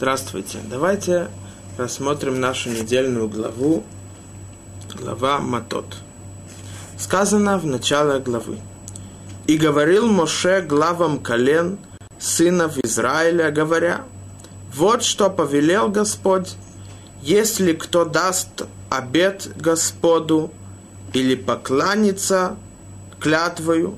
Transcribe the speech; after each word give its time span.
Здравствуйте. 0.00 0.60
Давайте 0.70 1.28
рассмотрим 1.76 2.40
нашу 2.40 2.70
недельную 2.70 3.28
главу, 3.28 3.84
глава 4.98 5.40
Матот. 5.40 5.84
Сказано 6.96 7.58
в 7.58 7.66
начале 7.66 8.18
главы. 8.18 8.56
«И 9.46 9.58
говорил 9.58 10.06
Моше 10.06 10.62
главам 10.62 11.18
колен 11.18 11.78
сынов 12.18 12.78
Израиля, 12.78 13.50
говоря, 13.50 14.04
вот 14.74 15.02
что 15.02 15.28
повелел 15.28 15.90
Господь, 15.90 16.56
если 17.20 17.74
кто 17.74 18.06
даст 18.06 18.62
обет 18.88 19.52
Господу 19.56 20.50
или 21.12 21.34
покланится 21.34 22.56
клятвою, 23.18 23.96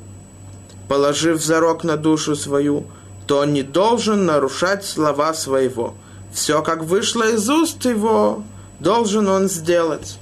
положив 0.89 1.41
зарок 1.41 1.84
на 1.84 1.96
душу 1.96 2.34
свою, 2.34 2.87
то 3.27 3.45
не 3.45 3.62
должен 3.62 4.27
нарушать 4.27 4.84
слова 4.84 5.34
своего. 5.34 5.95
Все, 6.32 6.62
как 6.62 6.83
вышло 6.83 7.30
из 7.30 7.48
уст 7.48 7.84
его, 7.84 8.42
должен 8.80 9.29
он 9.29 9.48
сделать. 9.48 10.19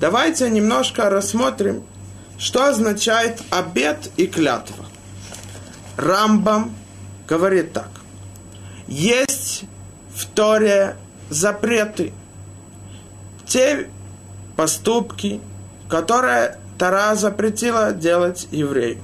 Давайте 0.00 0.48
немножко 0.48 1.10
рассмотрим, 1.10 1.82
что 2.38 2.66
означает 2.66 3.42
обет 3.50 4.10
и 4.16 4.26
клятва. 4.26 4.86
Рамбам 5.96 6.74
говорит 7.26 7.72
так. 7.72 7.90
Есть 8.86 9.64
в 10.14 10.26
Торе 10.26 10.96
запреты. 11.30 12.12
Те 13.44 13.90
поступки, 14.56 15.40
которые 15.88 16.58
Тара 16.78 17.16
запретила 17.16 17.92
делать 17.92 18.46
еврею 18.52 18.98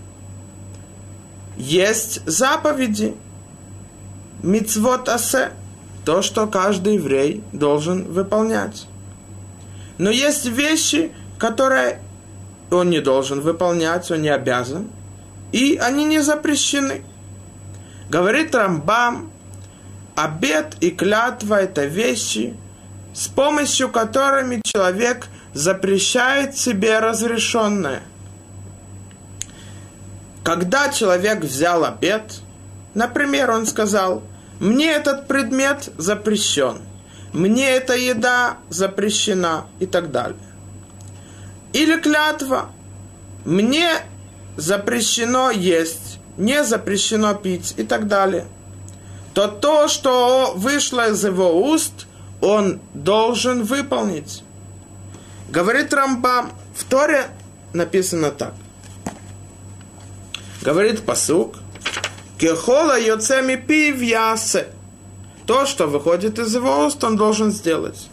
есть 1.57 2.23
заповеди, 2.27 3.15
мицвот 4.43 5.09
асе, 5.09 5.53
то, 6.05 6.23
что 6.23 6.47
каждый 6.47 6.95
еврей 6.95 7.43
должен 7.53 8.05
выполнять. 8.05 8.87
Но 9.99 10.11
есть 10.11 10.47
вещи, 10.47 11.13
которые 11.39 12.01
он 12.71 12.91
не 12.91 13.01
должен 13.01 13.41
выполнять, 13.41 14.11
он 14.11 14.23
не 14.23 14.29
обязан, 14.29 14.91
и 15.53 15.79
они 15.81 16.05
не 16.05 16.21
запрещены. 16.21 17.05
Говорит 18.11 18.55
Рамбам, 18.55 19.31
обед 20.17 20.77
и 20.81 20.91
клятва– 20.91 21.55
это 21.63 21.87
вещи, 21.87 22.55
с 23.15 23.29
помощью 23.29 23.89
которыми 23.89 24.61
человек 24.65 25.29
запрещает 25.55 26.57
себе 26.59 26.99
разрешенное– 26.99 28.03
когда 30.45 30.91
человек 30.91 31.41
взял 31.41 31.85
обед, 31.85 32.41
например, 32.93 33.51
он 33.51 33.67
сказал, 33.67 34.23
мне 34.61 34.93
этот 34.93 35.27
предмет 35.27 35.89
запрещен, 35.97 36.83
мне 37.33 37.71
эта 37.71 37.97
еда 37.97 38.59
запрещена 38.69 39.67
и 39.81 39.87
так 39.87 40.13
далее. 40.13 40.37
Или 41.73 41.99
клятва, 41.99 42.71
мне 43.47 43.91
запрещено 44.57 45.51
есть, 45.51 46.21
не 46.37 46.63
запрещено 46.63 47.35
пить 47.35 47.75
и 47.79 47.83
так 47.83 48.07
далее. 48.07 48.47
То 49.33 49.49
то, 49.49 49.89
что 49.89 50.53
вышло 50.55 51.11
из 51.11 51.25
его 51.25 51.69
уст, 51.69 52.07
он 52.43 52.81
должен 52.93 53.65
выполнить. 53.65 54.45
Говорит 55.49 55.93
Рамбам, 55.93 56.53
в 56.77 56.85
Торе 56.85 57.29
написано 57.73 58.31
так. 58.31 58.55
Говорит 60.65 61.03
посук, 61.03 61.57
Кехола 62.39 62.99
йоцеми 62.99 63.57
пив 63.57 64.03
ясе. 64.03 64.67
То, 65.47 65.67
что 65.67 65.87
выходит 65.87 66.39
из 66.39 66.55
его 66.55 66.87
уст, 66.87 67.05
он 67.05 67.17
должен 67.17 67.53
сделать. 67.53 68.09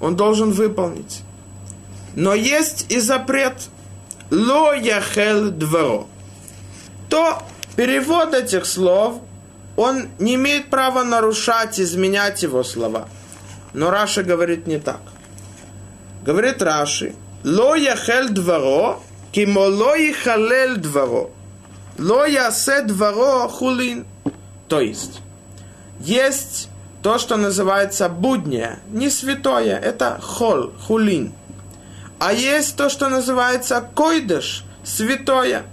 Он 0.00 0.16
должен 0.16 0.50
выполнить. 0.50 1.20
Но 2.14 2.34
есть 2.34 2.86
и 2.88 2.98
запрет. 3.00 3.68
Ло 4.30 4.72
яхел 4.72 5.50
дворо. 5.50 6.06
То 7.10 7.42
перевод 7.76 8.32
этих 8.32 8.64
слов, 8.64 9.20
он 9.76 10.08
не 10.18 10.36
имеет 10.36 10.70
права 10.70 11.04
нарушать, 11.04 11.78
изменять 11.78 12.42
его 12.42 12.64
слова. 12.64 13.10
Но 13.74 13.90
Раши 13.90 14.22
говорит 14.22 14.66
не 14.66 14.78
так. 14.78 15.02
Говорит 16.24 16.62
Раши, 16.62 17.14
ло 17.44 17.74
яхел 17.74 18.30
дворо, 18.30 19.02
кимо 19.32 19.66
ло 19.66 19.94
халел 20.24 20.76
дворо. 20.76 21.30
Ло 21.98 22.24
ясе 22.26 22.82
дворо 22.82 23.48
хулин. 23.48 24.06
То 24.68 24.80
есть, 24.80 25.20
есть 25.98 26.68
то, 27.02 27.18
что 27.18 27.36
называется 27.36 28.08
буднее, 28.08 28.78
не 28.88 29.10
святое, 29.10 29.76
это 29.76 30.20
хол, 30.22 30.72
хулин. 30.80 31.32
А 32.20 32.32
есть 32.32 32.76
то, 32.76 32.88
что 32.88 33.08
называется 33.08 33.80
койдыш, 33.94 34.64
святое. 34.84 35.64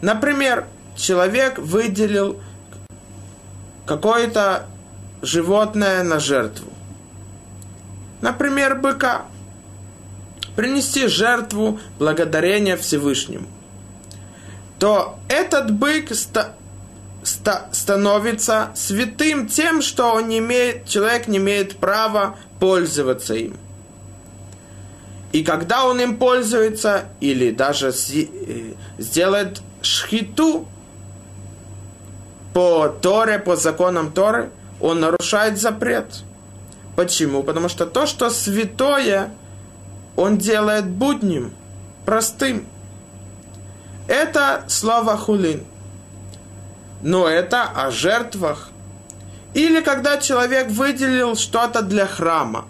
Например, 0.00 0.66
человек 0.96 1.58
выделил 1.58 2.40
какое-то 3.86 4.66
животное 5.20 6.02
на 6.02 6.18
жертву. 6.18 6.70
Например, 8.22 8.74
быка. 8.74 9.26
Принести 10.56 11.08
жертву 11.08 11.80
благодарения 11.98 12.76
Всевышнему 12.76 13.46
то 14.78 15.18
этот 15.28 15.72
бык 15.72 16.14
ста, 16.14 16.54
ста, 17.22 17.68
становится 17.72 18.70
святым 18.74 19.48
тем, 19.48 19.82
что 19.82 20.14
он 20.14 20.28
не 20.28 20.38
имеет, 20.38 20.88
человек 20.88 21.28
не 21.28 21.38
имеет 21.38 21.76
права 21.76 22.36
пользоваться 22.60 23.34
им. 23.34 23.56
И 25.32 25.42
когда 25.42 25.84
он 25.84 26.00
им 26.00 26.16
пользуется, 26.16 27.06
или 27.20 27.50
даже 27.50 27.88
э, 27.88 28.74
сделает 28.98 29.60
шхиту 29.82 30.68
по 32.52 32.88
Торе, 32.88 33.40
по 33.40 33.56
законам 33.56 34.12
Торы, 34.12 34.50
он 34.80 35.00
нарушает 35.00 35.58
запрет. 35.58 36.22
Почему? 36.94 37.42
Потому 37.42 37.68
что 37.68 37.86
то, 37.86 38.06
что 38.06 38.30
святое, 38.30 39.30
он 40.14 40.38
делает 40.38 40.86
будним, 40.86 41.52
простым. 42.04 42.66
Это 44.06 44.64
слово 44.68 45.16
хулин. 45.16 45.64
Но 47.02 47.28
это 47.28 47.64
о 47.64 47.90
жертвах. 47.90 48.70
Или 49.54 49.80
когда 49.80 50.18
человек 50.18 50.68
выделил 50.68 51.36
что-то 51.36 51.82
для 51.82 52.06
храма. 52.06 52.66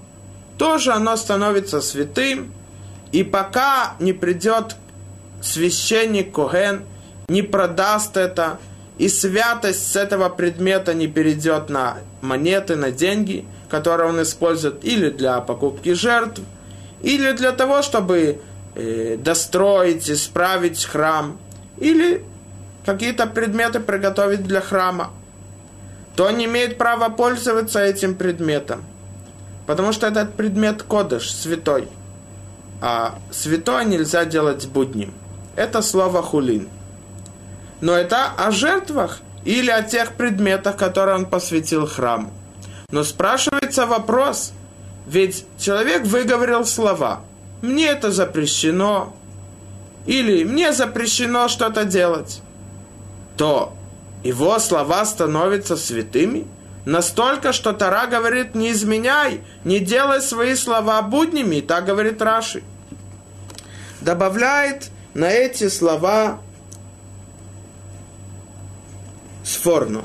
Тоже 0.59 0.93
оно 0.93 1.17
становится 1.17 1.81
святым. 1.81 2.53
И 3.13 3.23
пока 3.23 3.95
не 4.01 4.13
придет 4.13 4.77
священник 5.43 6.33
Коген, 6.33 6.85
не 7.29 7.43
продаст 7.43 8.17
это, 8.17 8.59
и 8.99 9.09
святость 9.09 9.93
с 9.93 9.97
этого 9.97 10.29
предмета 10.29 10.95
не 10.95 11.07
перейдет 11.07 11.69
на 11.69 11.99
монеты, 12.21 12.77
на 12.77 12.91
деньги, 12.91 13.45
которые 13.69 14.09
он 14.09 14.23
использует 14.23 14.85
или 14.85 15.11
для 15.11 15.41
покупки 15.41 15.93
жертв, 15.95 16.41
или 17.03 17.33
для 17.33 17.53
того, 17.53 17.83
чтобы 17.83 18.41
э, 18.75 19.17
достроить, 19.19 20.11
исправить 20.11 20.85
храм 20.85 21.39
или 21.79 22.25
какие-то 22.85 23.27
предметы 23.27 23.81
приготовить 23.81 24.45
для 24.45 24.61
храма, 24.61 25.11
то 26.17 26.31
не 26.31 26.45
имеет 26.45 26.79
права 26.79 27.09
пользоваться 27.09 27.81
этим 27.81 28.15
предметом. 28.15 28.85
Потому 29.67 29.93
что 29.93 30.07
этот 30.07 30.35
предмет 30.35 30.83
кодыш, 30.83 31.33
святой. 31.33 31.89
А 32.81 33.19
святой 33.31 33.87
нельзя 33.87 34.25
делать 34.25 34.67
будним. 34.67 35.15
Это 35.57 35.81
слово 35.81 36.23
хулин. 36.23 36.69
Но 37.81 37.93
это 37.95 38.27
о 38.37 38.51
жертвах 38.51 39.21
или 39.45 39.71
о 39.71 39.83
тех 39.83 40.13
предметах, 40.13 40.77
которые 40.77 41.17
он 41.17 41.27
посвятил 41.27 41.87
храму. 41.87 42.31
Но 42.91 43.05
спрашивается 43.05 43.87
вопрос, 43.87 44.53
ведь 45.07 45.47
человек 45.59 46.03
выговорил 46.03 46.65
слова– 46.67 47.21
мне 47.65 47.87
это 47.87 48.13
запрещено, 48.13 49.15
или 50.07 50.45
мне 50.45 50.73
запрещено 50.73 51.49
что-то 51.49 51.85
делать, 51.85 52.43
то 53.37 53.75
его 54.23 54.59
слова 54.59 55.05
становятся 55.05 55.77
святыми 55.77 56.47
настолько, 56.85 57.53
что 57.53 57.73
Тара 57.73 58.07
говорит, 58.07 58.55
не 58.55 58.73
изменяй, 58.73 59.43
не 59.65 59.81
делай 59.81 60.21
свои 60.21 60.55
слова 60.55 61.03
буднями, 61.03 61.61
так 61.61 61.87
говорит 61.87 62.21
Раши. 62.23 62.63
Добавляет 64.01 64.91
на 65.15 65.31
эти 65.31 65.69
слова 65.69 66.41
Сфорну 69.43 70.05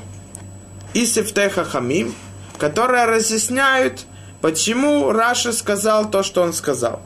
и 0.94 1.04
Сефтеха 1.06 1.64
Хамим, 1.64 2.14
которые 2.58 3.04
разъясняют, 3.04 4.06
почему 4.40 5.12
Раши 5.12 5.52
сказал 5.52 6.10
то, 6.10 6.22
что 6.22 6.42
он 6.42 6.52
сказал. 6.52 7.02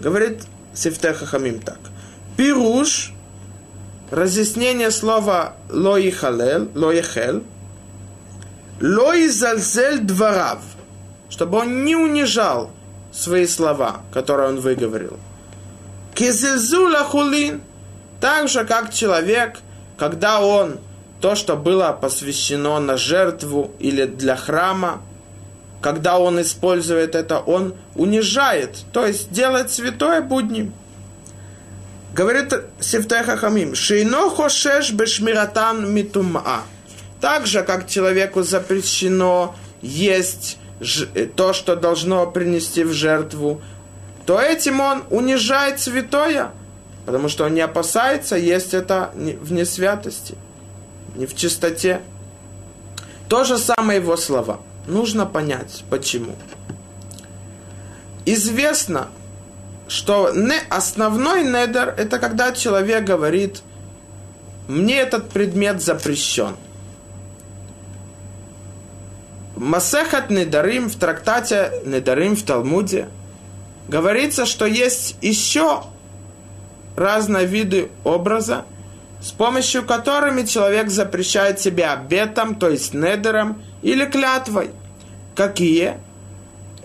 Говорит 0.00 0.42
Сифтеха 0.74 1.26
Хамим 1.26 1.60
так. 1.60 1.78
Пируш, 2.36 3.12
разъяснение 4.10 4.90
слова 4.90 5.54
лоихалел, 5.70 6.68
лоихел, 6.74 7.42
Лой 8.80 9.28
зальзель 9.28 10.00
дворав, 10.00 10.58
чтобы 11.30 11.58
он 11.58 11.84
не 11.84 11.94
унижал 11.94 12.70
свои 13.12 13.46
слова, 13.46 14.00
которые 14.12 14.48
он 14.48 14.60
выговорил. 14.60 15.16
Кизельзула 16.14 17.04
хулин, 17.04 17.62
так 18.20 18.48
же, 18.48 18.64
как 18.64 18.92
человек, 18.92 19.60
когда 19.96 20.40
он 20.40 20.78
то, 21.20 21.36
что 21.36 21.56
было 21.56 21.92
посвящено 21.92 22.80
на 22.80 22.96
жертву 22.96 23.70
или 23.78 24.06
для 24.06 24.36
храма, 24.36 25.02
когда 25.84 26.18
он 26.18 26.40
использует 26.40 27.14
это, 27.14 27.40
он 27.40 27.74
унижает, 27.94 28.70
то 28.94 29.04
есть 29.04 29.30
делает 29.30 29.70
святое 29.70 30.22
будним. 30.22 30.72
Говорит 32.14 32.54
Сифтеха 32.80 33.36
Хамим, 33.36 33.74
«Шейно 33.74 34.30
хошеш 34.30 34.92
бешмиратан 34.92 35.92
митума». 35.92 36.62
Так 37.20 37.46
же, 37.46 37.62
как 37.62 37.86
человеку 37.86 38.42
запрещено 38.42 39.54
есть 39.82 40.56
то, 41.36 41.52
что 41.52 41.76
должно 41.76 42.26
принести 42.30 42.82
в 42.82 42.94
жертву, 42.94 43.60
то 44.24 44.40
этим 44.40 44.80
он 44.80 45.04
унижает 45.10 45.80
святое, 45.80 46.52
потому 47.04 47.28
что 47.28 47.44
он 47.44 47.52
не 47.52 47.60
опасается 47.60 48.36
есть 48.36 48.72
это 48.72 49.10
в 49.14 49.52
несвятости, 49.52 50.34
не 51.14 51.26
в 51.26 51.36
чистоте. 51.36 52.00
То 53.28 53.44
же 53.44 53.58
самое 53.58 54.00
его 54.00 54.16
слова. 54.16 54.60
Нужно 54.86 55.26
понять, 55.26 55.84
почему. 55.90 56.34
Известно, 58.26 59.08
что 59.88 60.30
не, 60.34 60.58
основной 60.70 61.44
недер– 61.44 61.94
это 61.98 62.18
когда 62.18 62.52
человек 62.52 63.04
говорит, 63.04 63.62
мне 64.68 64.96
этот 64.96 65.30
предмет 65.30 65.82
запрещен. 65.82 66.56
Масехат 69.56 70.30
Недарим 70.30 70.88
в 70.88 70.96
трактате 70.96 71.70
Недарим 71.84 72.34
в 72.34 72.42
Талмуде 72.42 73.08
говорится, 73.88 74.46
что 74.46 74.66
есть 74.66 75.16
еще 75.20 75.84
разные 76.96 77.46
виды 77.46 77.90
образа, 78.02 78.64
с 79.22 79.30
помощью 79.30 79.84
которыми 79.84 80.42
человек 80.44 80.90
запрещает 80.90 81.60
себя 81.60 81.92
обетом, 81.92 82.56
то 82.56 82.68
есть 82.68 82.94
недером 82.94 83.62
или 83.84 84.04
клятвой. 84.06 84.70
Какие? 85.36 85.98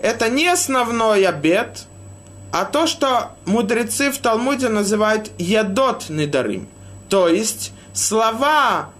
Это 0.00 0.30
не 0.30 0.46
основной 0.46 1.26
обет– 1.26 1.86
а 2.52 2.64
то, 2.64 2.86
что 2.86 3.36
мудрецы 3.46 4.10
в 4.10 4.18
Талмуде 4.18 4.68
называют 4.68 5.30
ядот 5.38 6.08
недарим, 6.08 6.68
то 7.08 7.28
есть 7.28 7.72
слова 7.92 8.90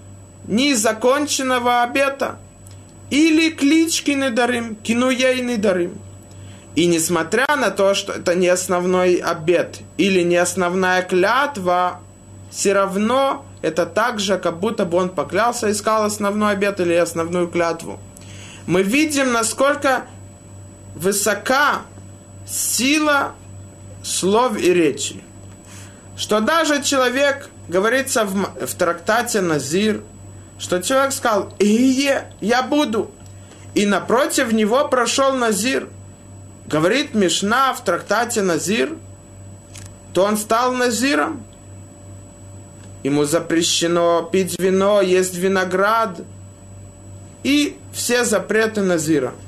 незаконченного 0.47 1.83
обета, 1.83 2.39
или 3.11 3.51
клички 3.51 4.13
недарим, 4.13 4.77
кинуей 4.77 5.41
недарим. 5.43 5.99
И 6.77 6.87
несмотря 6.87 7.57
на 7.57 7.71
то, 7.71 7.95
что 7.95 8.13
это 8.13 8.37
не 8.37 8.47
основной 8.47 9.17
обет 9.17 9.81
или 9.97 10.23
не 10.23 10.37
основная 10.37 11.03
клятва, 11.03 12.01
все 12.53 12.73
равно 12.73 13.45
это 13.63 13.87
так 13.87 14.21
же, 14.21 14.39
как 14.39 14.59
будто 14.59 14.85
бы 14.85 14.99
он 14.99 15.11
поклялся 15.11 15.69
и 15.69 15.75
сказал 15.75 16.05
основной 16.05 16.53
обет 16.53 16.81
или 16.81 16.95
основную 16.95 17.49
клятву. 17.49 18.01
Мы 18.67 18.83
видим, 18.83 19.33
насколько 19.33 20.07
высока 20.95 21.83
сила 22.47 23.35
слов 24.03 24.59
и 24.59 24.73
речи. 24.73 25.23
Что 26.17 26.41
даже 26.41 26.83
человек, 26.83 27.51
говорится 27.69 28.25
в, 28.25 28.67
в 28.67 28.75
трактате 28.75 29.41
Назир, 29.41 30.03
что 30.59 30.83
человек 30.83 31.13
сказал, 31.13 31.55
«Ие, 31.59 32.31
я 32.41 32.63
буду». 32.63 33.11
И 33.75 33.87
напротив 33.87 34.53
него 34.53 34.89
прошел 34.89 35.35
Назир. 35.35 35.89
Говорит 36.67 37.15
Мишна 37.15 37.73
в 37.73 37.83
трактате 37.85 38.43
Назир, 38.43 38.97
то 40.13 40.25
он 40.25 40.37
стал 40.37 40.73
Назиром. 40.73 41.45
Ему 43.03 43.25
запрещено 43.25 44.23
пить 44.23 44.59
вино, 44.59 45.01
есть 45.01 45.37
виноград 45.37 46.21
и 47.43 47.79
все 47.93 48.25
запреты 48.25 48.83
Назира– 48.83 49.33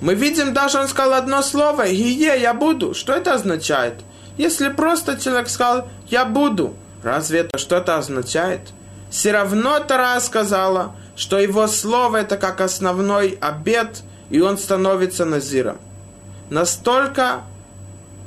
мы 0.00 0.14
видим, 0.14 0.54
даже 0.54 0.78
он 0.78 0.88
сказал 0.88 1.14
одно 1.14 1.42
слово, 1.42 1.86
«Гие, 1.88 2.40
я 2.40 2.54
буду». 2.54 2.94
Что 2.94 3.12
это 3.12 3.34
означает? 3.34 3.94
Если 4.38 4.68
просто 4.68 5.20
человек 5.20 5.48
сказал 5.48 5.88
«я 6.08 6.24
буду», 6.24 6.74
разве 7.02 7.40
это 7.40 7.58
что-то 7.58 7.98
означает? 7.98 8.60
Все 9.10 9.32
равно 9.32 9.78
Тара 9.80 10.18
сказала, 10.20 10.94
что 11.16 11.38
его 11.38 11.66
слово 11.66 12.18
это 12.18 12.38
как 12.38 12.60
основной 12.60 13.36
обед, 13.40 14.02
и 14.30 14.40
он 14.40 14.56
становится 14.56 15.24
назиром. 15.26 15.78
Настолько 16.48 17.42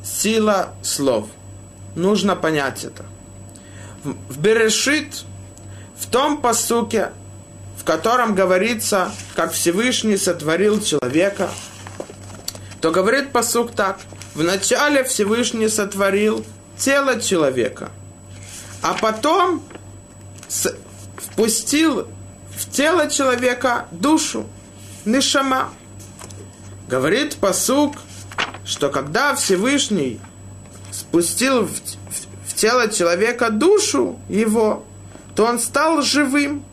сила 0.04 0.74
слов. 0.84 1.28
Нужно 1.96 2.36
понять 2.36 2.84
это. 2.84 3.06
В 4.04 4.40
Берешит, 4.40 5.24
в 5.98 6.08
том 6.08 6.42
посуке, 6.42 7.12
в 7.78 7.84
котором 7.84 8.36
говорится, 8.36 9.12
как 9.36 9.54
Всевышний 9.54 10.18
сотворил 10.18 10.82
человека, 10.82 11.50
то 12.82 12.92
говорит 12.92 13.32
посук 13.32 13.72
так. 13.72 14.00
Вначале 14.36 15.04
Всевышний 15.04 15.70
сотворил 15.70 16.46
тело 16.78 17.22
человека, 17.22 17.92
а 18.82 18.94
потом 18.94 19.64
впустил 21.18 22.08
в 22.56 22.70
тело 22.70 23.10
человека 23.10 23.88
душу, 23.92 24.48
нишама. 25.06 25.74
Говорит 26.88 27.38
посук, 27.38 27.96
что 28.66 28.90
когда 28.90 29.36
Всевышний 29.36 30.20
спустил 30.92 31.66
в, 31.66 31.72
тело 32.64 32.88
человека 32.88 33.50
душу 33.50 34.18
его, 34.30 34.86
то 35.36 35.46
он 35.46 35.60
стал 35.60 36.02
живым. 36.02 36.64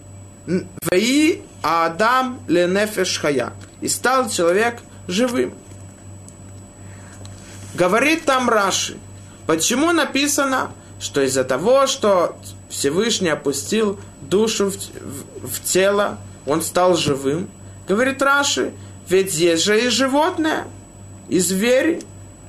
Ваи 0.88 1.42
Адам 1.62 2.38
ленефеш 2.46 3.18
хая. 3.18 3.52
И 3.80 3.88
стал 3.88 4.30
человек 4.30 4.78
живым. 5.08 5.52
Говорит 7.74 8.24
там 8.24 8.48
Раши, 8.48 8.98
почему 9.48 9.90
написано, 9.90 10.70
что 11.00 11.22
из-за 11.22 11.42
того, 11.42 11.88
что 11.88 12.36
Всевышний 12.68 13.30
опустил 13.30 13.98
душу 14.20 14.70
в, 14.70 14.76
в, 14.76 15.48
в 15.48 15.64
тело, 15.64 16.18
он 16.46 16.62
стал 16.62 16.96
живым. 16.96 17.50
Говорит 17.88 18.22
Раши, 18.22 18.72
ведь 19.08 19.34
есть 19.34 19.64
же 19.64 19.84
и 19.84 19.88
животные, 19.88 20.66
и 21.28 21.40
звери, 21.40 22.00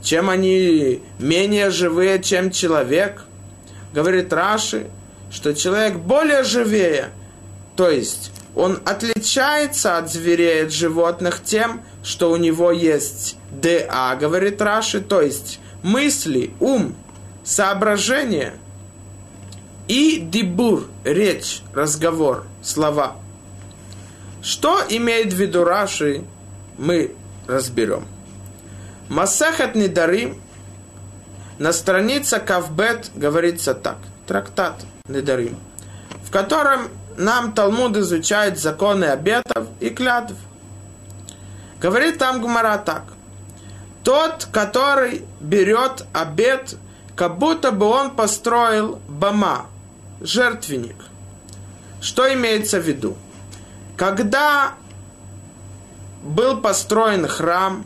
чем 0.03 0.29
они 0.29 1.01
менее 1.17 1.71
живые, 1.71 2.21
чем 2.21 2.51
человек. 2.51 3.25
Говорит 3.93 4.31
Раши, 4.31 4.88
что 5.31 5.53
человек 5.53 5.95
более 5.98 6.43
живее– 6.43 7.10
то 7.75 7.89
есть 7.89 8.31
он 8.53 8.79
отличается 8.86 9.98
от 9.98 10.12
зверей, 10.12 10.65
от 10.65 10.71
животных 10.71 11.41
тем, 11.43 11.81
что 12.03 12.31
у 12.31 12.36
него 12.36 12.71
есть 12.71 13.38
ДА, 13.50 14.15
говорит 14.19 14.62
Раши, 14.62 15.01
то 15.01 15.21
есть 15.21 15.60
мысли, 15.81 16.51
ум, 16.60 16.95
соображение 17.43 18.53
и 19.88 20.19
дебур, 20.19 20.88
речь, 21.03 21.62
разговор, 21.74 22.45
слова. 22.62 23.15
Что 24.43 24.81
имеет 24.89 25.33
в 25.33 25.38
виду 25.38 25.63
Раши, 25.63 26.24
мы 26.77 27.15
разберем. 27.48 28.05
Масахат 29.10 29.75
Недарим 29.75 30.41
на 31.61 31.73
странице 31.73 32.39
Кавбет 32.39 33.11
говорится 33.13 33.75
так. 33.75 33.97
Трактат 34.25 34.83
Недарим, 35.07 35.59
в 36.25 36.31
котором 36.31 36.87
нам 37.17 37.53
Талмуд 37.53 37.97
изучает 37.97 38.57
законы 38.57 39.05
обетов 39.05 39.67
и 39.79 39.91
клятв. 39.91 40.33
Говорит 41.79 42.17
там 42.17 42.41
Гумара 42.41 42.79
так. 42.79 43.03
Тот, 44.03 44.47
который 44.51 45.23
берет 45.39 46.03
обет, 46.13 46.77
как 47.15 47.37
будто 47.37 47.71
бы 47.71 47.85
он 47.85 48.09
построил 48.09 48.99
бама, 49.07 49.67
жертвенник. 50.19 50.95
Что 52.01 52.33
имеется 52.33 52.79
в 52.79 52.87
виду? 52.87 53.15
Когда 53.97 54.73
был 56.23 56.57
построен 56.59 57.27
храм, 57.27 57.85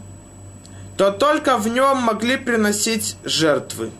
то 0.98 1.12
только 1.12 1.58
в 1.58 1.68
нем 1.68 1.98
могли 1.98 2.38
приносить 2.38 3.18
жертвы, 3.24 3.92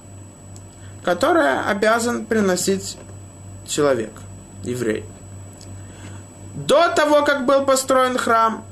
которые 1.04 1.60
обязан 1.62 2.26
приносить 2.26 2.98
человек, 3.68 4.12
еврей. 4.64 5.04
До 6.54 6.88
того, 6.90 7.24
как 7.24 7.46
был 7.46 7.66
построен 7.66 8.18
храм, 8.18 8.64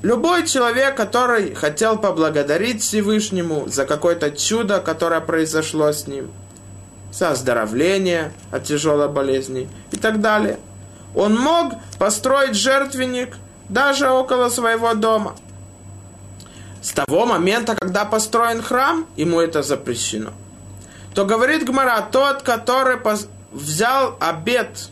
любой 0.00 0.46
человек, 0.46 0.96
который 0.96 1.54
хотел 1.54 1.98
поблагодарить 1.98 2.82
Всевышнему 2.82 3.68
за 3.68 3.84
какое-то 3.84 4.30
чудо, 4.30 4.80
которое 4.80 5.20
произошло 5.20 5.92
с 5.92 6.06
ним, 6.06 6.30
за 7.12 7.30
оздоровление 7.30 8.32
от 8.50 8.64
тяжелой 8.64 9.08
болезни 9.08 9.68
и 9.90 9.96
так 9.96 10.22
далее, 10.22 10.58
он 11.14 11.38
мог 11.38 11.74
построить 11.98 12.54
жертвенник 12.54 13.36
даже 13.68 14.08
около 14.08 14.48
своего 14.48 14.94
дома. 14.94 15.36
С 16.82 16.90
того 16.90 17.26
момента, 17.26 17.76
когда 17.76 18.04
построен 18.04 18.60
храм, 18.60 19.06
ему 19.16 19.40
это 19.40 19.62
запрещено. 19.62 20.32
То 21.14 21.24
говорит 21.24 21.64
Гмара, 21.64 22.08
тот, 22.10 22.42
который 22.42 22.98
взял 23.52 24.16
обед, 24.20 24.88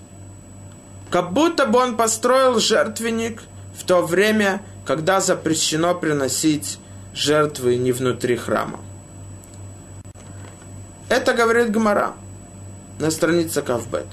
как 1.10 1.32
будто 1.32 1.66
бы 1.66 1.80
он 1.80 1.96
построил 1.96 2.60
жертвенник 2.60 3.42
в 3.76 3.84
то 3.84 4.02
время, 4.02 4.62
когда 4.86 5.20
запрещено 5.20 5.94
приносить 5.94 6.78
жертвы 7.12 7.76
не 7.76 7.90
внутри 7.90 8.36
храма. 8.36 8.78
Это 11.08 11.34
говорит 11.34 11.72
Гмара 11.72 12.12
на 13.00 13.10
странице 13.10 13.62
Кавбет. 13.62 14.06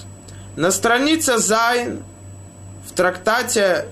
На 0.56 0.72
странице 0.72 1.38
Зайн 1.38 2.02
в 2.88 2.94
трактате 2.94 3.90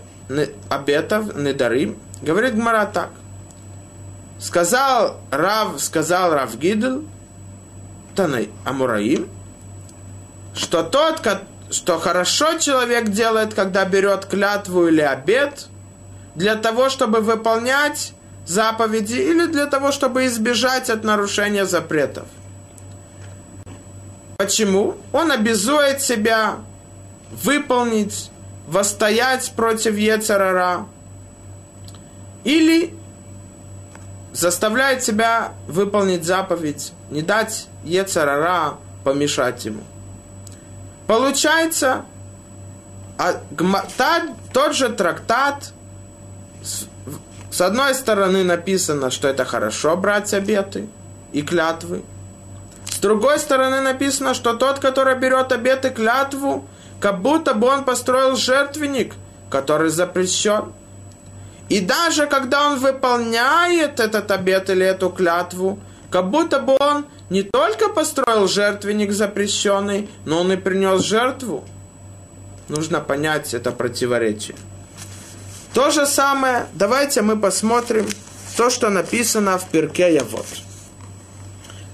обетов 0.70 1.36
Недарим 1.36 2.00
говорит 2.24 2.56
Гмара 2.56 2.90
так. 2.92 3.12
Сказал 4.46 5.18
Рав, 5.32 5.82
сказал 5.82 6.32
Рав 6.32 6.56
Гидл, 6.56 7.00
Танай 8.16 8.52
Амураим, 8.64 9.28
что 10.54 10.84
тот, 10.84 11.20
что 11.72 11.98
хорошо 11.98 12.60
человек 12.60 13.10
делает, 13.10 13.56
когда 13.56 13.86
берет 13.86 14.28
клятву 14.28 14.88
или 14.88 15.02
обед, 15.02 15.66
для 16.36 16.56
того, 16.58 16.90
чтобы 16.90 17.22
выполнять 17.22 18.14
заповеди 18.46 19.16
или 19.16 19.48
для 19.48 19.66
того, 19.66 19.92
чтобы 19.92 20.28
избежать 20.28 20.92
от 20.92 21.04
нарушения 21.04 21.66
запретов. 21.66 22.28
Почему? 24.38 24.96
Он 25.12 25.32
обязует 25.32 26.02
себя 26.02 26.58
выполнить, 27.32 28.30
восстоять 28.68 29.52
против 29.56 29.98
Ецарара 29.98 30.86
или 32.44 32.94
заставляет 34.36 35.02
себя 35.02 35.54
выполнить 35.66 36.26
заповедь, 36.26 36.92
не 37.10 37.22
дать 37.22 37.68
Ецарара 37.86 38.74
помешать 39.06 39.64
ему. 39.64 39.82
Получается, 41.08 42.04
а, 43.18 43.42
тот 44.52 44.76
же 44.76 44.90
трактат, 44.90 45.72
с 46.62 47.62
одной 47.62 47.96
стороны 47.96 48.44
написано, 48.44 49.10
что 49.10 49.30
это 49.30 49.46
хорошо 49.46 49.96
брать 49.96 50.34
обеты 50.34 50.90
и 51.32 51.42
клятвы, 51.42 52.04
с 52.90 53.00
другой 53.00 53.40
стороны 53.40 53.80
написано, 53.80 54.34
что 54.34 54.54
тот, 54.54 54.80
который 54.80 55.16
берет 55.18 55.54
обет 55.54 55.86
и 55.86 55.90
клятву, 55.92 56.68
как 57.00 57.22
будто 57.22 57.54
бы 57.54 57.68
он 57.68 57.86
построил 57.86 58.36
жертвенник, 58.36 59.14
который 59.50 59.90
запрещен. 59.90 60.74
И 61.70 61.80
даже 61.80 62.28
когда 62.28 62.68
он 62.70 62.80
выполняет 62.80 64.00
этот 64.00 64.30
обет 64.32 64.70
или 64.70 64.86
эту 64.86 65.10
клятву, 65.10 65.80
как 66.12 66.30
будто 66.30 66.60
бы 66.60 66.78
он 66.80 67.06
не 67.30 67.42
только 67.42 67.90
построил 67.90 68.48
жертвенник 68.48 69.12
запрещенный, 69.12 70.10
но 70.26 70.42
он 70.42 70.52
и 70.52 70.58
принес 70.58 71.02
жертву. 71.02 71.66
Нужно 72.68 73.00
понять 73.02 73.54
это 73.54 73.72
противоречие. 73.72 74.56
То 75.74 75.92
же 75.92 76.06
самое, 76.06 76.68
давайте 76.74 77.22
мы 77.22 77.38
посмотрим 77.38 78.08
то, 78.56 78.70
что 78.70 78.90
написано 78.90 79.58
в 79.58 79.68
Перке 79.70 80.14
Явот. 80.14 80.46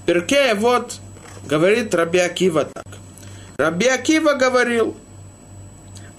Перке 0.06 0.54
вот 0.54 0.98
говорит 1.46 1.94
Раби 1.94 2.18
Акива 2.18 2.64
так. 2.64 2.84
Раби 3.56 3.86
Акива 3.86 4.34
говорил, 4.34 4.96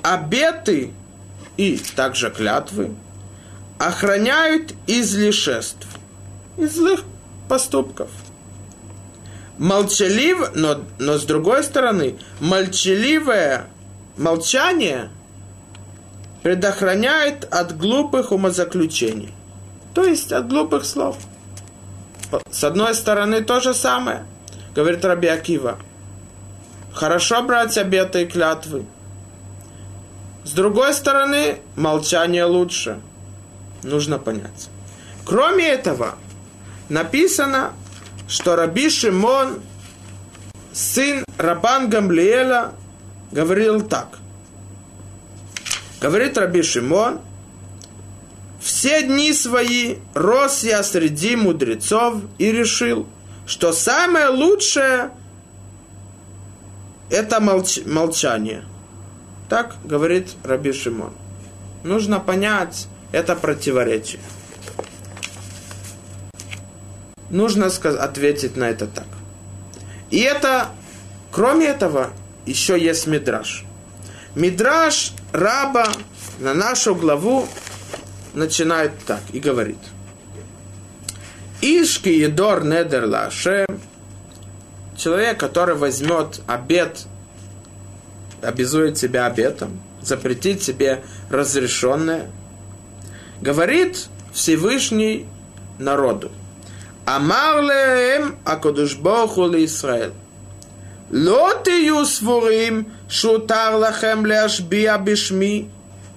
обеты 0.01 0.91
и 1.57 1.77
также 1.95 2.29
клятвы 2.31 2.95
охраняют 3.79 4.73
излишеств, 4.87 5.87
из 6.57 6.75
злых 6.75 7.03
поступков. 7.47 8.09
Молчалив, 9.57 10.55
но, 10.55 10.81
но 10.99 11.17
с 11.17 11.25
другой 11.25 11.63
стороны, 11.63 12.17
молчаливое 12.39 13.67
молчание 14.17 15.09
предохраняет 16.41 17.45
от 17.53 17.77
глупых 17.77 18.31
умозаключений, 18.31 19.33
то 19.93 20.03
есть 20.03 20.31
от 20.31 20.47
глупых 20.47 20.85
слов– 20.85 21.17
с 22.49 22.63
одной 22.63 22.95
стороны, 22.95 23.41
то 23.41 23.59
же 23.59 23.73
самое, 23.73 24.25
говорит 24.75 25.05
Раби 25.05 25.27
Акива. 25.27 25.77
Хорошо 26.93 27.43
брать 27.43 27.77
обеты 27.77 28.23
и 28.23 28.25
клятвы. 28.25 28.85
С 30.43 30.51
другой 30.51 30.93
стороны, 30.93 31.59
молчание 31.75 32.45
лучше. 32.45 32.99
Нужно 33.83 34.17
понять. 34.17 34.69
Кроме 35.25 35.67
этого, 35.67 36.15
написано, 36.89 37.73
что 38.27 38.55
Раби 38.55 38.89
Шимон, 38.89 39.61
сын 40.71 41.23
Рабан 41.37 41.89
Гамлиэля, 41.89 42.71
говорил 43.31 43.81
так. 43.81 44.19
Говорит 46.01 46.37
Раби 46.37 46.61
Шимон– 46.61 47.19
все 48.63 49.03
дни 49.03 49.33
свои 49.33 49.97
рос 50.13 50.63
я 50.63 50.83
среди 50.83 51.35
мудрецов 51.35 52.21
и 52.37 52.49
решил, 52.49 53.07
что 53.45 53.73
самое 53.73 54.29
лучшее 54.29 55.11
это 57.09 57.41
молч 57.41 57.79
молчание. 57.85 58.63
Так 59.49 59.75
говорит 59.83 60.29
Раби 60.45 60.71
Шимон. 60.71 61.11
Нужно 61.83 62.21
понять 62.21 62.87
это 63.13 63.36
противоречие. 63.36 64.20
Нужно 67.29 67.67
ответить 67.67 68.58
на 68.58 68.65
это 68.70 68.88
так. 68.88 69.08
И 70.10 70.20
это, 70.20 70.67
кроме 71.32 71.67
этого, 71.67 72.12
еще 72.46 72.77
есть 72.77 73.08
мидраж. 73.08 73.63
Мидраж 74.36 75.13
раба 75.32 75.88
на 76.39 76.53
нашу 76.53 76.96
главу 76.96 77.48
начинает 78.34 78.91
так 79.05 79.22
и 79.32 79.39
говорит. 79.39 79.79
Ишки 81.62 82.10
едор 82.10 82.65
недер 82.65 83.05
лаше, 83.05 83.65
человек, 84.98 85.39
который 85.39 85.75
возьмет 85.75 86.41
обед, 86.48 87.05
обязует 88.41 88.98
себя 88.98 89.27
обетом, 89.27 89.82
запретит 90.01 90.62
себе 90.62 91.03
разрешенное, 91.29 92.29
говорит 93.42 94.06
Всевышний 94.32 95.26
народу. 95.78 96.30
Амар 97.06 97.62
леем 97.62 98.37
акодушбоху 98.44 99.46
ли 99.48 99.64
Исраэль. 99.64 100.12
לא 101.10 101.50
תהיו 101.64 102.06
סבורים 102.06 102.84
שהותר 103.08 103.78
לכם 103.78 104.26
להשביע 104.26 104.96
בשמי 104.96 105.66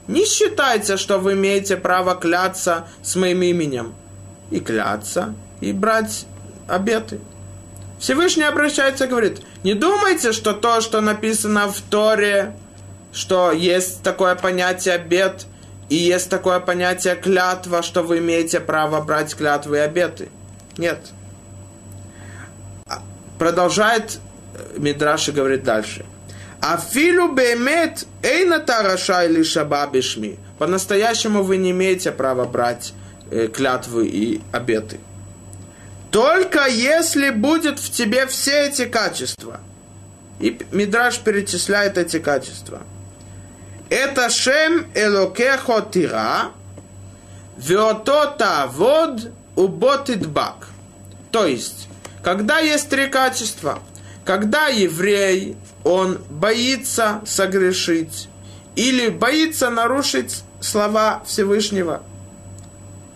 не 0.08 0.26
считайте, 0.26 0.98
что 0.98 1.20
вы 1.20 1.34
имеете 1.34 1.78
право 1.78 2.16
кляться 2.16 2.88
с 3.02 3.16
моим 3.16 3.44
именем. 3.44 3.94
И 4.50 4.60
кляться, 4.60 5.34
и 5.62 5.72
брать 5.72 6.26
обеты. 6.68 7.22
Всевышний 7.98 8.44
обращается 8.44 9.06
и 9.06 9.08
говорит, 9.08 9.42
не 9.64 9.74
думайте, 9.74 10.34
что 10.34 10.54
то, 10.54 10.82
что 10.82 11.00
написано 11.00 11.72
в 11.72 11.80
Торе, 11.82 12.54
что 13.14 13.52
есть 13.52 14.02
такое 14.02 14.36
понятие 14.36 14.96
обет, 14.96 15.46
и 15.89 15.97
есть 15.97 16.31
такое 16.31 16.61
понятие 16.61 17.17
клятва, 17.17 17.83
что 17.83 18.03
вы 18.03 18.19
имеете 18.19 18.61
право 18.61 19.01
брать 19.01 19.35
клятвы 19.35 19.79
и 19.79 19.81
обеты. 19.81 20.29
Нет. 20.77 20.99
Продолжает 23.39 24.19
Мидраш 24.77 25.29
и 25.29 25.33
говорит 25.33 25.63
дальше– 25.63 26.05
Афилу 26.61 27.33
бемет 27.33 28.07
эйна 28.23 28.59
тараша 28.59 29.25
или 29.25 29.43
шаба 29.43 29.87
бешми. 29.87 30.39
По-настоящему 30.59 31.43
вы 31.43 31.59
не 31.59 31.71
имеете 31.71 32.13
права 32.13 32.45
брать 32.45 32.93
э, 33.31 33.49
клятвы 33.49 34.07
и 34.07 34.41
обеты. 34.53 34.99
Только 36.11 36.67
если 36.67 37.31
будет 37.31 37.79
в 37.79 37.93
тебе 37.93 38.27
все 38.27 38.69
эти 38.69 38.87
качества. 38.87 39.61
И 40.41 40.59
Мидраш 40.73 41.19
перечисляет 41.19 41.99
эти 41.99 42.19
качества. 42.19 42.83
Это 43.89 44.31
шем 44.31 44.87
элокехо 44.95 45.81
тира, 45.81 46.51
веотота 47.57 48.67
вод 48.67 49.31
уботидбак. 49.55 50.69
То 51.31 51.47
есть, 51.47 51.89
когда 52.23 52.59
есть 52.59 52.89
три 52.89 53.09
качества, 53.09 53.79
когда 54.25 54.67
еврей 54.67 55.57
он 55.85 56.19
боится 56.29 57.21
согрешить 57.25 58.29
или 58.75 59.09
боится 59.09 59.71
нарушить 59.71 60.43
слова 60.61 61.23
Всевышнего. 61.25 62.03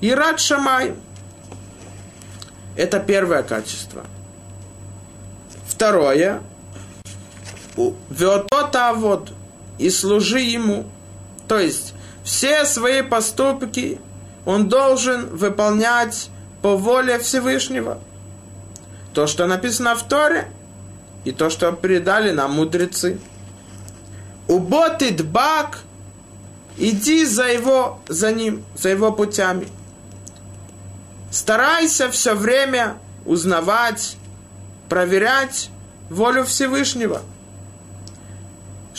Ират 0.00 0.38
Шамай– 0.38 0.94
это 2.76 3.00
первое 3.00 3.42
качество. 3.42 4.04
Второе– 5.66 6.40
Веотота 8.10 8.92
вот 8.92 9.32
и 9.80 9.90
служи 9.90 10.40
ему. 10.40 10.86
То 11.48 11.58
есть 11.58 11.94
все 12.22 12.64
свои 12.64 13.02
поступки 13.02 13.98
он 14.44 14.68
должен 14.68 15.34
выполнять 15.34 16.28
по 16.62 16.76
воле 16.76 17.18
Всевышнего. 17.18 17.98
То, 19.14 19.26
что 19.26 19.46
написано 19.46 19.96
в 19.96 20.02
Торе, 20.06 20.48
и 21.24 21.32
то, 21.32 21.50
что 21.50 21.72
передали 21.72 22.30
нам 22.30 22.52
мудрецы. 22.52 23.18
Уботит 24.48 25.24
бак, 25.26 25.80
иди 26.76 27.24
за 27.24 27.46
его, 27.46 28.00
за 28.08 28.32
ним, 28.32 28.64
за 28.74 28.90
его 28.90 29.12
путями. 29.12 29.68
Старайся 31.30 32.10
все 32.10 32.34
время 32.34 32.98
узнавать, 33.24 34.16
проверять 34.88 35.70
волю 36.08 36.44
Всевышнего, 36.44 37.22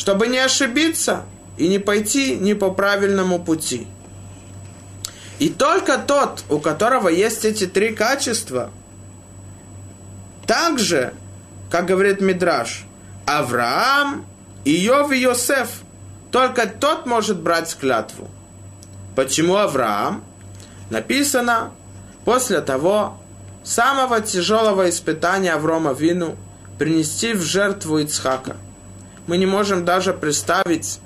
чтобы 0.02 0.26
не 0.26 0.40
ошибиться 0.40 1.26
и 1.58 1.68
не 1.68 1.78
пойти 1.78 2.36
не 2.36 2.56
по 2.56 2.72
правильному 2.72 3.38
пути. 3.38 3.86
И 5.38 5.48
только 5.48 6.00
тот, 6.00 6.44
у 6.50 6.58
которого 6.58 7.08
есть 7.08 7.46
эти 7.46 7.68
три 7.68 7.94
качества, 7.94 8.72
также, 10.48 11.14
как 11.70 11.86
говорит 11.86 12.20
Мидраш, 12.20 12.86
Авраам, 13.28 14.26
Иов 14.66 15.12
и 15.12 15.20
Йосеф, 15.20 15.70
только 16.32 16.66
тот 16.66 17.06
может 17.06 17.40
брать 17.40 17.78
клятву. 17.80 18.28
Почему 19.16 19.58
Авраам? 19.58 20.24
Написано, 20.90 21.74
после 22.26 22.60
того 22.62 23.20
самого 23.64 24.20
тяжелого 24.20 24.90
испытания 24.90 25.54
Аврома 25.54 25.94
Вину 25.94 26.38
принести 26.80 27.34
в 27.34 27.44
жертву 27.44 28.00
Ицхака. 28.00 28.56
Мы 29.32 29.38
не 29.38 29.46
можем 29.46 29.86
даже 29.86 30.12
представить, 30.12 31.00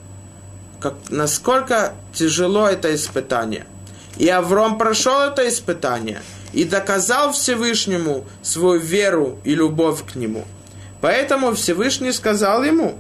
как, 0.80 0.96
насколько 1.10 1.94
тяжело 2.12 2.68
это 2.68 2.96
испытание– 2.96 3.68
и 4.18 4.28
Авром 4.30 4.80
прошел 4.80 5.20
это 5.22 5.48
испытание 5.48 6.24
и 6.52 6.64
доказал 6.64 7.34
Всевышнему 7.34 8.26
свою 8.42 8.80
веру 8.80 9.38
и 9.44 9.54
любовь 9.54 10.04
к 10.12 10.16
нему. 10.16 10.44
Поэтому 11.02 11.54
Всевышний 11.54 12.12
сказал 12.12 12.64
ему, 12.64 12.98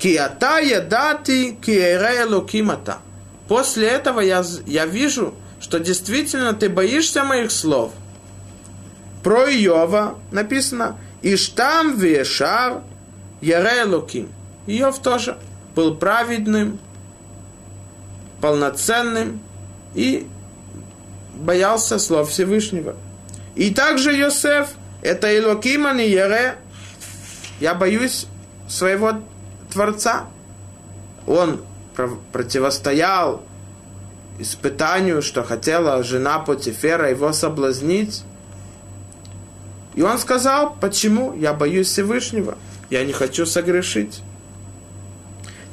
«Киата 0.00 0.58
ядати 0.58 1.52
киэре 1.52 2.24
лукимата». 2.24 2.98
После 3.46 3.86
этого 3.86 4.18
я, 4.18 4.44
я 4.66 4.86
вижу, 4.86 5.36
что 5.60 5.78
действительно 5.78 6.52
ты 6.52 6.68
боишься 6.68 7.22
моих 7.22 7.52
слов. 7.52 7.92
Про 9.22 9.48
Иова 9.48 10.18
написано, 10.32 10.98
«Иштам 11.22 11.96
вешар 11.96 12.82
яре 13.44 13.84
луким». 13.84 14.28
Иов 14.66 15.00
тоже 15.00 15.38
был 15.74 15.96
праведным, 15.96 16.78
полноценным, 18.40 19.40
и 19.94 20.26
боялся 21.34 21.98
слов 21.98 22.30
Всевышнего. 22.30 22.96
И 23.54 23.72
также 23.72 24.12
Йосеф, 24.14 24.70
это 25.02 25.36
Илокима 25.36 25.92
не 25.94 26.08
Ере, 26.08 26.56
я 27.60 27.74
боюсь 27.74 28.26
своего 28.68 29.20
Творца. 29.72 30.26
Он 31.26 31.62
противостоял 32.32 33.42
испытанию, 34.38 35.22
что 35.22 35.44
хотела 35.44 36.02
жена 36.02 36.40
Потифера 36.40 37.10
его 37.10 37.32
соблазнить. 37.32 38.24
И 39.94 40.02
он 40.02 40.18
сказал, 40.18 40.74
почему 40.80 41.34
я 41.34 41.52
боюсь 41.52 41.86
Всевышнего, 41.86 42.58
я 42.90 43.04
не 43.04 43.12
хочу 43.12 43.46
согрешить. 43.46 44.22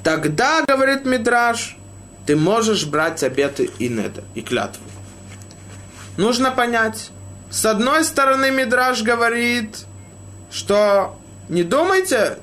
Тогда, 0.04 0.64
говорит 0.68 1.06
Мидраш, 1.06 1.78
ты 2.26 2.36
можешь 2.36 2.86
брать 2.86 3.24
обеты 3.24 3.70
и 3.80 3.88
неда, 3.90 4.24
и 4.36 4.42
клятву. 4.42 4.84
Нужно 6.18 6.52
понять. 6.52 7.12
С 7.50 7.66
одной 7.66 8.04
стороны, 8.04 8.52
Мидраш 8.52 9.04
говорит, 9.04 9.86
что 10.52 11.18
не 11.50 11.64
думайте, 11.64 12.38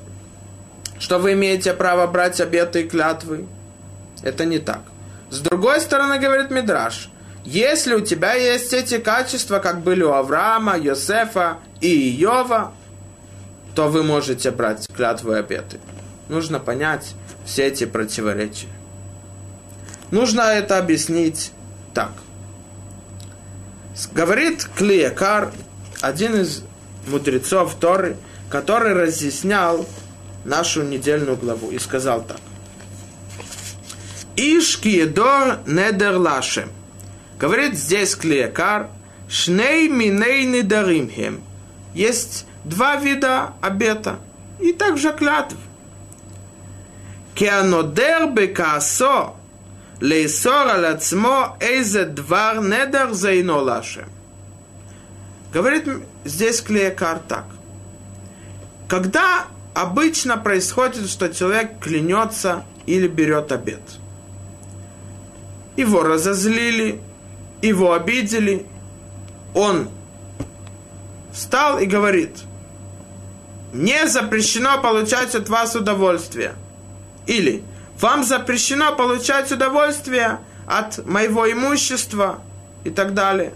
что 0.99 1.17
вы 1.17 1.33
имеете 1.33 1.73
право 1.73 2.07
брать 2.07 2.39
обеты 2.41 2.81
и 2.81 2.87
клятвы. 2.87 3.47
Это 4.21 4.45
не 4.45 4.59
так. 4.59 4.81
С 5.29 5.39
другой 5.39 5.79
стороны, 5.81 6.19
говорит 6.19 6.51
Мидраш, 6.51 7.09
если 7.45 7.93
у 7.93 8.01
тебя 8.01 8.33
есть 8.33 8.73
эти 8.73 8.99
качества, 8.99 9.59
как 9.59 9.81
были 9.81 10.03
у 10.03 10.11
Авраама, 10.11 10.77
Йосефа 10.77 11.59
и 11.81 12.21
Иова, 12.21 12.73
то 13.79 13.87
вы 13.87 14.03
можете 14.03 14.51
брать 14.51 14.89
клятвы 14.93 15.35
и 15.35 15.39
обеты. 15.39 15.79
Нужно 16.27 16.59
понять 16.59 17.15
все 17.45 17.67
эти 17.67 17.85
противоречия. 17.85 18.67
Нужно 20.11 20.41
это 20.41 20.77
объяснить 20.77 21.53
так. 21.93 22.11
Говорит 24.11 24.67
Клиекар, 24.75 25.53
один 26.01 26.41
из 26.41 26.61
мудрецов 27.07 27.73
Торы, 27.75 28.17
который 28.49 28.91
разъяснял 28.91 29.87
нашу 30.43 30.83
недельную 30.83 31.37
главу 31.37 31.71
и 31.71 31.79
сказал 31.79 32.21
так. 32.21 32.41
Ишкиедор 34.35 35.59
недер 35.65 36.17
лашем. 36.17 36.69
Говорит 37.39 37.75
здесь 37.75 38.13
Клиекар, 38.13 38.89
шней 39.29 39.87
миней 39.87 40.43
недаримхем. 40.43 41.41
Есть 41.93 42.45
два 42.69 42.95
вида 42.95 43.53
обета 43.61 44.19
и 44.59 44.71
также 44.71 45.11
клятв. 45.13 45.55
Кеанодер 47.35 48.31
бекаасо 48.31 49.33
Лейсор 50.01 50.67
аль-ацмо 50.67 51.57
эйзе 51.59 52.05
двар 52.05 52.61
недер 52.61 53.11
зайно 53.13 53.57
лаше. 53.57 54.07
Говорит 55.51 55.87
здесь 56.23 56.61
Клеекар 56.61 57.19
так. 57.27 57.45
Когда 58.87 59.47
обычно 59.73 60.37
происходит, 60.37 61.09
что 61.09 61.33
человек 61.33 61.79
клянется 61.79 62.63
или 62.85 63.07
берет 63.07 63.51
обед. 63.51 63.81
Его 65.75 66.03
разозлили, 66.03 67.01
его 67.61 67.93
обидели, 67.93 68.65
он 69.53 69.89
встал 71.31 71.79
и 71.79 71.85
говорит, 71.85 72.39
мне 73.73 74.07
запрещено 74.07 74.81
получать 74.81 75.35
от 75.35 75.49
вас 75.49 75.75
удовольствие. 75.75 76.55
Или 77.27 77.63
вам 77.99 78.23
запрещено 78.23 78.95
получать 78.95 79.51
удовольствие 79.51 80.39
от 80.65 81.05
моего 81.05 81.51
имущества 81.51 82.41
и 82.83 82.89
так 82.89 83.13
далее. 83.13 83.53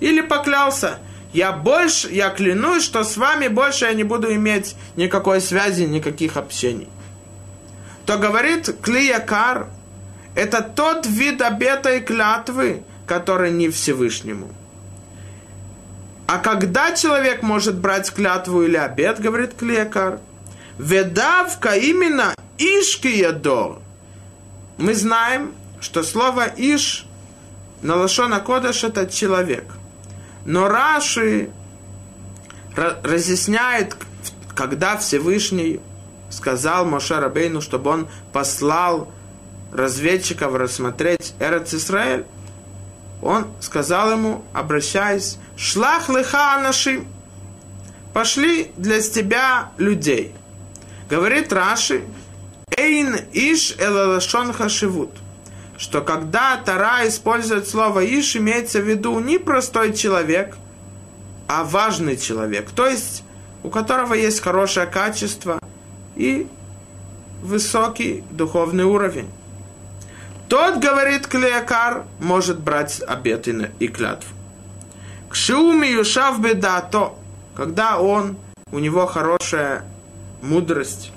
Или 0.00 0.20
поклялся, 0.20 0.98
я 1.32 1.52
больше, 1.52 2.12
я 2.12 2.30
клянусь, 2.30 2.82
что 2.82 3.04
с 3.04 3.16
вами 3.16 3.48
больше 3.48 3.86
я 3.86 3.92
не 3.92 4.04
буду 4.04 4.32
иметь 4.34 4.76
никакой 4.96 5.40
связи, 5.40 5.82
никаких 5.82 6.36
общений. 6.36 6.88
То 8.04 8.18
говорит 8.18 8.74
Клиякар, 8.82 9.68
это 10.34 10.60
тот 10.62 11.06
вид 11.06 11.40
обета 11.40 11.94
и 11.94 12.00
клятвы, 12.00 12.82
который 13.06 13.50
не 13.50 13.70
Всевышнему. 13.70 14.50
А 16.26 16.38
когда 16.38 16.94
человек 16.94 17.42
может 17.42 17.76
брать 17.76 18.12
клятву 18.12 18.62
или 18.62 18.76
обет, 18.76 19.20
говорит 19.20 19.54
Клиякар, 19.54 20.20
ведавка 20.78 21.76
именно 21.76 22.34
Ишкиядор. 22.58 23.80
Мы 24.78 24.94
знаем, 24.94 25.52
что 25.80 26.02
слово 26.02 26.46
Иш 26.56 27.06
на 27.82 27.96
Лашона 27.96 28.40
Кодыш 28.40 28.84
это 28.84 29.06
человек. 29.06 29.64
Но 30.44 30.68
Раши 30.68 31.50
разъясняет, 32.76 33.96
когда 34.54 34.96
Всевышний 34.96 35.80
сказал 36.30 36.86
Моше 36.86 37.18
Рабейну, 37.18 37.60
чтобы 37.60 37.90
он 37.90 38.08
послал 38.32 39.10
разведчиков 39.72 40.54
рассмотреть 40.54 41.34
Эрец 41.38 41.74
Исраэль, 41.74 42.24
он 43.20 43.46
сказал 43.60 44.12
ему, 44.12 44.44
обращаясь, 44.52 45.38
«Шлах 45.62 46.08
лыха 46.08 46.56
анашим» 46.56 47.06
«Пошли 48.12 48.72
для 48.76 49.00
тебя 49.00 49.70
людей». 49.78 50.34
Говорит 51.08 51.52
Раши, 51.52 52.02
Эйн 52.76 53.14
иш 53.32 53.76
элалашон 53.78 54.52
хашивут. 54.52 55.10
Что 55.78 56.00
когда 56.00 56.56
Тара 56.56 57.06
использует 57.06 57.68
слово 57.68 58.04
иш, 58.04 58.34
имеется 58.34 58.80
в 58.80 58.88
виду 58.88 59.16
не 59.20 59.38
простой 59.38 59.92
человек, 59.92 60.56
а 61.46 61.62
важный 61.62 62.16
человек. 62.16 62.72
То 62.72 62.88
есть, 62.88 63.22
у 63.62 63.70
которого 63.70 64.14
есть 64.14 64.40
хорошее 64.40 64.86
качество 64.86 65.60
и 66.16 66.48
высокий 67.40 68.24
духовный 68.32 68.84
уровень. 68.84 69.30
Тот, 70.48 70.78
говорит 70.78 71.28
Клеякар, 71.28 72.04
может 72.18 72.58
брать 72.58 73.00
обет 73.06 73.46
и 73.46 73.86
клятву. 73.86 74.41
Кшиуми 75.32 75.86
юшав 75.86 76.40
бедато, 76.40 77.14
когда 77.56 77.98
он, 77.98 78.36
у 78.70 78.78
него 78.78 79.06
хорошая 79.06 79.84
мудрость, 80.42 81.12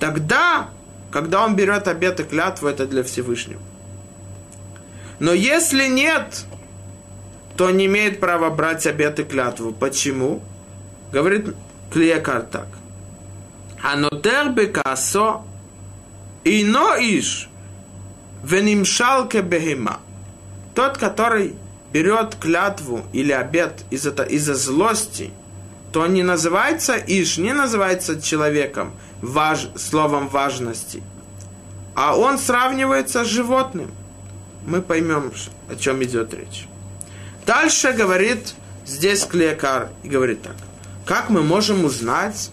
тогда 0.00 0.68
когда 1.12 1.44
он 1.44 1.54
берет 1.54 1.86
обет 1.88 2.20
и 2.20 2.24
клятву, 2.24 2.68
это 2.68 2.86
для 2.86 3.02
Всевышнего. 3.02 3.60
Но 5.18 5.32
если 5.32 5.86
нет, 5.86 6.46
то 7.56 7.70
не 7.70 7.84
имеет 7.86 8.18
права 8.18 8.48
брать 8.50 8.86
обет 8.86 9.20
и 9.20 9.24
клятву. 9.24 9.72
Почему? 9.72 10.42
Говорит 11.12 11.54
Клиекар 11.92 12.42
так. 12.42 12.66
Анотер 13.82 14.48
бекасо 14.50 15.42
ино 16.44 16.96
иш 16.98 17.50
венимшалке 18.42 19.42
бехема. 19.42 20.00
Тот, 20.74 20.96
который 20.96 21.54
берет 21.92 22.36
клятву 22.36 23.02
или 23.12 23.32
обет 23.32 23.84
из-за 23.90 24.10
из 24.22 24.46
злости, 24.46 25.30
то 25.92 26.06
не 26.06 26.22
называется 26.22 26.96
иш, 26.96 27.36
не 27.36 27.52
называется 27.52 28.20
человеком 28.20 28.92
важ, 29.20 29.68
словом 29.76 30.28
важности, 30.28 31.02
а 31.94 32.16
он 32.16 32.38
сравнивается 32.38 33.24
с 33.24 33.28
животным. 33.28 33.90
Мы 34.66 34.80
поймем, 34.80 35.32
о 35.68 35.76
чем 35.76 36.02
идет 36.02 36.32
речь. 36.32 36.66
Дальше 37.44 37.92
говорит 37.92 38.54
здесь 38.86 39.24
Клеекар 39.24 39.90
и 40.02 40.08
говорит 40.08 40.42
так. 40.42 40.56
Как 41.04 41.28
мы 41.28 41.42
можем 41.42 41.84
узнать, 41.84 42.50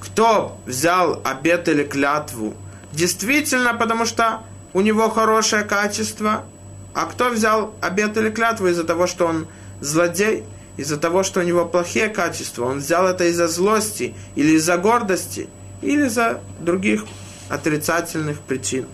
кто 0.00 0.58
взял 0.64 1.20
обет 1.24 1.68
или 1.68 1.82
клятву? 1.82 2.54
Действительно, 2.92 3.74
потому 3.74 4.06
что 4.06 4.42
у 4.72 4.80
него 4.80 5.10
хорошее 5.10 5.64
качество– 5.64 6.44
а 6.94 7.06
кто 7.06 7.30
взял 7.30 7.74
обет 7.80 8.16
или 8.16 8.30
клятву 8.30 8.68
из-за 8.68 8.84
того, 8.84 9.06
что 9.06 9.26
он 9.26 9.46
злодей, 9.80 10.44
из-за 10.76 10.96
того, 10.96 11.22
что 11.22 11.40
у 11.40 11.42
него 11.42 11.64
плохие 11.64 12.08
качества? 12.08 12.64
Он 12.64 12.78
взял 12.78 13.06
это 13.06 13.24
из-за 13.24 13.48
злости, 13.48 14.14
или 14.34 14.56
из-за 14.56 14.78
гордости, 14.78 15.48
или 15.82 16.06
из-за 16.06 16.40
других 16.60 17.04
отрицательных 17.48 18.40
причин. 18.40 18.86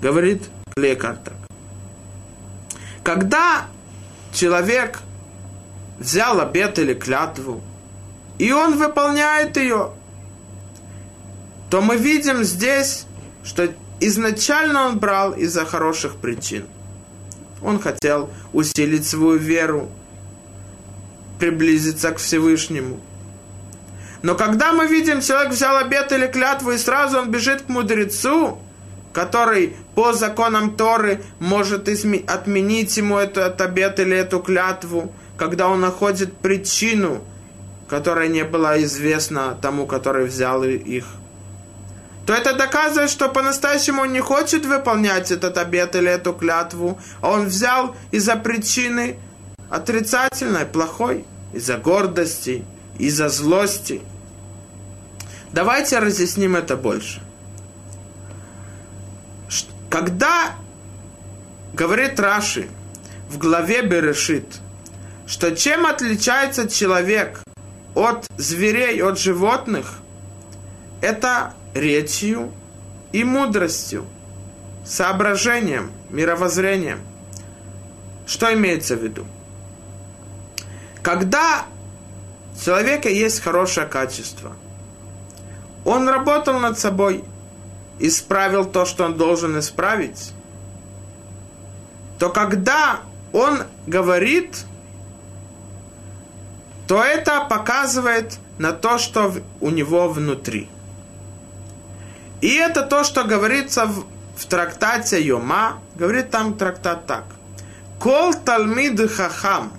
Говорит 0.00 0.48
так. 0.74 1.34
Когда 3.04 3.66
человек 4.32 5.00
взял 5.98 6.40
обет 6.40 6.78
или 6.78 6.94
клятву, 6.94 7.62
и 8.38 8.50
он 8.52 8.78
выполняет 8.78 9.56
ее, 9.56 9.90
то 11.70 11.80
мы 11.80 11.96
видим 11.96 12.42
здесь, 12.44 13.06
что 13.44 13.68
изначально 14.00 14.86
он 14.86 14.98
брал 14.98 15.32
из-за 15.32 15.64
хороших 15.64 16.16
причин– 16.16 16.66
он 17.64 17.80
хотел 17.80 18.30
усилить 18.52 19.06
свою 19.06 19.38
веру, 19.38 19.88
приблизиться 21.38 22.12
к 22.12 22.18
Всевышнему. 22.18 23.00
Но 24.22 24.36
когда 24.36 24.72
мы 24.72 24.86
видим, 24.86 25.20
человек 25.20 25.52
взял 25.52 25.76
обет 25.76 26.12
или 26.12 26.26
клятву, 26.26 26.70
и 26.70 26.78
сразу 26.78 27.18
он 27.18 27.30
бежит 27.30 27.62
к 27.62 27.68
мудрецу, 27.68 28.58
который 29.12 29.76
по 29.94 30.12
законам 30.12 30.76
Торы 30.76 31.22
может 31.40 31.88
отменить 31.88 32.96
ему 32.96 33.18
этот 33.18 33.60
обет 33.60 33.98
или 33.98 34.16
эту 34.16 34.38
клятву, 34.38 35.12
когда 35.36 35.68
он 35.68 35.80
находит 35.80 36.36
причину, 36.36 37.24
которая 37.88 38.28
не 38.28 38.44
была 38.44 38.80
известна 38.82 39.58
тому, 39.60 39.86
который 39.86 40.26
взял 40.26 40.62
их 40.62 41.04
то 42.26 42.32
это 42.32 42.54
доказывает, 42.54 43.10
что 43.10 43.28
по-настоящему 43.28 44.02
он 44.02 44.12
не 44.12 44.20
хочет 44.20 44.64
выполнять 44.64 45.30
этот 45.30 45.58
обет 45.58 45.96
или 45.96 46.10
эту 46.10 46.32
клятву, 46.32 46.98
а 47.20 47.30
он 47.30 47.46
взял 47.46 47.96
из-за 48.12 48.36
причины 48.36 49.18
отрицательной, 49.70 50.66
плохой, 50.66 51.24
из-за 51.52 51.78
гордости, 51.78 52.64
из-за 52.98 53.28
злости. 53.28 54.02
Давайте 55.52 55.98
разъясним 55.98 56.56
это 56.56 56.76
больше. 56.76 57.20
Когда 59.90 60.54
говорит 61.74 62.18
Раши 62.20 62.68
в 63.28 63.38
главе 63.38 63.82
Берешит, 63.82 64.60
что 65.26 65.54
чем 65.56 65.86
отличается 65.86 66.68
человек 66.68 67.42
от 67.94 68.26
зверей, 68.38 69.02
от 69.02 69.18
животных, 69.18 69.98
это 71.00 71.54
речью 71.74 72.52
и 73.12 73.24
мудростью, 73.24 74.06
соображением, 74.84 75.90
мировоззрением. 76.10 77.00
Что 78.26 78.52
имеется 78.54 78.96
в 78.96 79.02
виду? 79.02 79.26
Когда 81.02 81.64
у 82.54 82.64
человека 82.64 83.08
есть 83.08 83.40
хорошее 83.40 83.86
качество, 83.86 84.52
он 85.84 86.08
работал 86.08 86.60
над 86.60 86.78
собой, 86.78 87.24
исправил 87.98 88.64
то, 88.64 88.84
что 88.84 89.04
он 89.04 89.16
должен 89.16 89.58
исправить, 89.58 90.32
то 92.18 92.30
когда 92.30 93.00
он 93.32 93.62
говорит, 93.86 94.64
то 96.86 97.02
это 97.02 97.44
показывает 97.48 98.38
на 98.58 98.72
то, 98.72 98.98
что 98.98 99.34
у 99.60 99.70
него 99.70 100.08
внутри– 100.08 100.68
и 102.42 102.48
это 102.54 102.82
то, 102.82 103.04
что 103.04 103.22
говорится 103.22 103.86
в, 103.86 104.04
в 104.36 104.46
трактате 104.46 105.22
Йома, 105.22 105.78
говорит 105.94 106.30
там 106.30 106.58
трактат 106.58 107.06
так. 107.06 107.24
Кол 108.00 108.34
талмид 108.34 109.00
хахам, 109.10 109.72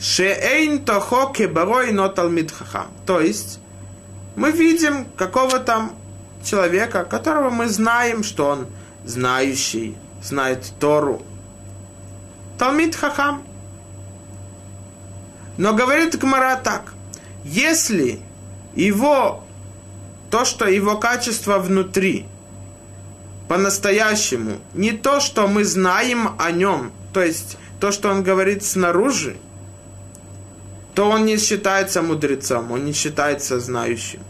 шеэйн 0.00 0.84
тохо 0.84 1.32
кебарой 1.32 1.92
но 1.92 2.08
талмид 2.08 2.50
хахам. 2.50 2.88
То 3.06 3.20
есть, 3.20 3.60
мы 4.34 4.50
видим 4.50 5.06
какого-то 5.16 5.90
человека, 6.44 7.04
которого 7.04 7.48
мы 7.48 7.68
знаем, 7.68 8.24
что 8.24 8.48
он 8.48 8.66
знающий, 9.04 9.96
знает 10.20 10.72
Тору. 10.80 11.22
Талмид 12.58 12.96
хахам. 12.96 13.44
Но 15.58 15.74
говорит 15.74 16.18
Гмара 16.18 16.56
так, 16.56 16.94
если 17.44 18.18
его 18.74 19.43
то, 20.34 20.44
что 20.44 20.66
его 20.66 20.96
качество 20.96 21.60
внутри, 21.60 22.26
по-настоящему, 23.46 24.58
не 24.72 24.90
то, 24.90 25.20
что 25.20 25.46
мы 25.46 25.62
знаем 25.62 26.34
о 26.40 26.50
нем, 26.50 26.90
то 27.12 27.22
есть 27.22 27.56
то, 27.78 27.92
что 27.92 28.10
он 28.10 28.24
говорит 28.24 28.64
снаружи, 28.64 29.36
то 30.92 31.08
он 31.08 31.24
не 31.24 31.36
считается 31.36 32.02
мудрецом, 32.02 32.72
он 32.72 32.84
не 32.84 32.92
считается 32.92 33.60
знающим. 33.60 34.22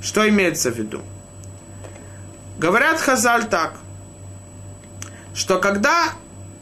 Что 0.00 0.26
имеется 0.26 0.70
в 0.70 0.78
виду? 0.78 1.02
Говорят 2.56 2.98
Хазаль 2.98 3.50
так, 3.50 3.74
что 5.34 5.58
когда 5.58 6.14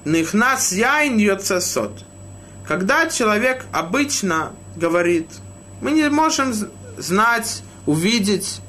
нихнас 0.04 0.72
яин 0.72 1.40
сот, 1.60 2.04
когда 2.66 3.08
человек 3.08 3.64
обычно 3.70 4.50
говорит, 4.74 5.28
мы 5.80 5.92
не 5.92 6.10
можем 6.10 6.52
знать 6.98 7.62
увидеть, 7.86 8.60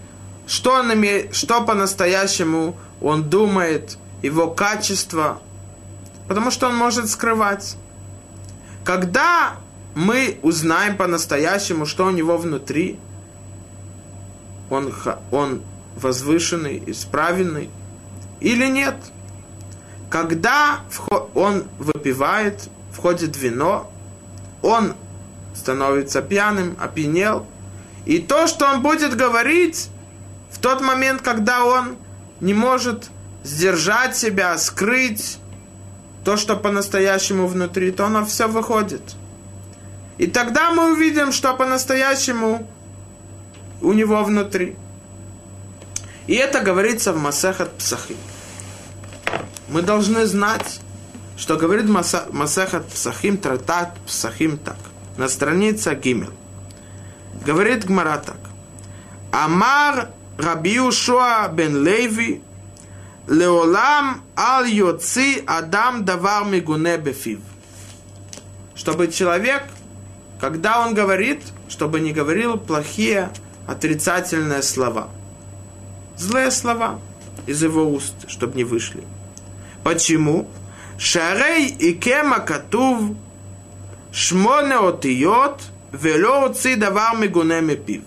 что, 0.48 0.74
он 0.74 0.94
име, 0.94 1.32
что 1.32 1.62
по-настоящему 1.62 2.78
он 3.02 3.30
думает, 3.30 3.98
его 4.22 4.50
качество, 4.50 5.42
потому 6.28 6.52
что 6.52 6.68
он 6.68 6.76
может 6.76 7.10
скрывать. 7.10 7.78
Когда 8.84 9.58
мы 9.94 10.40
узнаем 10.42 10.98
по-настоящему, 10.98 11.86
что 11.86 12.06
у 12.06 12.12
него 12.12 12.38
внутри, 12.38 13.00
он, 14.70 14.94
он 15.32 15.62
возвышенный, 15.96 16.82
исправленный 16.88 17.70
или 18.40 18.68
нет. 18.68 18.96
Когда 20.10 20.82
он 21.34 21.66
выпивает, 21.78 22.70
входит 22.92 23.38
вино, 23.38 23.92
он 24.62 24.94
становится 25.54 26.22
пьяным, 26.22 26.76
опьянел– 26.80 27.46
и 28.06 28.20
то, 28.20 28.48
что 28.48 28.68
он 28.68 28.82
будет 28.82 29.16
говорить 29.16 29.90
в 30.52 30.60
тот 30.60 30.82
момент, 30.82 31.22
когда 31.22 31.66
он 31.66 31.98
не 32.40 32.54
может 32.54 33.10
сдержать 33.44 34.16
себя, 34.16 34.58
скрыть 34.58 35.40
то, 36.24 36.38
что 36.38 36.56
по-настоящему 36.56 37.48
внутри, 37.48 37.92
то 37.92 38.06
оно 38.06 38.26
все 38.26 38.48
выходит. 38.48 39.02
И 40.18 40.28
тогда 40.28 40.72
мы 40.72 40.94
увидим, 40.94 41.32
что 41.32 41.54
по-настоящему 41.54 42.68
у 43.82 43.94
него 43.94 44.24
внутри. 44.24 44.76
И 46.28 46.34
это 46.34 46.62
говорится 46.62 47.14
в 47.14 47.18
Масехат 47.18 47.78
Псахим. 47.78 48.18
Мы 49.68 49.82
должны 49.82 50.26
знать, 50.26 50.80
что 51.38 51.58
говорит 51.58 51.86
Масехат 51.88 52.88
Псахим, 52.88 53.38
Тратат 53.38 53.96
Псахим 54.08 54.58
так. 54.58 54.78
На 55.18 55.28
странице 55.28 55.94
Гимел. 55.96 56.34
Говорит 57.46 57.86
Гмара 57.86 58.18
так. 58.18 58.40
Амар 59.32 60.10
Раби 60.38 60.80
Ушуа 60.80 61.48
бен 61.48 61.84
Леви 61.84 62.42
Леолам 63.28 64.24
ал 64.36 64.66
йоци 64.66 65.44
адам 65.46 66.06
давар 66.06 66.46
мигуне 66.46 66.98
бефив. 66.98 67.40
Чтобы 68.76 69.08
человек, 69.08 69.64
когда 70.42 70.86
он 70.86 70.94
говорит, 70.94 71.42
чтобы 71.70 72.00
не 72.00 72.12
говорил 72.12 72.58
плохие, 72.58 73.32
отрицательные 73.68 74.62
слова. 74.62 75.10
злые 76.18 76.52
слова 76.52 77.00
из 77.46 77.64
его 77.64 77.90
уст, 77.90 78.14
чтобы 78.28 78.56
не 78.58 78.64
вышли. 78.64 79.04
Почему? 79.84 80.48
Шарей 80.98 81.68
и 81.68 81.94
кема 81.94 82.40
катув 82.40 83.16
шмоне 84.12 84.78
отиот 84.78 85.62
вело 86.02 86.46
отцы 86.46 86.76
давар 86.76 87.18
мигуне 87.18 87.76
пив. 87.76 88.04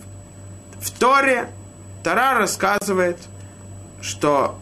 В 0.81 0.91
Торе 0.91 1.49
Тара 2.03 2.39
рассказывает, 2.39 3.19
что 4.01 4.59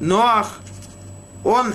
Ноах, 0.00 0.60
он 1.44 1.74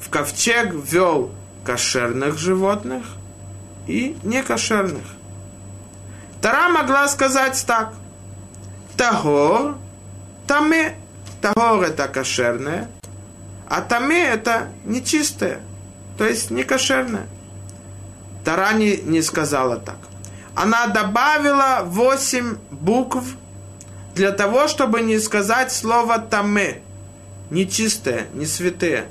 в 0.00 0.10
ковчег 0.10 0.74
ввел 0.74 1.30
кошерных 1.64 2.36
животных 2.36 3.04
и 3.86 4.16
некошерных. 4.24 5.04
Тара 6.40 6.68
могла 6.68 7.06
сказать 7.08 7.62
так. 7.66 7.94
Тагор, 8.96 9.76
таме. 10.46 10.96
Тагор 11.40 11.84
это 11.84 12.08
кошерное, 12.08 12.88
а 13.68 13.80
таме 13.80 14.24
это 14.24 14.68
нечистое, 14.84 15.60
то 16.16 16.26
есть 16.26 16.50
не 16.50 16.64
Тара 18.44 18.72
не, 18.72 18.96
не 18.96 19.22
сказала 19.22 19.76
так. 19.76 19.96
Она 20.54 20.86
добавила 20.88 21.82
восемь 21.84 22.56
букв 22.70 23.24
для 24.14 24.32
того, 24.32 24.68
чтобы 24.68 25.00
не 25.00 25.18
сказать 25.18 25.72
слово 25.72 26.18
таме, 26.18 26.82
нечистое, 27.50 28.26
не 28.34 28.46
святое. 28.46 29.06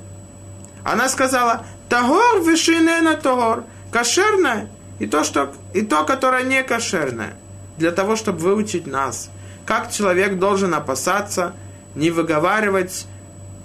Она 0.84 1.10
сказала, 1.10 1.66
тагор 1.90 2.42
вишинена 2.42 3.16
тагор, 3.16 3.64
кошерное 3.92 4.70
и 5.00 5.08
то, 5.08 5.24
что, 5.24 5.54
и 5.74 5.82
то, 5.82 6.04
которое 6.04 6.44
не 6.44 6.64
кошерное, 6.64 7.36
для 7.78 7.92
того, 7.92 8.16
чтобы 8.16 8.40
выучить 8.40 8.88
нас– 8.88 9.30
как 9.68 9.92
человек 9.92 10.40
должен 10.40 10.74
опасаться 10.74 11.54
не 11.94 12.10
выговаривать 12.10 13.06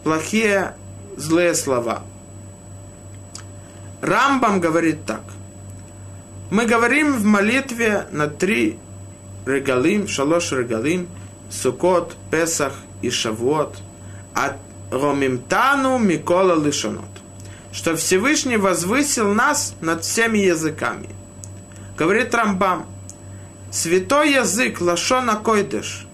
плохие, 0.03 0.75
злые 1.17 1.55
слова. 1.55 2.03
Рамбам 4.01 4.59
говорит 4.61 5.07
так. 5.07 5.23
Мы 6.53 6.67
говорим 6.67 7.15
в 7.15 7.25
молитве 7.25 8.07
на 8.13 8.27
три 8.29 8.79
регалим, 9.47 10.07
шалош 10.07 10.53
регалим, 10.53 11.09
Сукот, 11.51 12.15
Песах 12.31 12.75
и 13.01 13.09
Шавуот, 13.09 13.79
от 14.35 14.57
Ромимтану 14.91 15.97
Микола 15.97 16.63
Лишонот, 16.63 17.09
что 17.73 17.97
Всевышний 17.97 18.59
возвысил 18.59 19.33
нас 19.33 19.75
над 19.81 20.05
всеми 20.05 20.41
языками. 20.41 21.09
Говорит 21.97 22.35
Рамбам, 22.35 22.85
Святой 23.71 24.35
язык 24.35 24.83
Лашона 24.83 25.37
Койдыш, 25.37 26.07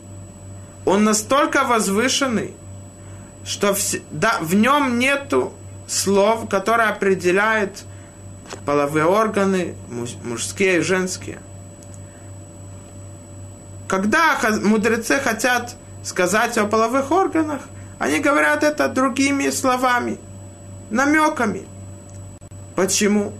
он 0.84 1.02
настолько 1.02 1.64
возвышенный, 1.64 2.54
что 3.44 3.74
в, 3.74 3.80
да, 4.12 4.38
в 4.40 4.54
нем 4.54 5.00
нету 5.00 5.52
слов, 5.88 6.48
которые 6.48 6.90
определяют 6.90 7.82
половые 8.64 9.06
органы, 9.06 9.74
мужские 10.22 10.78
и 10.78 10.80
женские. 10.80 11.38
Когда 13.86 14.38
мудрецы 14.62 15.18
хотят 15.18 15.76
сказать 16.02 16.58
о 16.58 16.66
половых 16.66 17.10
органах, 17.10 17.62
они 17.98 18.20
говорят 18.20 18.62
это 18.62 18.88
другими 18.88 19.50
словами, 19.50 20.18
намеками. 20.90 21.66
Почему? 22.76 23.32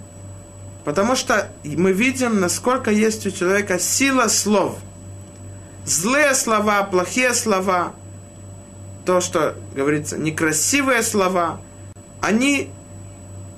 Потому 0.85 1.14
что 1.16 1.49
мы 1.64 1.92
видим, 1.92 2.40
насколько 2.40 2.90
есть 2.90 3.27
у 3.27 3.31
человека 3.31 3.79
сила 3.79 4.29
слов. 4.29 4.79
Злые 5.85 6.35
слова, 6.35 6.83
плохие 6.83 7.35
слова, 7.35 7.94
то, 9.05 9.21
что 9.21 9.55
говорится, 9.75 10.18
некрасивые 10.18 11.03
слова, 11.03 11.61
они 12.21 12.71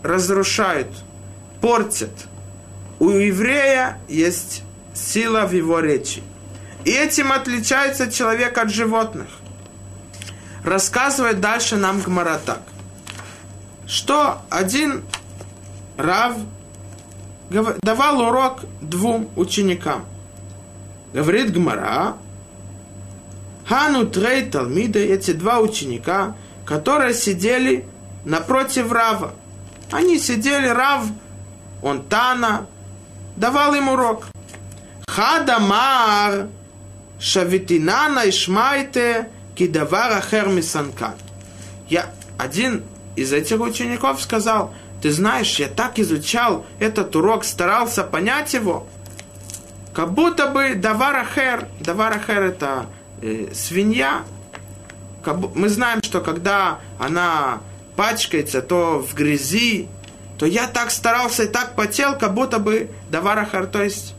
разрушают, 0.02 0.88
портят. 1.60 2.10
У 2.98 3.10
еврея 3.10 3.98
есть 4.08 4.62
сила 4.94 5.46
в 5.46 5.52
его 5.52 5.80
речи. 5.80 6.22
И 6.84 6.90
этим 6.90 7.32
отличается 7.32 8.10
человек 8.10 8.58
от 8.58 8.70
животных. 8.70 9.28
Рассказывает 10.64 11.40
дальше 11.40 11.76
нам 11.76 12.00
Гмара 12.00 12.38
так, 12.44 12.60
что 13.86 14.42
один 14.50 15.02
Рав 15.96 16.36
давал 17.82 18.20
урок 18.20 18.60
двум 18.80 19.30
ученикам. 19.36 20.04
Говорит 21.12 21.52
Гмара, 21.52 22.16
Хану 23.66 24.06
Трей 24.06 24.50
Талмида, 24.50 24.98
эти 24.98 25.32
два 25.32 25.60
ученика, 25.60 26.36
которые 26.64 27.14
сидели 27.14 27.84
напротив 28.24 28.92
Рава. 28.92 29.32
Они 29.90 30.18
сидели, 30.18 30.68
Рав, 30.68 31.06
он 31.82 32.02
Тана, 32.02 32.66
давал 33.36 33.74
им 33.74 33.88
урок. 33.88 34.26
Хадамар 35.08 36.48
Шавитинана 37.18 38.28
Ишмайте 38.28 39.28
Кидавара 39.54 40.20
Хермисанкан. 40.20 41.14
Я 41.88 42.10
один 42.38 42.84
из 43.16 43.32
этих 43.32 43.60
учеников 43.60 44.22
сказал, 44.22 44.72
ты 45.02 45.10
знаешь, 45.10 45.58
я 45.58 45.68
так 45.68 45.98
изучал 45.98 46.64
этот 46.78 47.14
урок, 47.16 47.44
старался 47.44 48.04
понять 48.04 48.54
его. 48.54 48.86
Как 49.92 50.12
будто 50.12 50.46
бы 50.46 50.74
даварахер, 50.74 51.66
даварахер 51.80 52.42
это 52.42 52.86
э, 53.20 53.48
свинья. 53.52 54.22
Как, 55.24 55.36
мы 55.54 55.68
знаем, 55.68 56.02
что 56.02 56.20
когда 56.20 56.78
она 56.98 57.60
пачкается, 57.96 58.62
то 58.62 59.00
в 59.00 59.14
грязи, 59.14 59.88
то 60.40 60.46
я 60.46 60.66
так 60.66 60.90
старался 60.90 61.44
и 61.44 61.46
так 61.46 61.76
потел, 61.76 62.18
как 62.18 62.34
будто 62.34 62.58
бы 62.58 62.90
даварахер, 63.10 63.66
то 63.66 63.80
есть 63.80 64.14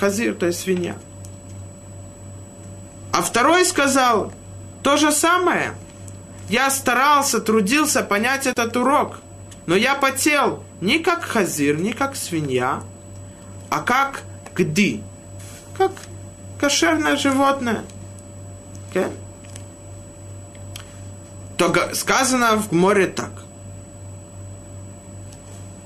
хазир, 0.00 0.34
то 0.34 0.46
есть 0.46 0.58
свинья. 0.58 0.96
А 3.12 3.22
второй 3.22 3.64
сказал 3.64 4.32
то 4.82 4.96
же 4.96 5.12
самое. 5.12 5.74
Я 6.48 6.70
старался, 6.70 7.38
трудился 7.40 8.02
понять 8.02 8.48
этот 8.48 8.76
урок– 8.76 9.20
но 9.68 9.76
я 9.76 9.96
потел 9.96 10.64
не 10.80 10.98
как 10.98 11.22
хазир, 11.22 11.78
не 11.78 11.92
как 11.92 12.16
свинья, 12.16 12.82
а 13.68 13.80
как 13.82 14.22
гди, 14.54 15.02
как 15.76 15.92
кошерное 16.58 17.18
животное. 17.18 17.84
Okay? 18.90 19.12
То 21.58 21.94
сказано 21.94 22.56
в 22.56 22.72
море 22.72 23.08
так. 23.08 23.30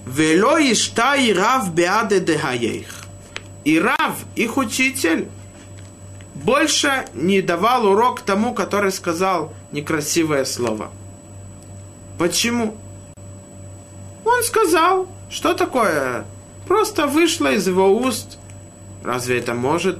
Вело 0.06 0.58
ишта 0.58 1.14
и 1.14 1.32
рав 1.32 1.72
беаде 1.74 2.20
дехаех. 2.20 2.86
И 3.64 3.78
рав, 3.78 4.16
их 4.34 4.56
учитель, 4.56 5.28
больше 6.34 7.06
не 7.14 7.40
давал 7.40 7.86
урок 7.86 8.22
тому, 8.22 8.52
который 8.52 8.90
сказал 8.90 9.52
некрасивое 9.70 10.44
слово. 10.44 10.90
Почему? 12.18 12.76
Он 14.24 14.42
сказал, 14.42 15.08
что 15.30 15.54
такое? 15.54 16.24
Просто 16.66 17.06
вышло 17.06 17.52
из 17.52 17.68
его 17.68 17.88
уст. 17.88 18.38
Разве 19.04 19.38
это 19.38 19.54
может 19.54 19.98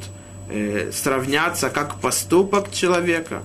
э, 0.48 0.90
сравняться 0.92 1.70
как 1.70 2.00
поступок 2.00 2.72
человека? 2.72 3.42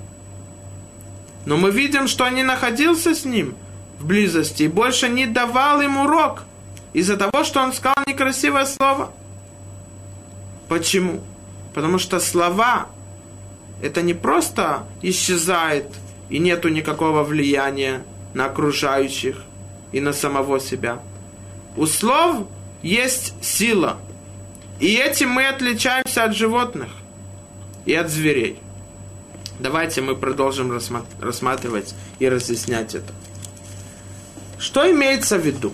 Но 1.45 1.57
мы 1.57 1.69
видим, 1.69 2.07
что 2.07 2.25
он 2.25 2.35
не 2.35 2.43
находился 2.43 3.13
с 3.13 3.25
ним 3.25 3.55
в 3.99 4.05
близости 4.05 4.63
и 4.63 4.67
больше 4.67 5.07
не 5.07 5.27
давал 5.27 5.81
ему 5.81 6.03
урок 6.03 6.46
из-за 6.97 7.15
того, 7.15 7.43
что 7.43 7.62
он 7.62 7.73
сказал 7.73 8.03
некрасивое 8.07 8.65
слово. 8.65 9.12
Почему? 10.67 11.21
Потому 11.75 11.99
что 11.99 12.19
слова 12.19 12.88
это 13.83 14.01
не 14.01 14.15
просто 14.15 14.83
исчезает 15.03 15.86
и 16.29 16.39
нету 16.39 16.69
никакого 16.69 17.21
влияния 17.21 18.03
на 18.33 18.45
окружающих 18.45 19.43
и 19.91 19.99
на 19.99 20.12
самого 20.12 20.60
себя. 20.60 20.99
У 21.75 21.86
слов 21.86 22.47
есть 22.81 23.36
сила. 23.43 23.97
И 24.79 24.95
этим 24.95 25.29
мы 25.29 25.47
отличаемся 25.47 26.23
от 26.23 26.36
животных 26.36 26.89
и 27.86 27.93
от 27.93 28.10
зверей. 28.10 28.57
Давайте 29.60 30.01
мы 30.01 30.15
продолжим 30.15 30.71
рассматривать 31.21 31.93
и 32.17 32.27
разъяснять 32.27 32.95
это. 32.95 33.13
Что 34.57 34.89
имеется 34.89 35.38
в 35.38 35.45
виду? 35.45 35.71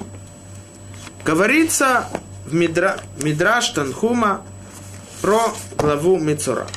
Говорится 1.25 2.09
в 2.45 2.53
Мидра, 2.53 2.99
Мидраш 3.21 3.69
Танхума 3.69 4.45
про 5.21 5.53
главу 5.77 6.19
Мицура. 6.19 6.67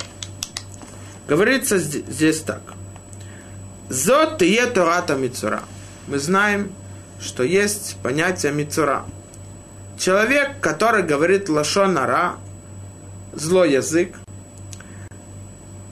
Говорится 1.26 1.78
здесь 1.78 2.40
так. 2.42 2.60
Зот 3.88 4.38
тие 4.38 4.66
Тората 4.66 5.16
Мицура. 5.16 5.62
Мы 6.06 6.18
знаем, 6.20 6.72
что 7.20 7.42
есть 7.42 7.96
понятие 8.02 8.52
мицура. 8.52 9.04
Человек, 9.98 10.60
который 10.60 11.02
говорит 11.02 11.48
лашонара, 11.48 12.36
злой 13.32 13.72
язык, 13.72 14.14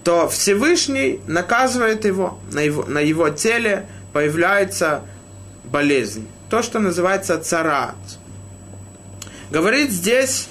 то 0.05 0.29
Всевышний 0.29 1.21
наказывает 1.27 2.05
его, 2.05 2.38
на 2.53 2.61
его, 2.61 2.85
на 2.85 3.01
его 3.01 3.31
теле 3.31 3.88
появляется 4.12 5.03
болезнь. 5.64 6.29
То, 6.51 6.62
что 6.62 6.79
называется 6.79 7.38
царат. 7.40 7.97
Говорит 9.55 9.93
здесь, 9.93 10.49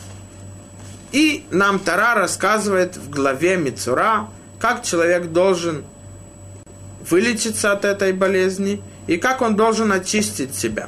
и 1.11 1.45
нам 1.51 1.79
Тара 1.79 2.15
рассказывает 2.15 2.95
в 2.95 3.09
главе 3.09 3.57
Мицура, 3.57 4.29
как 4.61 4.81
человек 4.81 5.33
должен 5.33 5.83
вылечиться 7.09 7.73
от 7.73 7.83
этой 7.83 8.13
болезни 8.13 8.81
и 9.07 9.17
как 9.17 9.41
он 9.41 9.57
должен 9.57 9.91
очистить 9.91 10.55
себя. 10.55 10.87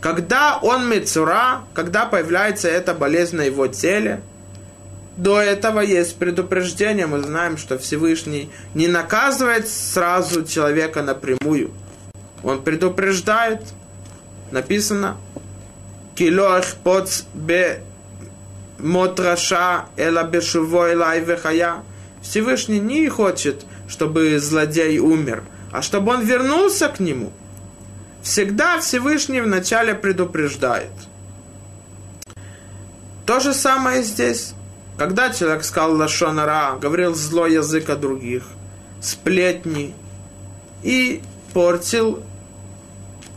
Когда 0.00 0.60
он 0.62 0.88
Мицура, 0.88 1.64
когда 1.74 2.06
появляется 2.06 2.68
эта 2.68 2.94
болезнь 2.94 3.34
на 3.34 3.42
его 3.42 3.66
теле, 3.66 4.20
до 5.16 5.40
этого 5.40 5.80
есть 5.80 6.18
предупреждение. 6.18 7.08
Мы 7.08 7.24
знаем, 7.24 7.56
что 7.56 7.76
Всевышний 7.76 8.52
не 8.72 8.86
наказывает 8.86 9.66
сразу 9.66 10.44
человека 10.44 11.02
напрямую. 11.02 11.72
Он 12.44 12.62
предупреждает. 12.62 13.62
Написано, 14.52 15.16
Килох 16.16 16.76
поц 16.82 17.24
бе 17.34 17.82
мотраша 18.78 19.86
эла 19.96 20.24
бешуво 20.24 20.92
элай 20.92 21.20
вехая. 21.20 21.84
Всевышний 22.22 22.80
не 22.80 23.08
хочет, 23.08 23.64
чтобы 23.86 24.38
злодей 24.40 24.98
умер, 24.98 25.44
а 25.72 25.82
чтобы 25.82 26.12
он 26.12 26.24
вернулся 26.24 26.88
к 26.88 27.00
нему. 27.00 27.32
Всегда 28.22 28.80
Всевышний 28.80 29.40
вначале 29.40 29.94
предупреждает. 29.94 30.90
То 33.26 33.38
же 33.40 33.54
самое 33.54 34.02
здесь. 34.02 34.54
Когда 34.98 35.30
человек 35.30 35.64
сказал 35.64 35.94
лашонара, 35.96 36.78
говорил 36.80 37.14
злой 37.14 37.52
язык 37.52 37.90
о 37.90 37.96
других, 37.96 38.44
сплетни 39.02 39.94
и 40.82 41.20
портил 41.52 42.22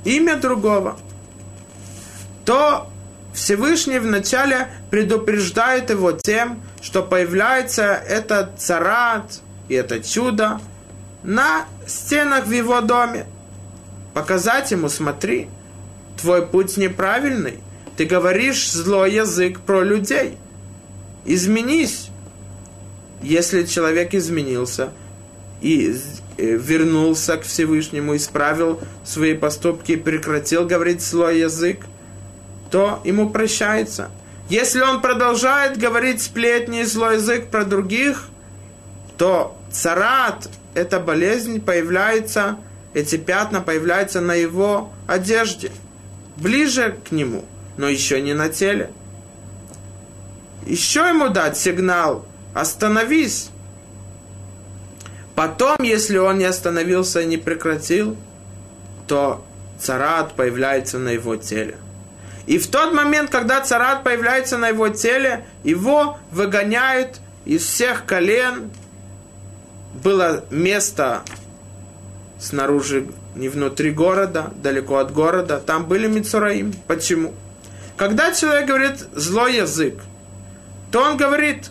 имя 0.05 0.37
другого, 0.37 0.97
то 2.49 2.89
Всевышний 3.31 3.99
вначале 3.99 4.69
предупреждает 4.89 5.91
его 5.91 6.13
тем, 6.13 6.59
что 6.81 7.03
появляется 7.03 7.83
этот 7.93 8.59
царат 8.59 9.41
и 9.67 9.75
это 9.75 9.99
чудо 9.99 10.59
на 11.21 11.65
стенах 11.85 12.47
в 12.47 12.51
его 12.51 12.81
доме. 12.81 13.27
Показать 14.15 14.71
ему, 14.71 14.89
смотри, 14.89 15.47
твой 16.19 16.43
путь 16.43 16.75
неправильный. 16.77 17.59
Ты 17.97 18.05
говоришь 18.05 18.71
злой 18.71 19.13
язык 19.13 19.59
про 19.59 19.83
людей– 19.83 20.35
изменись. 21.25 22.09
Если 23.21 23.63
человек 23.65 24.15
изменился 24.15 24.89
и 25.61 25.95
э, 26.39 26.55
вернулся 26.55 27.37
к 27.37 27.43
Всевышнему, 27.43 28.15
исправил 28.15 28.79
свои 29.05 29.35
поступки, 29.35 29.97
прекратил 29.97 30.65
говорить 30.65 31.03
злой 31.03 31.41
язык, 31.41 31.85
то 32.71 33.01
ему 33.03 33.29
прощается. 33.29 34.09
Если 34.49 34.81
он 34.81 35.01
продолжает 35.01 35.77
говорить 35.77 36.21
сплетни 36.21 36.81
и 36.81 36.85
злой 36.85 37.15
язык 37.15 37.49
про 37.49 37.63
других, 37.65 38.29
то 39.17 39.57
царат, 39.71 40.49
эта 40.73 40.99
болезнь 40.99 41.61
появляется, 41.61 42.57
эти 42.93 43.17
пятна 43.17 43.61
появляются 43.61 44.21
на 44.21 44.33
его 44.33 44.91
одежде, 45.07 45.71
ближе 46.37 46.97
к 47.07 47.11
нему, 47.11 47.45
но 47.77 47.87
еще 47.87 48.21
не 48.21 48.33
на 48.33 48.49
теле 48.49 48.91
еще 50.69 51.01
ему 51.07 51.29
дать 51.29 51.57
сигнал, 51.57 52.25
остановись. 52.53 53.49
Потом, 55.35 55.77
если 55.81 56.17
он 56.17 56.37
не 56.37 56.45
остановился 56.45 57.21
и 57.21 57.25
не 57.25 57.37
прекратил, 57.37 58.17
то 59.07 59.43
царат 59.79 60.33
появляется 60.33 60.99
на 60.99 61.09
его 61.09 61.35
теле. 61.37 61.77
И 62.49 62.57
в 62.57 62.65
тот 62.65 62.93
момент, 62.93 63.29
когда 63.29 63.61
царат 63.61 64.03
появляется 64.03 64.57
на 64.57 64.69
его 64.69 64.89
теле, 64.89 65.45
его 65.63 66.17
выгоняют 66.31 67.19
из 67.45 67.63
всех 67.63 68.07
колен. 68.07 68.71
Было 70.03 70.43
место 70.49 71.21
снаружи, 72.39 73.05
не 73.35 73.49
внутри 73.49 73.91
города, 73.91 74.51
далеко 74.63 74.97
от 74.97 75.13
города. 75.13 75.59
Там 75.59 75.85
были 75.85 76.07
Мицураим. 76.07 76.73
Почему? 76.87 77.35
Когда 77.97 78.33
человек 78.33 78.67
говорит 78.67 78.95
злой 79.13 79.57
язык, 79.57 80.01
то 80.91 81.03
он 81.03 81.17
говорит, 81.17 81.69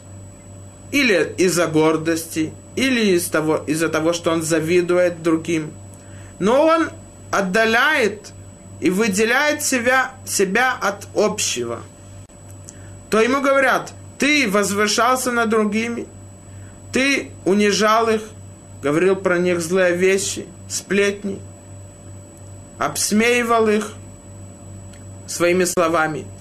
или 0.92 1.34
из-за 1.38 1.66
гордости, 1.66 2.52
или 2.76 3.16
из 3.16 3.26
того, 3.26 3.64
из-за 3.66 3.88
того, 3.88 4.12
что 4.12 4.30
он 4.30 4.44
завидует 4.44 5.24
другим. 5.24 5.72
Но 6.38 6.64
он 6.64 6.90
отдаляет 7.32 8.32
и 8.80 8.90
выделяет 8.90 9.62
себя, 9.62 10.12
себя 10.24 10.72
от 10.80 11.06
общего. 11.14 11.80
То 13.10 13.20
ему 13.20 13.40
говорят, 13.40 13.92
ты 14.18 14.48
возвышался 14.48 15.32
над 15.32 15.48
другими, 15.48 16.06
ты 16.92 17.30
унижал 17.44 18.08
их, 18.08 18.22
говорил 18.82 19.16
про 19.16 19.38
них 19.38 19.60
злые 19.60 19.96
вещи, 19.96 20.46
сплетни, 20.68 21.40
обсмеивал 22.78 23.68
их 23.68 23.92
своими 25.26 25.64
словами– 25.64 26.26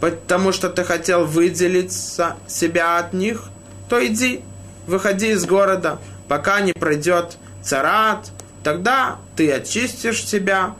потому 0.00 0.52
что 0.52 0.68
ты 0.68 0.84
хотел 0.84 1.24
выделить 1.24 1.92
себя 1.92 2.98
от 2.98 3.12
них, 3.12 3.44
то 3.88 4.04
иди, 4.04 4.42
выходи 4.86 5.30
из 5.30 5.44
города, 5.46 5.98
пока 6.28 6.60
не 6.60 6.72
пройдет 6.72 7.38
царат, 7.62 8.30
тогда 8.62 9.16
ты 9.36 9.50
очистишь 9.52 10.24
себя 10.24 10.74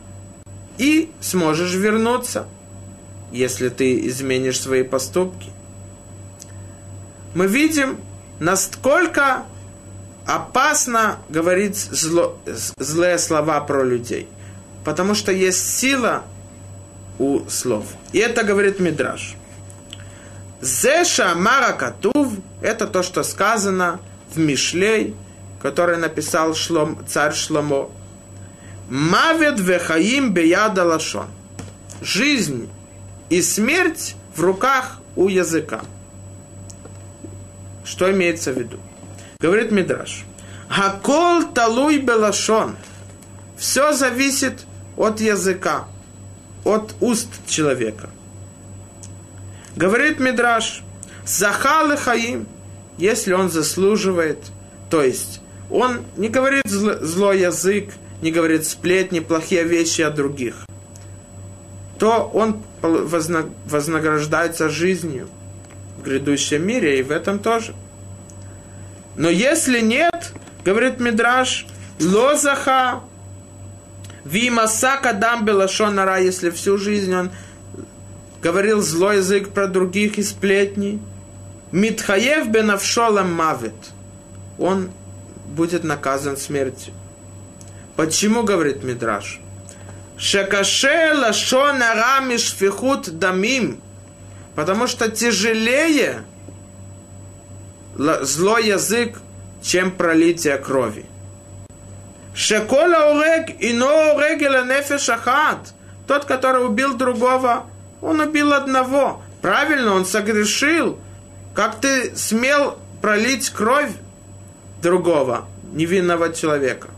и 0.79 1.11
сможешь 1.21 1.75
вернуться, 1.75 2.47
если 3.33 3.69
ты 3.69 4.07
изменишь 4.09 4.61
свои 4.61 4.83
поступки. 4.83 5.51
Мы 7.35 7.47
видим, 7.47 7.99
насколько 8.41 9.45
опасно 10.27 11.19
говорить 11.29 11.77
зло, 11.77 12.39
злые 12.79 13.19
слова 13.19 13.61
про 13.61 13.83
людей, 13.83 14.29
потому 14.85 15.15
что 15.15 15.33
есть 15.33 15.79
сила 15.79 16.25
у 17.19 17.41
слов. 17.49 17.87
И 18.13 18.19
это 18.19 18.43
говорит 18.43 18.81
Мидраш. 18.81 19.37
Зеша 20.61 21.35
Мара 21.35 21.73
Катув– 21.73 22.33
это 22.63 22.87
то, 22.87 23.03
что 23.03 23.23
сказано 23.23 24.01
в 24.35 24.39
Мишлей, 24.39 25.15
который 25.61 25.97
написал 25.97 26.55
Шлом, 26.55 26.99
царь 27.07 27.35
Шломо. 27.35 27.91
Мавед 28.89 29.59
вехаим 29.59 30.33
беяда 30.33 30.85
лашон. 30.85 31.27
Жизнь 32.01 32.69
и 33.31 33.43
смерть 33.43 34.15
в 34.35 34.41
руках 34.41 35.01
у 35.17 35.29
языка. 35.29 35.83
Что 37.85 38.11
имеется 38.13 38.53
в 38.53 38.59
виду? 38.59 38.79
Говорит 39.41 39.73
Мидраш. 39.73 40.25
Хакол 40.69 41.45
талуй 41.55 41.99
белашон. 41.99 42.77
Все 43.57 43.93
зависит 43.93 44.67
от 44.97 45.21
языка 45.21 45.87
от 46.65 46.95
уст 47.01 47.29
человека. 47.47 48.11
Говорит 49.77 50.21
Мидраш, 50.21 50.83
Захал 51.25 51.93
и 51.93 51.97
Хаим, 51.97 52.47
если 52.99 53.33
он 53.33 53.51
заслуживает, 53.51 54.39
то 54.91 55.03
есть 55.03 55.41
он 55.71 56.03
не 56.17 56.29
говорит 56.29 56.63
зло, 56.67 56.95
злой 57.01 57.41
язык, 57.41 57.91
не 58.23 58.31
говорит 58.31 58.67
сплетни, 58.67 59.21
плохие 59.21 59.65
вещи 59.65 60.03
о 60.03 60.11
других, 60.11 60.67
то 61.99 62.31
он 62.33 62.63
вознаграждается 62.83 64.69
жизнью 64.69 65.29
в 65.99 66.03
грядущем 66.03 66.67
мире 66.67 66.99
и 66.99 67.03
в 67.03 67.11
этом 67.11 67.39
тоже. 67.39 67.75
Но 69.17 69.31
если 69.31 69.81
нет, 69.81 70.33
говорит 70.65 71.01
Мидраш, 71.01 71.67
лозаха 72.01 73.01
Вимасака 74.25 75.13
дам 75.13 75.45
белашонара, 75.45 76.19
если 76.21 76.51
всю 76.51 76.79
жизнь 76.79 77.15
он 77.15 77.31
говорил 78.43 78.83
злой 78.83 79.19
язык 79.19 79.51
про 79.51 79.69
других 79.69 80.19
и 80.19 80.23
сплетни. 80.23 81.01
Митхаев 81.73 82.49
бенавшолам 82.49 83.33
мавит. 83.33 83.75
Он 84.59 84.91
будет 85.47 85.85
наказан 85.85 86.37
смертью. 86.37 86.93
Почему, 87.97 88.43
говорит 88.43 88.85
Мидраш? 88.85 89.41
Шекаше 90.19 91.15
лашон 91.15 91.83
арамиш 91.83 92.53
фихут 92.53 93.19
дамим. 93.19 93.81
Потому 94.55 94.87
что 94.87 95.11
тяжелее 95.11 96.25
злой 97.97 98.67
язык, 98.67 99.19
чем 99.63 99.91
пролитие 99.91 100.57
крови. 100.59 101.07
Шекола 102.35 103.15
урег 103.15 103.61
и 103.61 103.73
но 103.73 104.15
урегела 104.15 104.65
нефеш 104.65 105.09
ахат. 105.09 105.73
Тот, 106.07 106.25
который 106.27 106.65
убил 106.65 106.95
другого, 106.97 107.67
он 108.03 108.21
убил 108.21 108.53
одного. 108.53 109.23
Правильно, 109.41 109.95
он 109.95 110.05
согрешил. 110.05 110.99
Как 111.55 111.81
ты 111.81 112.15
смел 112.15 112.79
пролить 113.01 113.51
кровь 113.51 113.93
другого, 114.83 115.47
невинного 115.73 116.33
человека. 116.33 116.89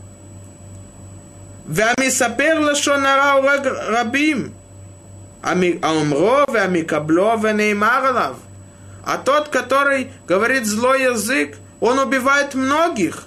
והמספר 1.68 2.58
לשון 2.58 3.06
הרע 3.06 3.30
הורג 3.30 3.66
רבים. 3.66 4.48
האומרו 5.82 6.36
והמקבלו 6.52 7.34
ונאמר 7.42 8.06
עליו. 8.06 8.34
А 9.06 9.18
тот, 9.18 9.48
который 9.48 10.10
говорит 10.26 10.64
злой 10.64 11.02
язык, 11.02 11.58
он 11.80 11.98
убивает 11.98 12.54
многих. 12.54 13.24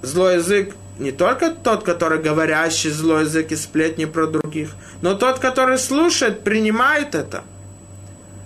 Злой 0.00 0.36
язык 0.36 0.74
не 0.98 1.12
только 1.12 1.50
тот, 1.50 1.84
который 1.84 2.18
говорящий 2.18 2.90
злой 2.90 3.22
язык 3.22 3.52
и 3.52 3.56
сплетни 3.56 4.06
про 4.06 4.26
других, 4.26 4.70
но 5.02 5.14
тот, 5.14 5.38
который 5.38 5.78
слушает, 5.78 6.44
принимает 6.44 7.14
это. 7.14 7.42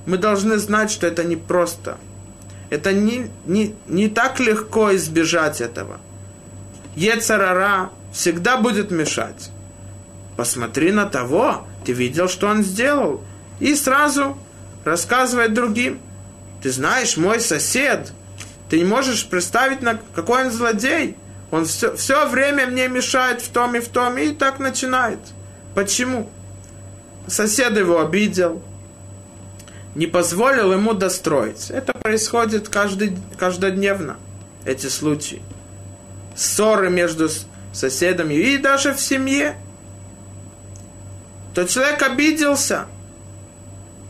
Мы 0.07 0.19
должны 0.19 0.59
знать, 0.59 0.91
что 0.91 1.07
это 1.07 1.25
не 1.25 1.37
просто. 1.37 1.99
Это 2.71 2.93
не, 2.93 3.31
не, 3.45 3.75
не 3.87 4.09
так 4.09 4.41
легко 4.41 4.95
избежать 4.97 5.61
этого. 5.61 6.01
Ецарара 6.96 7.90
всегда 8.12 8.58
будет 8.58 8.92
мешать. 8.92 9.52
Посмотри 10.38 10.92
на 10.92 11.06
того, 11.06 11.66
ты 11.86 11.94
видел, 11.94 12.28
что 12.28 12.48
он 12.48 12.64
сделал. 12.64 13.24
И 13.60 13.76
сразу 13.76 14.38
рассказывает 14.84 15.54
другим. 15.54 16.00
Ты 16.62 16.72
знаешь, 16.72 17.18
мой 17.18 17.40
сосед, 17.40 18.12
ты 18.70 18.78
не 18.78 18.86
можешь 18.86 19.28
представить, 19.28 19.82
на 19.82 20.00
какой 20.16 20.46
он 20.46 20.52
злодей. 20.52 21.16
Он 21.52 21.66
все, 21.66 21.96
все 21.96 22.28
время 22.28 22.66
мне 22.68 22.88
мешает 22.88 23.42
в 23.42 23.50
том 23.50 23.76
и 23.76 23.80
в 23.80 23.90
том, 23.90 24.18
и 24.18 24.32
так 24.32 24.60
начинает. 24.60 25.20
Почему? 25.76 26.30
Сосед 27.28 27.78
его 27.78 28.02
обидел, 28.02 28.62
не 29.96 30.08
позволил 30.08 30.72
ему 30.74 30.94
достроить. 30.94 31.70
Это 31.70 31.94
происходит 31.94 32.70
каждый, 32.70 33.18
каждодневно, 33.38 34.18
эти 34.66 34.88
случаи. 34.88 35.42
Ссоры 36.36 36.90
между 36.90 37.30
соседами 37.74 38.34
и 38.34 38.58
даже 38.58 38.94
в 38.94 39.00
семье. 39.00 39.56
То 41.54 41.66
человек 41.66 42.02
обиделся. 42.02 42.86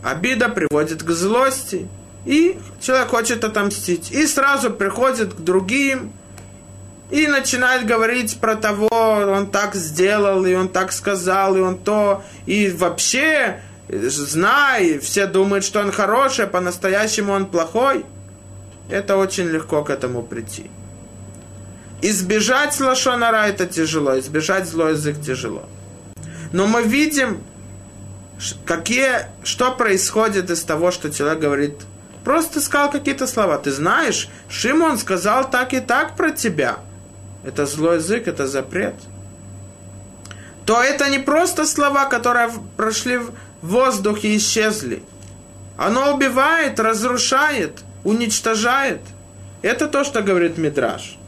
Обида 0.02 0.48
приводит 0.48 1.02
к 1.02 1.10
злости. 1.10 1.88
И 2.24 2.58
человек 2.80 3.08
хочет 3.08 3.44
отомстить. 3.44 4.12
И 4.12 4.26
сразу 4.26 4.70
приходит 4.70 5.34
к 5.34 5.40
другим, 5.40 6.12
и 7.12 7.26
начинает 7.26 7.84
говорить 7.84 8.40
про 8.40 8.56
того, 8.56 8.88
он 8.90 9.50
так 9.50 9.74
сделал, 9.74 10.46
и 10.46 10.54
он 10.54 10.68
так 10.68 10.92
сказал, 10.92 11.54
и 11.56 11.60
он 11.60 11.76
то, 11.76 12.24
и 12.46 12.70
вообще, 12.70 13.60
знай, 13.88 14.98
все 14.98 15.26
думают, 15.26 15.62
что 15.62 15.80
он 15.80 15.92
хороший, 15.92 16.46
а 16.46 16.48
по-настоящему 16.48 17.34
он 17.34 17.46
плохой. 17.46 18.06
Это 18.88 19.18
очень 19.18 19.44
легко 19.44 19.84
к 19.84 19.90
этому 19.90 20.22
прийти. 20.22 20.70
Избежать 22.02 22.78
лошонара 22.80 23.46
это 23.46 23.66
тяжело, 23.66 24.18
избежать 24.18 24.68
злой 24.68 24.92
язык 24.92 25.20
тяжело. 25.20 25.68
Но 26.52 26.66
мы 26.66 26.82
видим, 26.82 27.42
какие, 28.66 29.28
что 29.44 29.70
происходит 29.72 30.50
из 30.50 30.62
того, 30.62 30.90
что 30.90 31.10
человек 31.10 31.38
говорит, 31.38 31.74
просто 32.24 32.60
сказал 32.60 32.90
какие-то 32.90 33.26
слова. 33.26 33.56
Ты 33.58 33.70
знаешь, 33.70 34.28
Шимон 34.48 34.98
сказал 34.98 35.48
так 35.48 35.72
и 35.72 35.80
так 35.80 36.16
про 36.16 36.30
тебя– 36.30 36.78
это 37.44 37.66
злой 37.66 37.96
язык, 37.96 38.28
это 38.28 38.46
запрет, 38.46 38.94
то 40.64 40.80
это 40.80 41.08
не 41.10 41.18
просто 41.18 41.66
слова, 41.66 42.06
которые 42.06 42.50
прошли 42.76 43.18
в 43.18 43.32
воздух 43.62 44.24
и 44.24 44.36
исчезли. 44.36 45.02
Оно 45.76 46.14
убивает, 46.14 46.78
разрушает, 46.78 47.82
уничтожает. 48.04 49.00
Это 49.62 49.88
то, 49.88 50.04
что 50.04 50.22
говорит 50.22 50.58
Мидраш. 50.58 51.18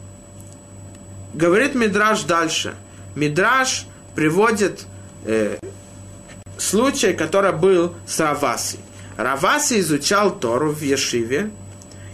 Говорит 1.35 1.75
Мидраш 1.75 2.23
дальше. 2.23 2.75
Мидраш 3.15 3.85
приводит 4.15 4.85
э, 5.25 5.57
случай, 6.57 7.13
который 7.13 7.51
был 7.51 7.93
с 8.07 8.19
Раваси. 8.19 8.79
Раваси 9.17 9.79
изучал 9.79 10.37
Тору 10.39 10.71
в 10.71 10.81
Ешиве 10.81 11.51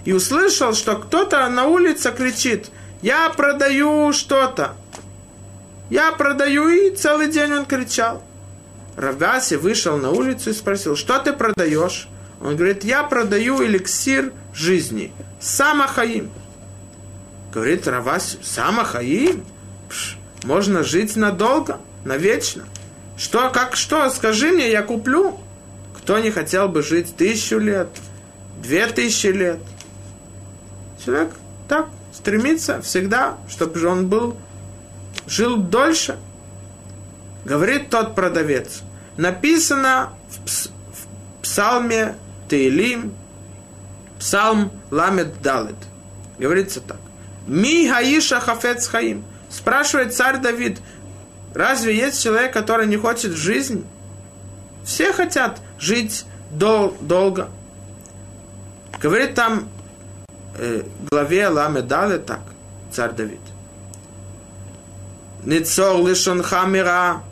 и 0.05 0.13
услышал, 0.13 0.73
что 0.73 0.95
кто-то 0.97 1.47
на 1.49 1.65
улице 1.65 2.11
кричит– 2.11 2.69
я 3.01 3.29
продаю 3.29 4.13
что-то. 4.13 4.75
Я 5.89 6.11
продаю, 6.11 6.69
и 6.69 6.95
целый 6.95 7.29
день 7.29 7.51
он 7.53 7.65
кричал. 7.65 8.23
Раваси 8.95 9.55
вышел 9.55 9.97
на 9.97 10.11
улицу 10.11 10.51
и 10.51 10.53
спросил, 10.53 10.95
что 10.95 11.17
ты 11.19 11.33
продаешь? 11.33 12.07
Он 12.39 12.55
говорит, 12.55 12.83
я 12.83 13.03
продаю 13.03 13.63
эликсир 13.63 14.33
жизни. 14.53 15.11
Самахаим. 15.39 16.31
Говорит 17.51 17.87
Раваси, 17.87 18.37
Самахаим? 18.41 19.45
Можно 20.43 20.83
жить 20.83 21.15
надолго, 21.15 21.79
навечно. 22.05 22.63
Что, 23.17 23.49
как, 23.49 23.75
что, 23.75 24.09
скажи 24.09 24.51
мне, 24.51 24.71
я 24.71 24.81
куплю. 24.81 25.39
Кто 25.97 26.17
не 26.19 26.31
хотел 26.31 26.67
бы 26.67 26.81
жить 26.81 27.15
тысячу 27.15 27.59
лет, 27.59 27.89
две 28.61 28.87
тысячи 28.87 29.27
лет? 29.27 29.59
Человек 31.03 31.33
так 31.67 31.89
стремится 32.13 32.81
всегда, 32.81 33.37
чтобы 33.49 33.85
он 33.85 34.07
был, 34.07 34.37
жил 35.27 35.57
дольше. 35.57 36.17
Говорит 37.45 37.89
тот 37.89 38.15
продавец. 38.15 38.81
Написано 39.17 40.13
в, 40.29 40.45
пс, 40.45 40.67
в 40.67 41.43
псалме 41.43 42.15
Тейлим, 42.49 43.13
псалм 44.19 44.71
Ламед 44.89 45.41
Далет. 45.41 45.75
Говорится 46.39 46.81
так. 46.81 46.97
Ми 47.47 47.87
хаиша 47.89 48.39
хафец 48.39 48.87
хаим. 48.87 49.23
Спрашивает 49.49 50.15
царь 50.15 50.37
Давид, 50.37 50.79
разве 51.53 51.95
есть 51.95 52.23
человек, 52.23 52.53
который 52.53 52.87
не 52.87 52.97
хочет 52.97 53.33
жизнь? 53.33 53.85
Все 54.85 55.11
хотят 55.11 55.59
жить 55.79 56.25
дол- 56.51 56.95
долго. 57.01 57.49
Говорит 59.01 59.35
там 59.35 59.67
э, 60.57 60.83
главе 61.09 61.47
Ламе 61.49 61.81
Дале 61.81 62.17
так, 62.19 62.41
царь 62.91 63.11
Давид. 63.11 63.41
Ницор 65.43 65.97
лишон 66.07 66.43
хамира, 66.43 67.23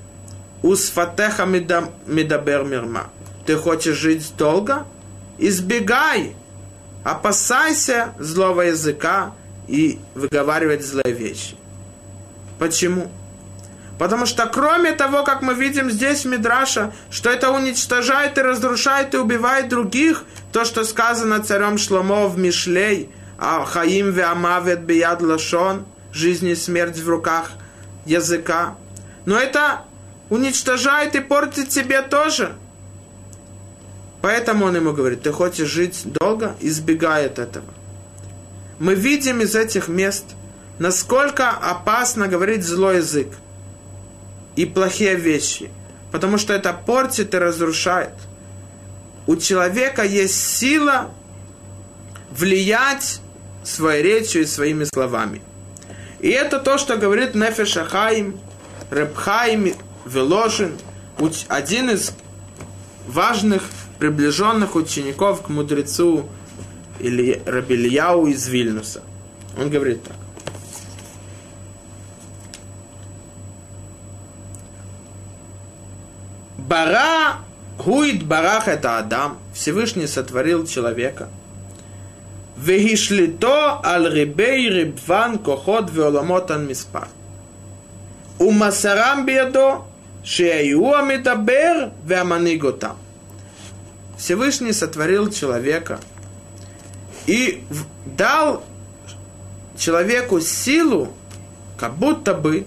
усфатеха 0.61 1.45
медабер 1.45 2.63
мирма. 2.63 3.09
Ты 3.45 3.55
хочешь 3.55 3.95
жить 3.95 4.33
долго? 4.37 4.85
Избегай, 5.37 6.35
опасайся 7.03 8.13
злого 8.19 8.61
языка 8.61 9.33
и 9.69 9.99
выговаривать 10.15 10.83
злые 10.83 11.13
вещи. 11.13 11.55
Почему? 12.57 13.09
Потому 13.99 14.25
что 14.25 14.45
кроме 14.47 14.93
того, 14.93 15.23
как 15.23 15.41
мы 15.41 15.53
видим 15.53 15.91
здесь 15.91 16.23
в 16.23 16.29
Мидраша, 16.29 16.93
что 17.11 17.29
это 17.29 17.51
уничтожает 17.51 18.37
и 18.37 18.41
разрушает 18.41 19.13
и 19.13 19.17
убивает 19.17 19.69
других, 19.69 20.23
то, 20.51 20.65
что 20.65 20.83
сказано 20.83 21.43
царем 21.43 21.77
Шломо 21.77 22.27
в 22.27 22.37
Мишлей, 22.37 23.09
а 23.37 23.65
Хаим 23.65 24.11
веамавет 24.11 24.81
бияд 24.81 25.21
лашон, 25.21 25.85
жизнь 26.13 26.47
и 26.47 26.55
смерть 26.55 26.97
в 26.97 27.09
руках 27.09 27.51
языка. 28.05 28.75
Но 29.25 29.37
это 29.37 29.81
уничтожает 30.29 31.15
и 31.15 31.19
портит 31.19 31.71
себе 31.71 32.01
тоже. 32.01 32.53
Поэтому 34.21 34.65
он 34.65 34.75
ему 34.75 34.93
говорит, 34.93 35.23
ты 35.23 35.31
хочешь 35.31 35.67
жить 35.69 36.01
долго, 36.05 36.55
избегает 36.61 37.37
этого. 37.37 37.65
Мы 38.79 38.95
видим 38.95 39.41
из 39.41 39.55
этих 39.55 39.87
мест, 39.87 40.25
насколько 40.79 41.49
опасно 41.49 42.27
говорить 42.27 42.63
злой 42.63 42.97
язык– 42.97 43.27
и 44.59 44.65
плохие 44.65 45.15
вещи, 45.15 45.69
потому 46.11 46.37
что 46.37 46.53
это 46.53 46.73
портит 46.73 47.33
и 47.33 47.37
разрушает. 47.37 48.13
У 49.25 49.37
человека 49.37 50.03
есть 50.03 50.57
сила 50.57 51.11
влиять 52.29 53.21
своей 53.63 54.03
речью 54.03 54.41
и 54.41 54.45
своими 54.45 54.83
словами. 54.83 55.41
И 56.19 56.27
это 56.27 56.59
то, 56.59 56.77
что 56.77 56.97
говорит 56.97 57.35
Нефеш 57.35 57.77
Ахаим, 57.77 58.37
Репхаим 58.91 59.75
Велошин, 60.05 60.77
один 61.47 61.91
из 61.91 62.11
важных 63.07 63.63
приближенных 63.97 64.75
учеников 64.75 65.41
к 65.41 65.47
мудрецу 65.47 66.27
или 66.99 67.41
Рабильяу 67.45 68.27
из 68.27 68.47
Вильнюса. 68.47 69.01
Он 69.57 69.69
говорит 69.69 70.03
так. 70.03 70.15
Бара 76.57 77.37
гуит 77.77 78.23
барах 78.23 78.67
это 78.67 78.99
Адам. 78.99 79.39
Всевышний 79.53 80.07
сотворил 80.07 80.67
человека. 80.67 81.29
Вегишлито 82.57 83.79
аль 83.83 84.13
рибей 84.13 84.69
рибван 84.69 85.39
кохот 85.39 85.89
веоламотан 85.89 86.67
миспар. 86.67 87.07
Умасарам 88.37 89.25
бедо 89.25 89.81
шею 90.23 90.93
медабер 91.05 91.91
веаманиготам. 92.05 92.97
Всевышний 94.17 94.73
сотворил 94.73 95.31
человека– 95.31 95.99
и 97.29 97.63
дал, 98.07 98.63
человеку 99.77 100.41
силу, 100.41 101.13
как 101.77 101.93
будто 101.93 102.33
бы 102.33 102.65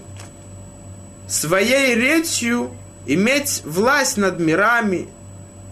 своей 1.27 1.95
речью 1.95 2.71
иметь 3.05 3.61
власть 3.65 4.15
над 4.15 4.39
мирами, 4.39 5.09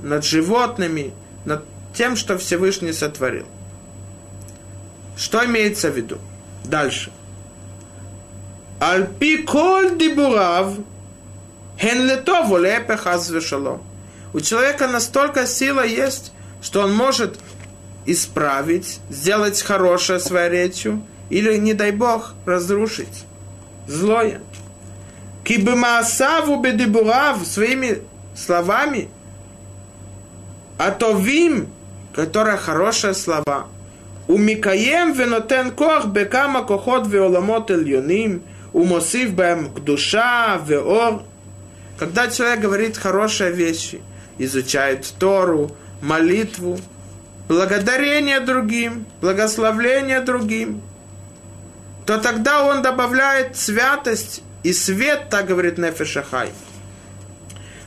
над 0.01 0.25
животными, 0.25 1.13
над 1.45 1.63
тем, 1.93 2.17
что 2.17 2.37
Всевышний 2.37 2.91
сотворил. 2.91 3.45
Что 5.15 5.45
имеется 5.45 5.89
в 5.89 5.95
виду? 5.95 6.17
Дальше. 6.65 7.13
Альпи 8.81 9.43
коль 9.43 9.97
дибурав 9.97 10.73
хен 11.79 12.07
летову 12.07 12.57
лепехаз 12.57 13.29
вешалом. 13.29 13.81
У 14.33 14.41
человека 14.41 14.87
настолько 14.89 15.47
сила 15.47 15.85
есть, 15.85 16.33
что 16.61 16.81
он 16.81 16.93
может 16.93 17.39
исправить, 18.05 18.99
сделать 19.09 19.61
хорошее 19.61 20.19
своей 20.19 20.49
речью, 20.49 21.01
или, 21.29 21.55
не 21.57 21.73
дай 21.73 21.91
Бог, 21.91 22.33
разрушить 22.45 23.25
злое. 23.87 24.41
Кибемаасаву 25.43 26.61
бедибурав 26.61 27.45
своими 27.45 28.01
словами, 28.35 29.09
а 30.77 30.91
то 30.91 31.13
вим, 31.13 31.67
которая 32.13 32.57
хорошая 32.57 33.13
слова. 33.13 33.67
У 34.27 34.37
Микаем 34.37 35.13
венотен 35.13 35.71
кох 35.71 36.05
бекама 36.05 36.63
кохот 36.63 37.07
веоламот 37.07 37.71
эльоним, 37.71 38.43
у 38.73 38.83
мосив 38.83 39.33
бэм 39.33 39.73
душа 39.73 40.59
веор. 40.65 41.23
Когда 41.97 42.29
человек 42.29 42.61
говорит 42.61 42.97
хорошие 42.97 43.51
вещи, 43.51 44.01
изучает 44.37 45.11
Тору, 45.19 45.75
молитву, 46.01 46.79
благодарение 47.51 48.39
другим, 48.39 49.05
благословление 49.19 50.21
другим, 50.21 50.81
то 52.05 52.17
тогда 52.17 52.63
он 52.63 52.81
добавляет 52.81 53.57
святость 53.57 54.41
и 54.63 54.71
свет, 54.71 55.27
так 55.29 55.47
говорит 55.47 55.77
Нефешахай. 55.77 56.51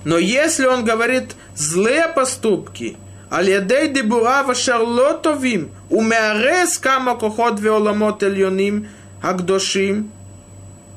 Но 0.04 0.18
если 0.18 0.66
он 0.66 0.84
говорит 0.84 1.34
злые 1.56 2.08
поступки, 2.08 2.98
алядей 3.30 3.88
дебуа 3.88 4.42
вашарлотовим, 4.42 5.70
умеарес 5.88 6.76
кама 6.76 7.16
кохот 7.16 7.58
веоламот 7.58 8.22
эльоним, 8.22 8.90
агдошим, 9.22 10.10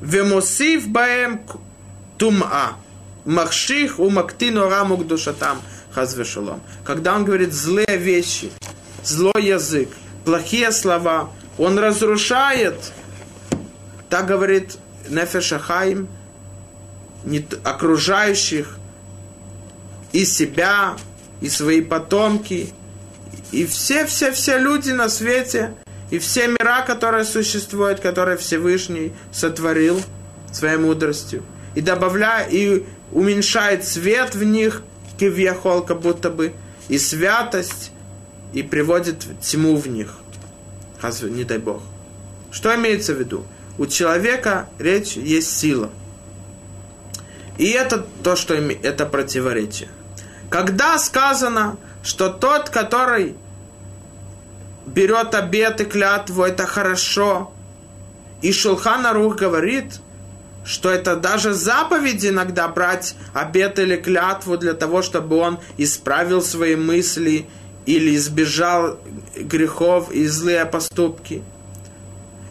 вемосив 0.02 0.88
баем 0.88 1.40
тума, 2.18 2.76
махших 3.24 3.98
умактино 3.98 4.68
раму 4.68 4.98
кдушатам– 4.98 5.62
Хазвешалом. 5.92 6.60
Когда 6.84 7.14
он 7.14 7.24
говорит 7.24 7.52
злые 7.52 7.96
вещи, 7.96 8.50
злой 9.04 9.42
язык, 9.44 9.88
плохие 10.24 10.72
слова, 10.72 11.30
он 11.56 11.78
разрушает. 11.78 12.92
Так 14.08 14.26
говорит 14.26 14.76
Нефешахайм, 15.08 16.08
окружающих 17.64 18.78
и 20.12 20.24
себя, 20.24 20.96
и 21.40 21.48
свои 21.48 21.80
потомки, 21.80 22.72
и 23.52 23.66
все-все-все 23.66 24.58
люди 24.58 24.90
на 24.90 25.08
свете, 25.08 25.74
и 26.10 26.18
все 26.18 26.48
мира, 26.48 26.84
которые 26.86 27.24
существуют, 27.24 28.00
которые 28.00 28.36
Всевышний 28.36 29.12
сотворил 29.32 30.00
своей 30.52 30.76
мудростью. 30.76 31.42
И 31.74 31.80
добавляя, 31.80 32.48
и 32.48 32.84
уменьшает 33.12 33.84
свет 33.86 34.34
в 34.34 34.42
них, 34.42 34.82
кивьяхол, 35.18 35.82
как 35.82 36.00
будто 36.00 36.30
бы, 36.30 36.54
и 36.88 36.98
святость, 36.98 37.92
и 38.52 38.62
приводит 38.62 39.26
тьму 39.40 39.76
в 39.76 39.86
них. 39.86 40.14
Не 41.22 41.44
дай 41.44 41.58
Бог. 41.58 41.82
Что 42.50 42.74
имеется 42.74 43.14
в 43.14 43.18
виду? 43.18 43.44
У 43.76 43.86
человека 43.86 44.68
речь 44.78 45.12
есть 45.16 45.56
сила. 45.56 45.90
И 47.58 47.70
это 47.70 48.06
то, 48.22 48.36
что 48.36 48.54
это 48.54 49.06
противоречие. 49.06 49.88
Когда 50.48 50.98
сказано, 50.98 51.76
что 52.02 52.30
тот, 52.30 52.70
который 52.70 53.36
берет 54.86 55.34
обет 55.34 55.80
и 55.80 55.84
клятву, 55.84 56.42
это 56.42 56.66
хорошо, 56.66 57.52
и 58.40 58.52
Шулхана 58.52 59.12
Рух 59.12 59.36
говорит, 59.36 60.00
что 60.68 60.90
это 60.90 61.16
даже 61.16 61.52
заповедь 61.52 62.24
иногда 62.24 62.68
брать 62.68 63.16
обет 63.34 63.78
или 63.78 63.96
клятву 63.96 64.56
для 64.56 64.74
того, 64.74 65.02
чтобы 65.02 65.36
он 65.36 65.58
исправил 65.78 66.42
свои 66.42 66.76
мысли 66.76 67.48
или 67.86 68.14
избежал 68.14 69.00
грехов 69.34 70.12
и 70.12 70.26
злые 70.26 70.66
поступки. 70.66 71.42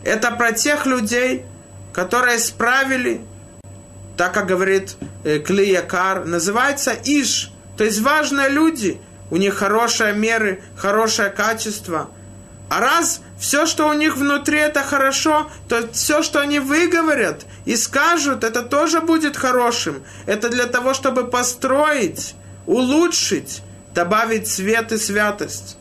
Это 0.03 0.31
про 0.31 0.51
тех 0.51 0.85
людей, 0.85 1.45
которые 1.93 2.37
исправили, 2.37 3.21
так 4.17 4.33
как 4.33 4.47
говорит 4.47 4.95
э, 5.23 5.39
Клиякар, 5.39 6.25
называется 6.25 6.93
Иш– 7.05 7.51
то 7.77 7.83
есть 7.83 8.01
важные 8.01 8.49
люди, 8.49 8.99
у 9.29 9.37
них 9.37 9.53
хорошие 9.53 10.13
меры, 10.13 10.61
хорошее 10.75 11.29
качество. 11.29 12.09
А 12.69 12.81
раз 12.81 13.21
все, 13.39 13.65
что 13.65 13.87
у 13.87 13.93
них 13.93 14.17
внутри, 14.17 14.59
это 14.59 14.83
хорошо, 14.83 15.49
то 15.69 15.87
все, 15.93 16.21
что 16.21 16.41
они 16.41 16.59
выговорят 16.59 17.45
и 17.65 17.77
скажут, 17.77 18.43
это 18.43 18.61
тоже 18.61 18.99
будет 18.99 19.37
хорошим. 19.37 20.03
Это 20.25 20.49
для 20.49 20.65
того, 20.65 20.93
чтобы 20.93 21.27
построить, 21.27 22.35
улучшить, 22.65 23.61
добавить 23.93 24.47
свет 24.49 24.91
и 24.91 24.97
святость. 24.97 25.77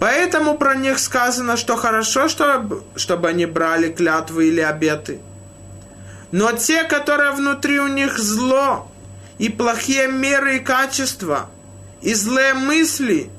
Поэтому 0.00 0.58
про 0.58 0.74
них 0.74 0.98
сказано, 0.98 1.56
что 1.56 1.76
хорошо, 1.76 2.26
чтобы, 2.26 2.82
чтобы 2.96 3.28
они 3.28 3.46
брали 3.46 3.92
клятвы 3.92 4.48
или 4.48 4.60
обеты. 4.60 5.20
Но 6.32 6.50
те, 6.50 6.82
которые 6.82 7.30
внутри 7.30 7.78
у 7.78 7.86
них 7.86 8.18
зло, 8.18 8.90
и 9.38 9.48
плохие 9.48 10.08
меры 10.08 10.56
и 10.56 10.60
качества, 10.60 11.50
и 12.00 12.14
злые 12.14 12.54
мысли, 12.54 13.30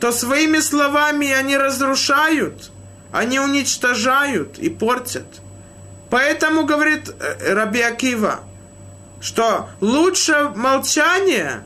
то 0.00 0.12
своими 0.12 0.58
словами 0.60 1.30
они 1.30 1.56
разрушают, 1.56 2.70
они 3.12 3.38
уничтожают 3.38 4.58
и 4.58 4.70
портят. 4.70 5.26
Поэтому 6.08 6.64
говорит 6.64 7.08
э, 7.08 7.54
Раби 7.54 7.80
Акива, 7.80 8.40
что 9.20 9.68
лучше 9.80 10.50
молчание, 10.56 11.64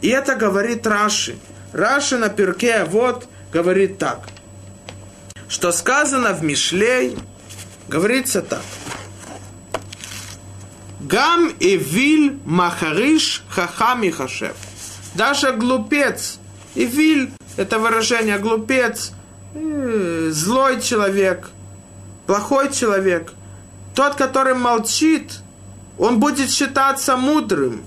и 0.00 0.08
это 0.08 0.34
говорит 0.36 0.86
Раши. 0.86 1.36
Раши 1.72 2.16
на 2.18 2.28
перке 2.28 2.84
вот 2.84 3.26
говорит 3.52 3.98
так, 3.98 4.20
что 5.48 5.72
сказано 5.72 6.32
в 6.32 6.42
Мишлей, 6.42 7.18
говорится 7.88 8.42
так– 8.42 8.62
Гам 11.00 11.48
и 11.58 11.76
виль 11.76 12.38
махариш 12.44 13.42
хахами 13.48 14.10
хашев. 14.10 14.54
Даже 15.14 15.52
глупец. 15.52 16.38
И 16.74 16.84
виль, 16.84 17.30
это 17.56 17.78
выражение 17.78 18.38
глупец, 18.38 19.12
э, 19.54 20.30
злой 20.32 20.80
человек, 20.80 21.50
плохой 22.26 22.72
человек. 22.72 23.32
Тот, 23.94 24.14
который 24.14 24.54
молчит, 24.54 25.40
он 25.98 26.20
будет 26.20 26.50
считаться 26.50 27.16
мудрым. 27.16 27.82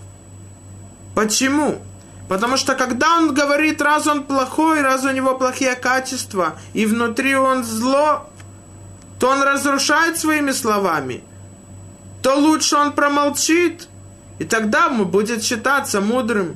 Почему? 1.16 1.82
Потому 2.28 2.58
что 2.58 2.76
когда 2.76 3.18
он 3.18 3.34
говорит, 3.34 3.82
раз 3.82 4.08
он 4.08 4.24
плохой, 4.24 4.82
раз 4.82 5.04
у 5.04 5.12
него 5.12 5.38
плохие 5.38 5.76
качества, 5.76 6.56
и 6.74 6.86
внутри 6.86 7.36
он 7.36 7.64
зло, 7.64 8.30
то 9.20 9.30
он 9.30 9.44
разрушает 9.44 10.18
своими 10.18 10.52
словами– 10.52 11.24
то 12.24 12.36
лучше 12.36 12.78
он 12.78 12.94
промолчит, 12.94 13.90
и 14.40 14.46
тогда 14.46 14.86
ему 14.86 15.04
будет 15.06 15.44
считаться 15.44 16.00
мудрым. 16.00 16.56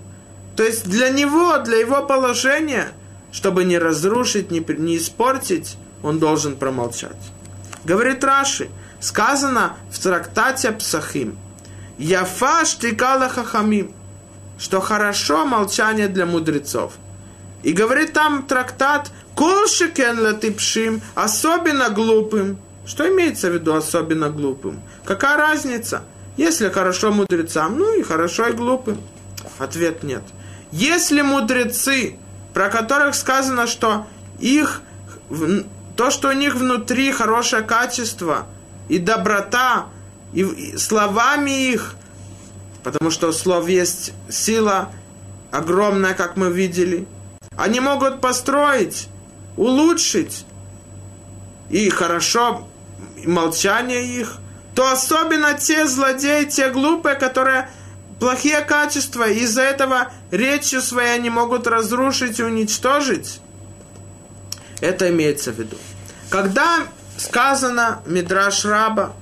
То 0.57 0.63
есть 0.63 0.89
для 0.89 1.09
него, 1.09 1.59
для 1.59 1.77
его 1.77 2.03
положения, 2.03 2.89
чтобы 3.31 3.63
не 3.63 3.77
разрушить, 3.77 4.49
не, 4.49 4.65
не 4.77 4.97
испортить, 4.97 5.77
он 6.01 6.17
должен 6.17 6.57
промолчать. 6.57 7.31
Говорит 7.85 8.23
Раши, 8.23 8.69
сказано 8.99 9.77
в 9.91 9.99
трактате 9.99 10.71
Псахим, 10.71 11.37
Яфаш 11.99 12.77
тикала 12.77 13.29
хахамим, 13.29 13.93
что 14.57 14.81
хорошо 14.81 15.45
молчание 15.45 16.07
для 16.07 16.25
мудрецов. 16.25 16.93
И 17.61 17.71
говорит 17.73 18.13
там 18.13 18.43
трактат, 18.47 19.11
Колшикен 19.35 20.19
латипшим, 20.19 21.01
особенно 21.13 21.89
глупым. 21.89 22.57
Что 22.83 23.07
имеется 23.07 23.51
в 23.51 23.53
виду 23.53 23.75
особенно 23.75 24.29
глупым? 24.29 24.81
Какая 25.05 25.37
разница? 25.37 26.01
Если 26.35 26.69
хорошо 26.69 27.11
мудрецам, 27.11 27.77
ну 27.77 27.99
и 27.99 28.01
хорошо 28.01 28.47
и 28.47 28.53
глупым. 28.53 28.99
Ответ 29.59 30.01
нет. 30.01 30.23
Если 30.71 31.21
мудрецы, 31.21 32.17
про 32.53 32.69
которых 32.69 33.15
сказано, 33.15 33.67
что 33.67 34.07
их, 34.39 34.81
то, 35.95 36.11
что 36.11 36.29
у 36.29 36.33
них 36.33 36.55
внутри 36.55 37.11
хорошее 37.11 37.63
качество 37.63 38.47
и 38.89 38.99
доброта, 38.99 39.87
и 40.33 40.75
словами 40.77 41.71
их, 41.71 41.95
потому 42.83 43.11
что 43.11 43.31
слов 43.31 43.67
есть 43.67 44.13
сила 44.29 44.91
огромная, 45.51 46.13
как 46.13 46.35
мы 46.35 46.51
видели, 46.51 47.07
они 47.55 47.79
могут 47.79 48.21
построить, 48.21 49.07
улучшить, 49.55 50.45
и 51.69 51.89
хорошо 51.89 52.67
молчание 53.25 54.05
их, 54.05 54.37
то 54.75 54.91
особенно 54.91 55.53
те 55.55 55.87
злодеи, 55.87 56.45
те 56.45 56.69
глупые, 56.69 57.15
которые 57.15 57.69
плохие 58.19 58.61
качества, 58.61 59.29
из-за 59.29 59.61
этого 59.61 60.11
речью 60.31 60.81
своей 60.81 61.15
они 61.15 61.29
могут 61.29 61.67
разрушить 61.67 62.39
и 62.39 62.43
уничтожить. 62.43 63.39
Это 64.81 65.09
имеется 65.09 65.51
в 65.51 65.59
виду. 65.59 65.77
Когда 66.29 66.87
сказано 67.17 68.01
Мидраш 68.05 68.65
Раба, 68.65 69.13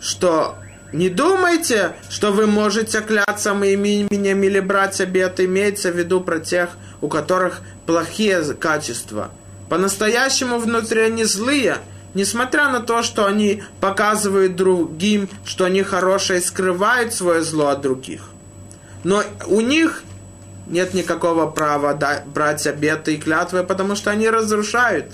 что 0.00 0.56
не 0.92 1.08
думайте, 1.08 1.96
что 2.08 2.32
вы 2.32 2.46
можете 2.46 3.00
кляться 3.00 3.54
моим 3.54 3.84
именем 3.84 4.42
или 4.42 4.60
брать 4.60 5.00
обет, 5.00 5.40
имеется 5.40 5.90
в 5.90 5.98
виду 5.98 6.20
про 6.20 6.38
тех, 6.38 6.70
у 7.00 7.08
которых 7.08 7.62
плохие 7.86 8.54
качества. 8.54 9.30
По-настоящему 9.68 10.58
внутри 10.58 11.02
они 11.02 11.24
злые, 11.24 11.78
несмотря 12.14 12.68
на 12.68 12.80
то, 12.80 13.02
что 13.02 13.26
они 13.26 13.62
показывают 13.80 14.56
другим, 14.56 15.28
что 15.44 15.64
они 15.64 15.82
хорошие, 15.82 16.40
скрывают 16.40 17.12
свое 17.12 17.42
зло 17.42 17.68
от 17.68 17.80
других. 17.80 18.30
Но 19.02 19.22
у 19.46 19.60
них 19.60 20.02
нет 20.66 20.94
никакого 20.94 21.50
права 21.50 21.98
брать 22.26 22.66
обеты 22.66 23.14
и 23.14 23.18
клятвы, 23.18 23.62
потому 23.64 23.96
что 23.96 24.10
они 24.10 24.28
разрушают. 24.28 25.12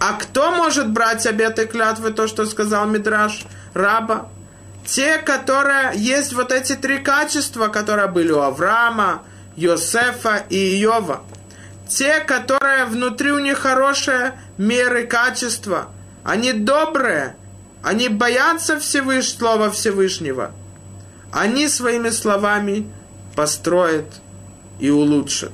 А 0.00 0.14
кто 0.14 0.50
может 0.50 0.90
брать 0.90 1.26
обеты 1.26 1.64
и 1.64 1.66
клятвы, 1.66 2.10
то, 2.10 2.26
что 2.26 2.46
сказал 2.46 2.86
Мидраш, 2.86 3.44
раба? 3.74 4.28
Те, 4.86 5.18
которые 5.18 5.92
есть 5.94 6.32
вот 6.34 6.52
эти 6.52 6.74
три 6.74 6.98
качества, 6.98 7.68
которые 7.68 8.08
были 8.08 8.32
у 8.32 8.40
Авраама, 8.40 9.22
Йосефа 9.56 10.44
и 10.50 10.82
Иова. 10.82 11.22
Те, 11.88 12.20
которые 12.20 12.86
внутри 12.86 13.32
у 13.32 13.38
них 13.38 13.58
хорошие 13.58 14.38
меры 14.58 15.06
качества. 15.06 15.88
Они 16.24 16.52
добрые. 16.52 17.36
Они 17.82 18.08
боятся 18.08 18.80
Всевыш... 18.80 19.28
Слова 19.28 19.70
Всевышнего. 19.70 20.52
Они 21.30 21.68
своими 21.68 22.10
словами 22.10 22.90
построят 23.36 24.06
и 24.80 24.90
улучшат. 24.90 25.52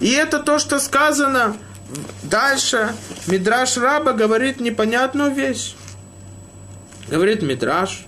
И 0.00 0.10
это 0.10 0.40
то, 0.40 0.58
что 0.58 0.78
сказано 0.78 1.56
дальше. 2.22 2.92
Мидраш 3.26 3.76
Раба 3.76 4.12
говорит 4.12 4.60
непонятную 4.60 5.32
вещь. 5.32 5.74
Говорит 7.08 7.42
Мидраш. 7.42 8.06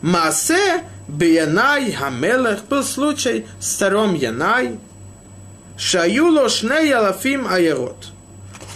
Масе 0.00 0.84
Биянай 1.08 1.92
Хамелех 1.92 2.64
был 2.64 2.84
случай 2.84 3.46
с 3.60 3.68
царем 3.68 4.14
Янай. 4.14 4.78
Шаюло 5.76 6.48
Шне 6.48 6.88
Ялафим 6.88 7.46
Аерот. 7.48 8.08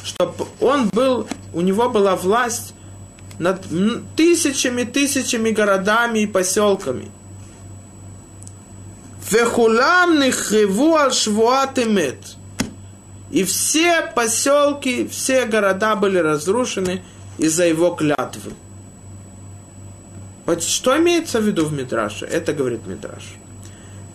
Что 0.05 0.35
он 0.61 0.89
был, 0.89 1.29
у 1.57 1.63
него 1.63 1.89
была 1.89 2.17
власть 2.17 2.75
над 3.39 3.65
тысячами, 4.15 4.85
тысячами 4.85 5.51
городами 5.53 6.19
и 6.19 6.27
поселками. 6.27 7.11
Вехулам 9.31 10.21
нихриву 10.21 10.97
аль. 10.97 11.15
И 13.31 13.45
все 13.45 14.03
поселки, 14.15 15.09
все 15.09 15.47
города 15.47 15.97
были 15.97 16.19
разрушены 16.19 17.03
из-за 17.39 17.65
его 17.65 17.91
клятвы. 17.93 18.53
Что 20.61 20.99
имеется 20.99 21.41
в 21.41 21.45
виду 21.45 21.65
в 21.65 21.73
Мидраше? 21.73 22.27
Это 22.27 22.53
говорит 22.53 22.87
Мидраш. 22.87 23.25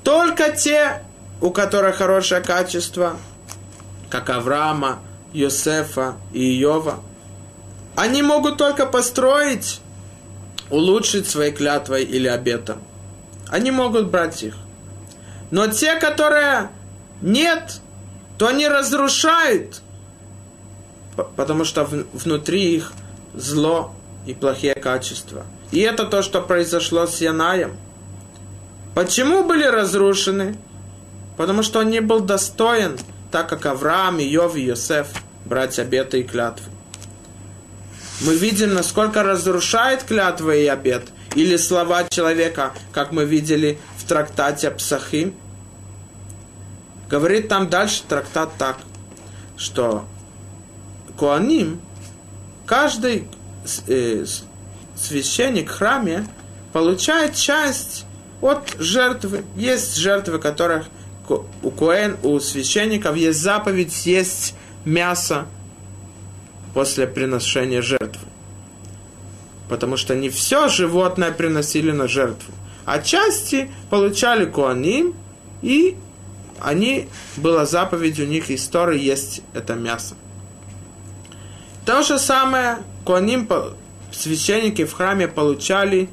Только 0.03 0.51
те, 0.51 1.01
у 1.41 1.49
которых 1.49 1.95
хорошее 1.95 2.41
качество, 2.41 3.17
как 4.11 4.29
Авраама, 4.29 4.99
Йосефа 5.33 6.17
и 6.33 6.61
Иова, 6.61 6.99
они 7.95 8.21
могут 8.21 8.57
только 8.57 8.85
построить, 8.85 9.81
улучшить 10.69 11.27
своей 11.27 11.51
клятвой 11.51 12.03
или 12.03 12.27
обетом. 12.27 12.81
Они 13.49 13.71
могут 13.71 14.09
брать 14.09 14.43
их. 14.43 14.55
Но 15.51 15.67
те, 15.67 15.97
которые 15.99 16.69
нет, 17.21 17.81
то 18.37 18.47
они 18.47 18.67
разрушают, 18.67 19.81
потому 21.35 21.65
что 21.65 21.83
внутри 21.83 22.75
их 22.75 22.93
зло 23.33 23.93
и 24.25 24.33
плохие 24.33 24.73
качества. 24.73 25.45
И 25.71 25.79
это 25.79 26.05
то, 26.05 26.21
что 26.21 26.41
произошло 26.41 27.05
с 27.05 27.19
Янаем. 27.21 27.75
Почему 28.95 29.43
были 29.43 29.65
разрушены? 29.65 30.57
Потому 31.37 31.63
что 31.63 31.79
он 31.79 31.89
не 31.89 32.01
был 32.01 32.19
достоин, 32.21 32.97
так 33.31 33.49
как 33.49 33.65
Авраам, 33.65 34.19
Иов 34.19 34.55
и 34.55 34.61
Йосеф, 34.61 35.07
братья 35.45 35.83
обеты 35.83 36.21
и 36.21 36.23
клятвы. 36.23 36.65
Мы 38.23 38.35
видим, 38.35 38.75
насколько 38.75 39.23
разрушает 39.23 40.03
клятва 40.03 40.55
и 40.55 40.67
обет, 40.67 41.07
или 41.33 41.57
слова 41.57 42.03
человека, 42.07 42.71
как 42.91 43.11
мы 43.11 43.25
видели 43.25 43.79
в 43.97 44.03
трактате 44.03 44.69
Псахим. 44.69 45.33
Говорит 47.09 47.47
там 47.47 47.67
дальше 47.67 48.03
трактат 48.07 48.51
так, 48.59 48.77
что 49.57 50.05
Куаним, 51.17 51.81
каждый 52.67 53.27
э, 53.87 54.25
священник 54.95 55.71
в 55.71 55.73
храме 55.73 56.27
получает 56.73 57.35
часть 57.35 58.05
от 58.39 58.75
жертвы. 58.77 59.45
Есть 59.55 59.97
жертвы, 59.97 60.37
которых 60.37 60.85
у 61.63 61.71
Коэн, 61.71 62.17
у 62.21 62.39
священников 62.39 63.15
есть 63.15 63.39
заповедь 63.39 63.93
съесть 63.93 64.53
мясо 64.85 65.47
после 66.73 67.07
приношения 67.07 67.81
жертвы. 67.81 68.27
Потому 69.69 69.97
что 69.97 70.15
не 70.15 70.29
все 70.29 70.67
животное 70.67 71.31
приносили 71.31 71.91
на 71.91 72.07
жертву. 72.07 72.53
А 72.85 72.99
части 72.99 73.69
получали 73.89 74.45
куаним, 74.45 75.13
и 75.61 75.95
они, 76.59 77.07
была 77.37 77.65
заповедь 77.65 78.19
у 78.19 78.25
них 78.25 78.51
истории 78.51 78.99
есть 78.99 79.41
это 79.53 79.75
мясо. 79.75 80.15
То 81.85 82.03
же 82.03 82.19
самое 82.19 82.77
куаним 83.05 83.47
священники 84.11 84.85
в 84.85 84.93
храме 84.93 85.27
получали 85.27 86.09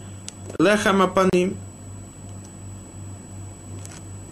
лехамапаним. 0.59 1.57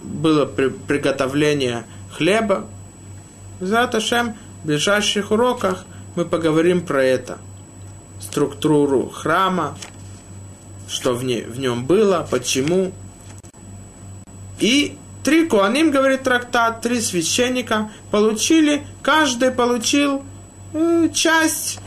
Было 0.01 0.45
при, 0.45 0.69
приготовление 0.69 1.85
хлеба. 2.11 2.65
За 3.59 3.87
Ташем 3.87 4.35
в 4.63 4.67
ближайших 4.67 5.31
уроках 5.31 5.85
мы 6.17 6.25
поговорим 6.25 6.85
про 6.85 7.03
это. 7.03 7.37
Структуру 8.19 9.09
храма, 9.09 9.77
что 10.89 11.13
в, 11.13 11.23
не, 11.23 11.41
в 11.41 11.59
нем 11.59 11.85
было, 11.85 12.27
почему. 12.29 12.91
И 14.59 14.97
три 15.23 15.47
куаним, 15.47 15.91
говорит 15.91 16.23
трактат, 16.23 16.81
три 16.81 16.99
священника 16.99 17.91
получили, 18.11 18.85
каждый 19.01 19.51
получил 19.51 20.23
э, 20.73 21.09
часть 21.13 21.79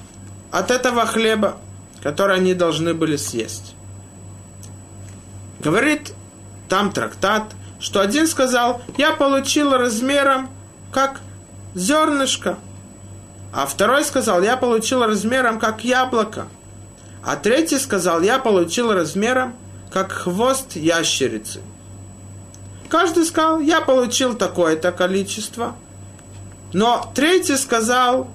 от 0.50 0.70
этого 0.70 1.04
хлеба 1.04 1.58
который 2.02 2.36
они 2.36 2.54
должны 2.54 2.94
были 2.94 3.16
съесть. 3.16 3.74
Говорит 5.60 6.12
там 6.68 6.92
трактат, 6.92 7.52
что 7.78 8.00
один 8.00 8.26
сказал, 8.26 8.82
я 8.96 9.12
получил 9.12 9.72
размером 9.72 10.48
как 10.92 11.20
зернышко, 11.74 12.58
а 13.52 13.66
второй 13.66 14.04
сказал, 14.04 14.42
я 14.42 14.56
получил 14.56 15.04
размером 15.04 15.58
как 15.58 15.84
яблоко, 15.84 16.46
а 17.24 17.36
третий 17.36 17.78
сказал, 17.78 18.22
я 18.22 18.38
получил 18.38 18.92
размером 18.92 19.54
как 19.92 20.12
хвост 20.12 20.76
ящерицы. 20.76 21.60
Каждый 22.88 23.24
сказал, 23.24 23.60
я 23.60 23.80
получил 23.80 24.34
такое-то 24.34 24.92
количество, 24.92 25.76
но 26.72 27.10
третий 27.14 27.56
сказал 27.56 28.28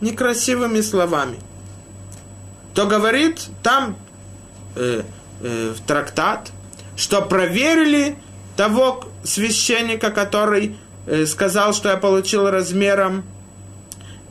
некрасивыми 0.00 0.80
словами– 0.80 1.38
то 2.74 2.86
говорит 2.86 3.48
там 3.62 3.96
э, 4.76 5.02
э, 5.42 5.74
в 5.76 5.86
трактат, 5.86 6.50
что 6.96 7.22
проверили 7.22 8.16
того 8.56 9.04
священника, 9.24 10.10
который 10.10 10.76
э, 11.06 11.26
сказал, 11.26 11.72
что 11.72 11.88
я 11.88 11.96
получил 11.96 12.48
размером 12.48 13.24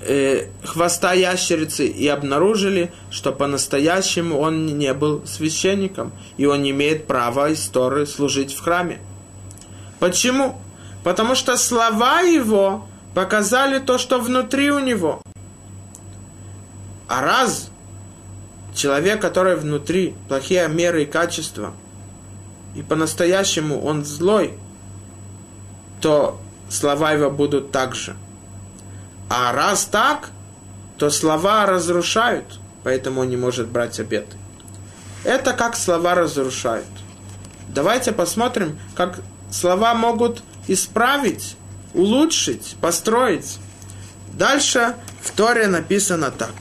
э, 0.02 0.48
хвоста 0.64 1.14
ящерицы, 1.14 1.88
и 1.88 2.08
обнаружили, 2.08 2.92
что 3.12 3.32
по-настоящему 3.32 4.40
он 4.40 4.78
не 4.78 4.94
был 4.94 5.26
священником, 5.26 6.12
и 6.38 6.46
он 6.46 6.64
не 6.64 6.72
имеет 6.72 7.08
права 7.08 7.52
истории 7.54 8.06
служить 8.06 8.54
в 8.54 8.62
храме. 8.62 9.00
Почему? 10.00 10.62
Потому 11.04 11.36
что 11.36 11.58
слова 11.58 12.22
его 12.22 12.88
показали 13.14 13.80
то, 13.80 13.98
что 13.98 14.20
внутри 14.20 14.72
у 14.72 14.80
него. 14.80 15.22
А 17.08 17.22
раз 17.22 17.70
человек, 18.76 19.22
который 19.22 19.56
внутри 19.56 20.16
плохие 20.28 20.68
меры 20.68 21.04
и 21.04 21.06
качества, 21.06 21.74
и 22.76 22.82
по-настоящему 22.82 23.82
он 23.82 24.06
злой, 24.06 24.54
то 26.02 26.40
слова 26.70 27.12
его 27.12 27.30
будут 27.32 27.72
так 27.72 27.96
же. 27.96 28.16
А 29.30 29.52
раз 29.52 29.86
так, 29.86 30.32
то 30.98 31.10
слова 31.10 31.66
разрушают, 31.66 32.60
поэтому 32.84 33.22
он 33.22 33.30
не 33.30 33.38
может 33.38 33.68
брать 33.68 34.00
обеты. 34.00 34.38
Это 35.24 35.54
как 35.54 35.76
слова 35.76 36.16
разрушают. 36.16 36.88
Давайте 37.68 38.12
посмотрим, 38.12 38.80
как 38.96 39.22
слова 39.52 39.94
могут 39.94 40.42
исправить, 40.68 41.56
улучшить, 41.94 42.76
построить. 42.82 43.60
Дальше 44.34 44.96
в 45.22 45.32
Торе 45.32 45.68
написано 45.68 46.32
так. 46.32 46.54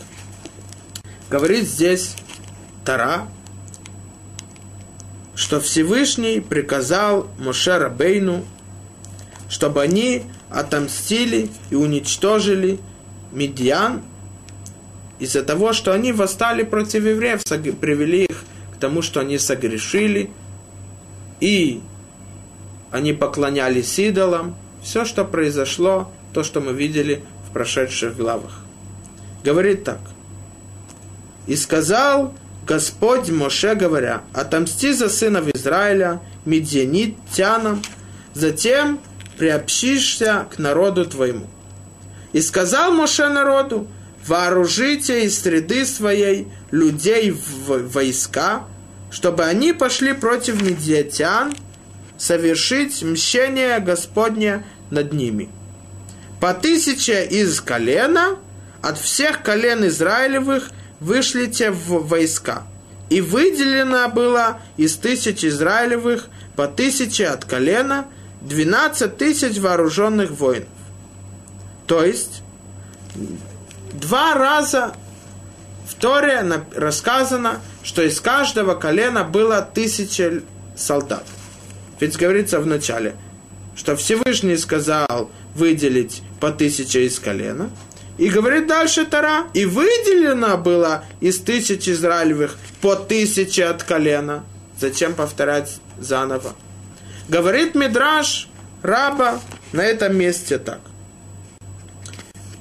Говорит 1.31 1.67
здесь 1.67 2.17
Тара, 2.85 3.29
что 5.35 5.61
Всевышний 5.61 6.41
приказал 6.41 7.29
Моше 7.39 7.79
Рабейну, 7.79 8.45
чтобы 9.49 9.83
они 9.83 10.25
отомстили 10.51 11.51
и 11.71 11.75
уничтожили 11.75 12.79
Медиан 13.33 14.03
из-за 15.19 15.43
того, 15.43 15.73
что 15.73 15.93
они 15.93 16.13
восстали 16.13 16.63
против 16.63 17.05
евреев, 17.05 17.43
привели 17.81 18.25
их 18.25 18.45
к 18.75 18.81
тому, 18.81 19.03
что 19.03 19.21
они 19.21 19.39
согрешили, 19.39 20.31
и 21.41 21.81
они 22.91 23.13
поклонялись 23.13 23.99
идолам. 23.99 24.57
Все, 24.83 25.05
что 25.05 25.25
произошло, 25.25 26.11
то, 26.33 26.45
что 26.45 26.61
мы 26.61 26.73
видели 26.73 27.23
в 27.49 27.53
прошедших 27.53 28.17
главах. 28.17 28.61
Говорит 29.45 29.85
так. 29.85 30.01
«И 31.47 31.57
сказал 31.57 32.35
Господь 32.67 33.31
Моше, 33.31 33.75
говоря, 33.75 34.23
отомсти 34.35 34.93
за 34.93 35.09
сынов 35.09 35.49
Израиля, 35.49 36.21
медианитянам, 36.45 37.83
затем 38.35 39.01
приобщишься 39.39 40.47
к 40.51 40.59
народу 40.59 41.07
твоему. 41.07 41.47
И 42.33 42.41
сказал 42.41 42.93
Моше 42.93 43.29
народу, 43.29 43.89
вооружите 44.27 45.25
из 45.25 45.41
среды 45.41 45.87
своей 45.87 46.49
людей 46.71 47.31
в 47.31 47.89
войска, 47.89 48.65
чтобы 49.11 49.45
они 49.45 49.73
пошли 49.73 50.13
против 50.13 50.61
медиатян, 50.61 51.55
совершить 52.19 53.03
мщение 53.03 53.79
Господне 53.79 54.65
над 54.91 55.13
ними. 55.13 55.49
По 56.41 56.53
тысяче 56.53 57.25
из 57.25 57.61
колена, 57.61 58.37
от 58.83 58.99
всех 58.99 59.43
колен 59.43 59.87
Израилевых, 59.87 60.71
вышлите 61.01 61.71
в 61.71 62.07
войска. 62.07 62.65
И 63.09 63.21
выделено 63.21 64.09
было 64.09 64.61
из 64.77 64.97
тысяч 64.97 65.45
Израилевых 65.45 66.27
по 66.57 66.67
тысяче 66.67 67.29
от 67.29 67.45
колена 67.45 68.07
12 68.43 69.17
тысяч 69.17 69.59
вооруженных 69.59 70.31
воинов. 70.31 70.69
То 71.87 72.05
есть, 72.05 72.43
два 73.93 74.35
раза 74.35 74.95
в 75.89 75.95
Торе 75.95 76.45
рассказано, 76.75 77.61
что 77.83 78.03
из 78.03 78.21
каждого 78.21 78.75
колена 78.75 79.25
было 79.25 79.63
тысяча 79.63 80.43
солдат. 80.77 81.25
Ведь 81.99 82.17
говорится 82.17 82.61
в 82.61 82.67
начале, 82.67 83.17
что 83.75 83.97
Всевышний 83.97 84.57
сказал 84.57 85.31
выделить 85.55 86.23
по 86.41 86.51
тысяче 86.51 87.07
из 87.07 87.19
колена– 87.19 87.71
и 88.19 88.29
говорит 88.29 88.67
дальше 88.67 89.07
Тара, 89.07 89.47
и 89.55 89.65
выделено 89.65 90.59
было 90.59 91.05
из 91.21 91.39
тысяч 91.39 91.89
Израилевых 91.89 92.59
по 92.81 92.97
тысяче 92.97 93.65
от 93.65 93.85
колена. 93.85 94.45
Зачем 94.79 95.15
повторять 95.15 95.79
заново? 95.99 96.55
Говорит 97.29 97.75
Мидраш 97.75 98.49
раба 98.83 99.41
на 99.73 99.83
этом 99.83 100.17
месте 100.17 100.59
так. 100.59 100.81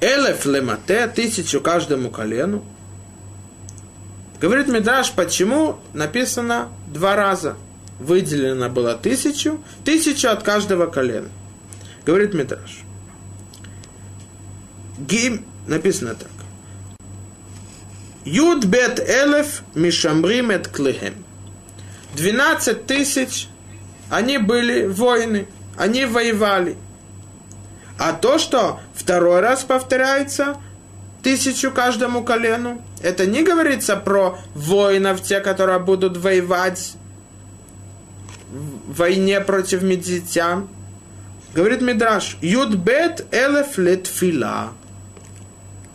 Элеф 0.00 0.44
лемате, 0.44 1.08
тысячу 1.08 1.60
каждому 1.60 2.10
колену. 2.10 2.64
Говорит 4.40 4.68
Мидраш, 4.68 5.12
почему 5.12 5.80
написано 5.94 6.68
два 6.86 7.16
раза. 7.16 7.56
Выделено 7.98 8.68
было 8.68 8.94
тысячу, 8.94 9.64
тысячу 9.84 10.28
от 10.28 10.42
каждого 10.42 10.86
колена. 10.86 11.30
Говорит 12.04 12.34
Мидраш. 12.34 12.82
Гим, 14.98 15.44
написано 15.66 16.14
так. 16.14 16.30
Юд 18.24 18.66
бет 18.66 19.00
элеф 19.00 19.62
мишамрим 19.74 20.50
эт 20.50 20.68
клехем. 20.68 21.24
12 22.14 22.86
тысяч, 22.86 23.48
они 24.10 24.38
были 24.38 24.86
воины, 24.86 25.46
они 25.76 26.04
воевали. 26.04 26.76
А 27.98 28.12
то, 28.12 28.38
что 28.38 28.80
второй 28.94 29.40
раз 29.40 29.64
повторяется, 29.64 30.56
тысячу 31.22 31.70
каждому 31.70 32.22
колену, 32.22 32.82
это 33.02 33.26
не 33.26 33.42
говорится 33.42 33.96
про 33.96 34.38
воинов, 34.54 35.22
те, 35.22 35.40
которые 35.40 35.78
будут 35.78 36.16
воевать 36.16 36.94
в 38.50 38.94
войне 38.96 39.40
против 39.40 39.82
медитян. 39.82 40.68
Говорит 41.54 41.80
Мидраш, 41.80 42.36
Юдбет 42.40 43.26
элеф 43.32 43.78
летфила 43.78 44.70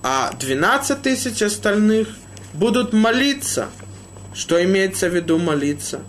а 0.03 0.33
12 0.37 1.01
тысяч 1.01 1.41
остальных 1.41 2.09
будут 2.53 2.91
молиться. 2.91 3.69
Что 4.35 4.61
имеется 4.63 5.09
в 5.09 5.15
виду 5.15 5.39
молиться? 5.39 6.01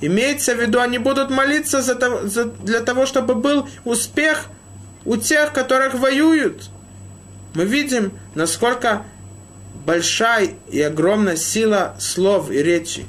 Имеется 0.00 0.54
в 0.54 0.60
виду, 0.60 0.80
они 0.80 0.98
будут 0.98 1.30
молиться 1.30 1.80
за, 1.80 1.96
за, 2.26 2.44
для 2.44 2.80
того, 2.80 3.06
чтобы 3.06 3.34
был 3.34 3.68
успех 3.84 4.46
у 5.04 5.16
тех, 5.16 5.52
которых 5.52 5.94
воюют. 5.94 6.68
Мы 7.54 7.64
видим, 7.64 8.12
насколько 8.34 9.04
большая 9.86 10.50
и 10.70 10.82
огромная 10.82 11.36
сила 11.36 11.96
слов 11.98 12.50
и 12.50 12.62
речи, 12.62 13.06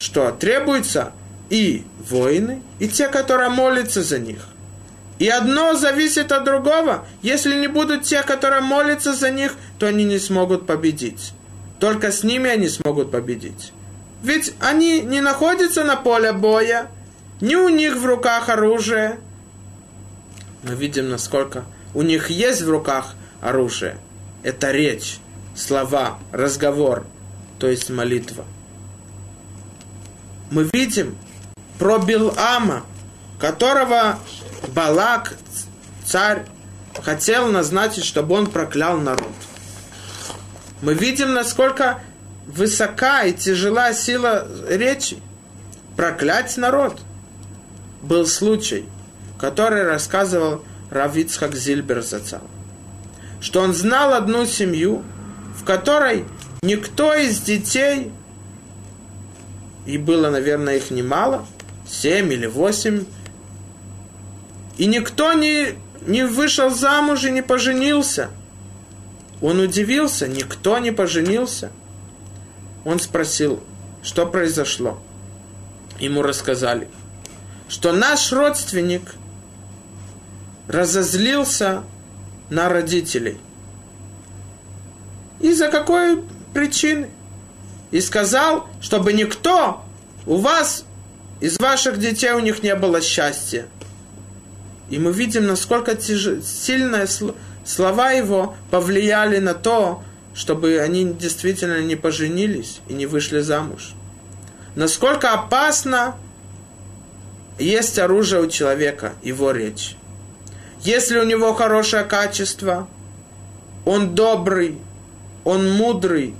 что 0.00 0.32
требуется 0.32 1.12
и 1.50 1.84
воины, 2.10 2.62
и 2.80 2.88
те, 2.88 3.08
которые 3.08 3.50
молятся 3.50 4.02
за 4.02 4.18
них. 4.18 4.48
И 5.20 5.28
одно 5.28 5.74
зависит 5.74 6.32
от 6.32 6.44
другого. 6.44 7.06
Если 7.22 7.54
не 7.54 7.68
будут 7.68 8.02
те, 8.02 8.22
которые 8.22 8.62
молятся 8.62 9.14
за 9.14 9.30
них, 9.30 9.54
то 9.78 9.86
они 9.86 10.04
не 10.04 10.18
смогут 10.18 10.66
победить. 10.66 11.32
Только 11.78 12.10
с 12.10 12.24
ними 12.24 12.50
они 12.50 12.68
смогут 12.68 13.12
победить. 13.12 13.72
Ведь 14.24 14.54
они 14.58 15.02
не 15.02 15.20
находятся 15.20 15.84
на 15.84 15.96
поле 15.96 16.32
боя, 16.32 16.88
ни 17.42 17.54
у 17.56 17.68
них 17.68 17.96
в 17.96 18.06
руках 18.06 18.48
оружие. 18.48 19.20
Мы 20.62 20.74
видим, 20.76 21.10
насколько 21.10 21.66
у 21.92 22.00
них 22.00 22.30
есть 22.30 22.62
в 22.62 22.70
руках 22.70 23.16
оружие. 23.42 23.98
Это 24.42 24.70
речь, 24.70 25.18
слова, 25.54 26.18
разговор, 26.32 27.04
то 27.58 27.68
есть 27.68 27.90
молитва. 27.90 28.46
Мы 30.50 30.70
видим 30.72 31.18
про 31.78 31.98
Билама, 31.98 32.86
которого 33.38 34.18
Балак, 34.68 35.34
царь, 36.06 36.46
хотел 37.02 37.48
назначить, 37.48 38.06
чтобы 38.06 38.36
он 38.36 38.46
проклял 38.46 38.96
народ. 38.96 39.34
Мы 40.80 40.94
видим, 40.94 41.34
насколько 41.34 42.00
высока 42.46 43.24
и 43.24 43.32
тяжела 43.32 43.92
сила 43.92 44.46
речи. 44.68 45.18
Проклять 45.96 46.56
народ. 46.56 47.00
Был 48.02 48.26
случай, 48.26 48.84
который 49.38 49.84
рассказывал 49.84 50.64
Равицхак 50.90 51.54
Зильбер 51.54 52.02
Зацал, 52.02 52.42
что 53.40 53.60
он 53.60 53.72
знал 53.72 54.12
одну 54.12 54.44
семью, 54.44 55.02
в 55.56 55.64
которой 55.64 56.24
никто 56.62 57.14
из 57.14 57.40
детей, 57.40 58.12
и 59.86 59.98
было, 59.98 60.30
наверное, 60.30 60.76
их 60.76 60.90
немало, 60.90 61.46
семь 61.86 62.32
или 62.32 62.46
восемь 62.46 63.04
и 64.76 64.86
никто 64.86 65.32
не, 65.32 65.74
не 66.06 66.24
вышел 66.24 66.70
замуж 66.70 67.24
и 67.24 67.30
не 67.30 67.42
поженился. 67.42 68.30
Он 69.40 69.60
удивился, 69.60 70.26
никто 70.26 70.78
не 70.78 70.90
поженился. 70.90 71.70
Он 72.84 72.98
спросил, 72.98 73.60
что 74.02 74.26
произошло. 74.26 74.98
Ему 75.98 76.22
рассказали, 76.22 76.88
что 77.68 77.92
наш 77.92 78.32
родственник 78.32 79.14
разозлился 80.68 81.84
на 82.50 82.68
родителей. 82.68 83.38
Из-за 85.40 85.68
какой 85.68 86.22
причины? 86.52 87.08
И 87.90 88.00
сказал, 88.00 88.66
чтобы 88.80 89.12
никто 89.12 89.82
у 90.26 90.36
вас, 90.36 90.84
из 91.40 91.58
ваших 91.58 91.98
детей 91.98 92.32
у 92.32 92.40
них 92.40 92.62
не 92.62 92.74
было 92.74 93.00
счастья. 93.00 93.66
И 94.90 94.98
мы 94.98 95.12
видим, 95.12 95.46
насколько 95.46 95.94
тяж... 95.94 96.42
сильные 96.44 97.06
слова 97.64 98.10
его 98.10 98.56
повлияли 98.70 99.38
на 99.38 99.54
то, 99.54 100.02
чтобы 100.34 100.80
они 100.80 101.04
действительно 101.12 101.80
не 101.80 101.96
поженились 101.96 102.80
и 102.88 102.94
не 102.94 103.06
вышли 103.06 103.40
замуж. 103.40 103.94
Насколько 104.74 105.32
опасно 105.32 106.16
есть 107.58 107.98
оружие 107.98 108.42
у 108.42 108.48
человека, 108.48 109.12
его 109.22 109.52
речь. 109.52 109.96
Если 110.80 111.18
у 111.18 111.24
него 111.24 111.54
хорошее 111.54 112.04
качество, 112.04 112.88
он 113.84 114.14
добрый, 114.14 114.78
он 115.44 115.70
мудрый, 115.70 116.34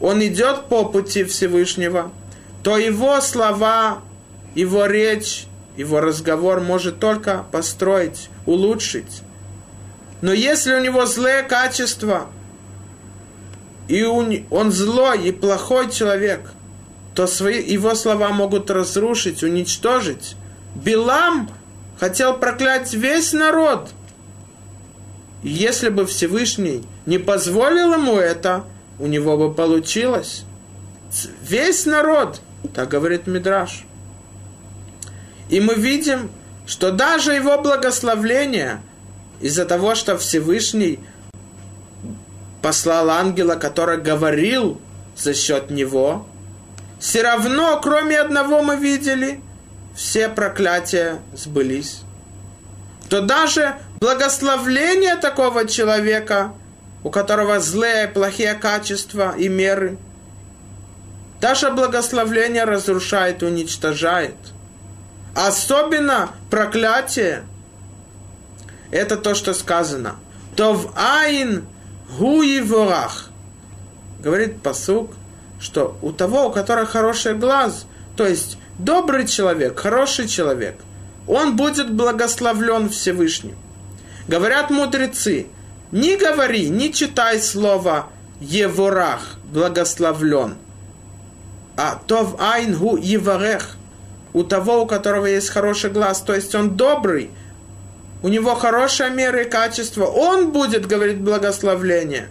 он 0.00 0.24
идет 0.24 0.68
по 0.68 0.84
пути 0.84 1.24
Всевышнего, 1.24 2.10
то 2.62 2.78
его 2.78 3.20
слова, 3.20 3.98
его 4.54 4.86
речь, 4.86 5.46
его 5.76 6.00
разговор 6.00 6.60
может 6.60 6.98
только 6.98 7.44
построить, 7.52 8.30
улучшить. 8.46 9.22
Но 10.22 10.32
если 10.32 10.74
у 10.74 10.80
него 10.80 11.06
злые 11.06 11.42
качества, 11.42 12.28
и 13.88 14.04
он 14.04 14.70
злой 14.70 15.28
и 15.28 15.32
плохой 15.32 15.90
человек, 15.90 16.52
то 17.14 17.26
свои, 17.26 17.62
его 17.62 17.94
слова 17.94 18.30
могут 18.30 18.70
разрушить, 18.70 19.42
уничтожить. 19.42 20.36
Билам 20.74 21.50
хотел 21.98 22.36
проклять 22.36 22.92
весь 22.92 23.32
народ. 23.32 23.90
И 25.42 25.48
если 25.48 25.88
бы 25.88 26.06
Всевышний 26.06 26.84
не 27.06 27.18
позволил 27.18 27.94
ему 27.94 28.16
это, 28.16 28.64
у 28.98 29.06
него 29.06 29.36
бы 29.36 29.52
получилось. 29.52 30.44
Весь 31.42 31.86
народ, 31.86 32.40
так 32.74 32.88
говорит 32.88 33.26
Мидраш. 33.26 33.84
И 35.48 35.60
мы 35.60 35.74
видим, 35.74 36.30
что 36.66 36.92
даже 36.92 37.32
его 37.32 37.58
благословление, 37.60 38.82
из-за 39.40 39.64
того, 39.64 39.94
что 39.94 40.18
Всевышний 40.18 41.00
послал 42.62 43.10
ангела, 43.10 43.54
который 43.54 43.98
говорил 43.98 44.80
за 45.16 45.34
счет 45.34 45.70
него, 45.70 46.26
все 46.98 47.22
равно, 47.22 47.80
кроме 47.80 48.18
одного 48.18 48.62
мы 48.62 48.76
видели, 48.76 49.40
все 49.94 50.28
проклятия 50.28 51.18
сбылись. 51.34 52.02
То 53.08 53.22
даже 53.22 53.76
благословление 54.00 55.16
такого 55.16 55.66
человека, 55.66 56.52
у 57.02 57.10
которого 57.10 57.60
злые, 57.60 58.08
плохие 58.08 58.54
качества 58.54 59.34
и 59.36 59.48
меры, 59.48 59.96
даже 61.40 61.70
благословление 61.70 62.64
разрушает, 62.64 63.42
уничтожает. 63.42 64.34
Особенно 65.34 66.30
проклятие, 66.50 67.44
это 68.90 69.16
то, 69.16 69.34
что 69.34 69.54
сказано. 69.54 70.16
То 70.56 70.74
в 70.74 70.92
айн 70.96 71.66
гуи 72.16 72.60
ворах. 72.60 73.30
Говорит 74.20 74.62
посук, 74.62 75.12
что 75.60 75.96
у 76.02 76.12
того, 76.12 76.48
у 76.48 76.52
которого 76.52 76.86
хороший 76.86 77.34
глаз, 77.34 77.86
то 78.16 78.26
есть 78.26 78.58
добрый 78.78 79.26
человек, 79.26 79.78
хороший 79.78 80.28
человек, 80.28 80.76
он 81.26 81.56
будет 81.56 81.92
благословлен 81.92 82.88
Всевышним. 82.88 83.56
Говорят 84.26 84.70
мудрецы, 84.70 85.46
не 85.92 86.16
говори, 86.16 86.68
не 86.68 86.92
читай 86.92 87.40
слово 87.40 88.06
Еворах, 88.40 89.36
благословлен, 89.52 90.56
а 91.76 92.00
тов 92.06 92.40
айнгу 92.40 92.96
еварех, 92.96 93.76
у 94.32 94.42
того, 94.42 94.82
у 94.82 94.86
которого 94.86 95.26
есть 95.26 95.48
хороший 95.48 95.90
глаз, 95.90 96.20
то 96.20 96.34
есть 96.34 96.54
он 96.54 96.76
добрый, 96.76 97.30
у 98.22 98.28
него 98.28 98.54
хорошая 98.54 99.10
мера 99.10 99.42
и 99.42 99.48
качество, 99.48 100.04
он 100.04 100.52
будет 100.52 100.86
говорить 100.86 101.20
благословление. 101.20 102.28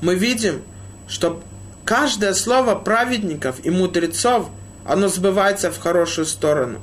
Мы 0.00 0.14
видим, 0.14 0.62
что 1.08 1.42
каждое 1.84 2.34
слово 2.34 2.74
праведников 2.74 3.56
и 3.64 3.70
мудрецов, 3.70 4.48
оно 4.84 5.08
сбывается 5.08 5.70
в 5.70 5.78
хорошую 5.78 6.26
сторону. 6.26 6.80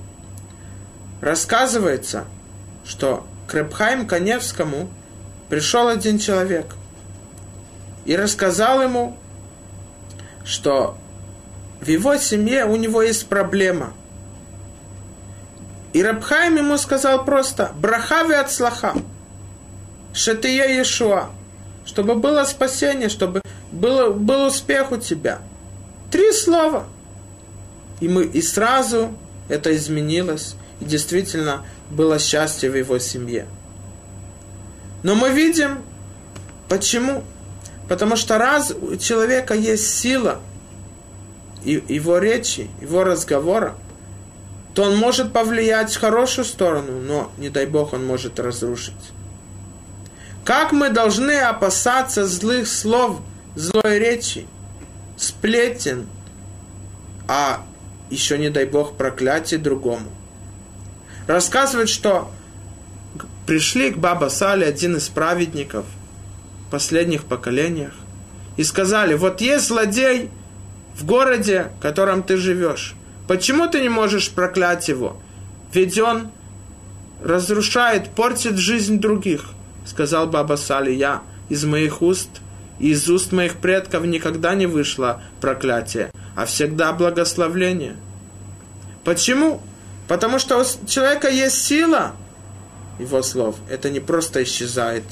Рассказывается, 1.21 2.25
что 2.85 3.25
к 3.47 3.53
Репхайм 3.55 4.07
Каневскому 4.07 4.89
пришел 5.49 5.87
один 5.87 6.19
человек 6.19 6.75
и 8.05 8.15
рассказал 8.15 8.81
ему, 8.81 9.17
что 10.43 10.97
в 11.81 11.87
его 11.87 12.17
семье 12.17 12.65
у 12.65 12.75
него 12.75 13.01
есть 13.01 13.27
проблема. 13.27 13.93
И 15.93 16.03
Рабхайм 16.03 16.57
ему 16.57 16.77
сказал 16.77 17.23
просто 17.23 17.71
«Брахави 17.75 18.33
от 18.33 18.51
слаха, 18.51 18.93
шатия 20.13 20.67
Иешуа» 20.67 21.29
чтобы 21.85 22.15
было 22.15 22.43
спасение, 22.45 23.09
чтобы 23.09 23.41
было, 23.71 24.11
был 24.11 24.47
успех 24.47 24.91
у 24.91 24.97
тебя. 24.97 25.39
Три 26.11 26.31
слова. 26.31 26.85
И, 27.99 28.07
мы, 28.07 28.25
и 28.25 28.41
сразу 28.41 29.15
это 29.49 29.75
изменилось, 29.75 30.55
и 30.79 30.85
действительно 30.85 31.65
было 31.89 32.19
счастье 32.19 32.69
в 32.69 32.75
его 32.75 32.99
семье. 32.99 33.47
Но 35.03 35.15
мы 35.15 35.29
видим, 35.29 35.83
почему? 36.69 37.23
Потому 37.89 38.15
что 38.15 38.37
раз 38.37 38.71
у 38.71 38.95
человека 38.95 39.53
есть 39.53 39.93
сила, 39.95 40.39
и 41.63 41.83
его 41.87 42.17
речи, 42.17 42.69
его 42.81 43.03
разговора, 43.03 43.75
то 44.73 44.83
он 44.83 44.95
может 44.97 45.33
повлиять 45.33 45.93
в 45.93 45.99
хорошую 45.99 46.45
сторону, 46.45 46.99
но, 46.99 47.31
не 47.37 47.49
дай 47.49 47.65
Бог, 47.65 47.93
он 47.93 48.05
может 48.05 48.39
разрушить. 48.39 48.93
Как 50.43 50.71
мы 50.71 50.89
должны 50.89 51.39
опасаться 51.39 52.25
злых 52.25 52.67
слов, 52.67 53.21
злой 53.55 53.99
речи, 53.99 54.47
сплетен, 55.15 56.07
а 57.27 57.63
еще, 58.09 58.37
не 58.37 58.49
дай 58.49 58.65
Бог, 58.65 58.97
проклятие 58.97 59.59
другому. 59.59 60.09
Рассказывает, 61.27 61.87
что 61.87 62.31
пришли 63.45 63.91
к 63.91 63.97
Баба 63.97 64.29
Сале 64.29 64.65
один 64.65 64.97
из 64.97 65.07
праведников 65.07 65.85
последних 66.71 67.25
поколениях 67.25 67.93
и 68.57 68.63
сказали, 68.63 69.13
вот 69.13 69.41
есть 69.41 69.67
злодей 69.67 70.29
в 70.95 71.05
городе, 71.05 71.71
в 71.77 71.81
котором 71.81 72.23
ты 72.23 72.37
живешь. 72.37 72.95
Почему 73.27 73.67
ты 73.67 73.81
не 73.81 73.89
можешь 73.89 74.31
проклять 74.31 74.87
его? 74.87 75.17
Ведь 75.73 75.97
он 75.97 76.29
разрушает, 77.23 78.09
портит 78.09 78.57
жизнь 78.57 78.99
других– 78.99 79.49
сказал 79.85 80.27
Баба 80.27 80.55
Сали, 80.55 80.91
я 80.91 81.21
из 81.49 81.65
моих 81.65 82.01
уст 82.01 82.29
и 82.79 82.89
из 82.89 83.09
уст 83.09 83.31
моих 83.31 83.57
предков 83.57 84.05
никогда 84.05 84.55
не 84.55 84.65
вышло 84.65 85.21
проклятие, 85.41 86.11
а 86.35 86.45
всегда 86.45 86.93
благословление. 86.93 87.95
Почему? 89.03 89.61
Потому 90.07 90.39
что 90.39 90.57
у 90.59 90.87
человека 90.87 91.29
есть 91.29 91.61
сила 91.61 92.13
его 92.99 93.21
слов. 93.21 93.55
Это 93.69 93.89
не 93.89 93.99
просто 93.99 94.43
исчезает 94.43 95.03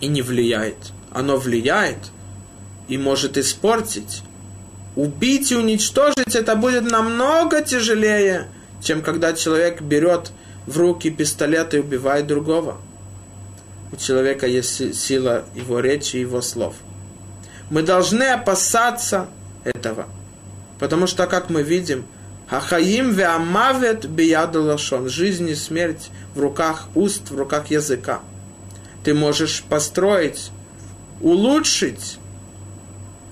и 0.00 0.06
не 0.06 0.22
влияет. 0.22 0.92
Оно 1.10 1.36
влияет 1.36 1.98
и 2.88 2.98
может 2.98 3.36
испортить. 3.36 4.22
Убить 4.96 5.50
и 5.52 5.56
уничтожить 5.56 6.34
это 6.34 6.56
будет 6.56 6.90
намного 6.90 7.62
тяжелее, 7.62 8.48
чем 8.82 9.02
когда 9.02 9.32
человек 9.32 9.80
берет 9.80 10.30
в 10.66 10.78
руки 10.78 11.10
пистолет 11.10 11.74
и 11.74 11.78
убивает 11.78 12.26
другого 12.26 12.78
у 13.94 13.96
человека 13.96 14.48
есть 14.48 14.96
сила 14.96 15.44
его 15.54 15.78
речи, 15.78 16.16
его 16.16 16.42
слов. 16.42 16.74
Мы 17.70 17.82
должны 17.82 18.24
опасаться 18.24 19.28
этого. 19.62 20.06
Потому 20.80 21.06
что, 21.06 21.28
как 21.28 21.48
мы 21.48 21.62
видим, 21.62 22.04
Хахаим 22.48 23.12
веамавет 23.12 24.06
биядалашон. 24.06 25.08
Жизнь 25.08 25.48
и 25.48 25.54
смерть 25.54 26.10
в 26.34 26.40
руках 26.40 26.88
уст, 26.96 27.30
в 27.30 27.38
руках 27.38 27.68
языка. 27.68 28.20
Ты 29.04 29.14
можешь 29.14 29.62
построить, 29.62 30.50
улучшить, 31.20 32.18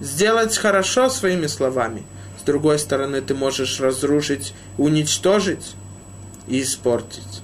сделать 0.02 0.58
хорошо 0.58 1.08
своими 1.08 1.46
словами. 1.46 2.02
С 2.40 2.42
другой 2.42 2.78
стороны, 2.80 3.22
ты 3.22 3.34
можешь 3.34 3.80
разрушить, 3.80 4.52
уничтожить 4.76 5.76
и 6.48 6.60
испортить. 6.60 7.42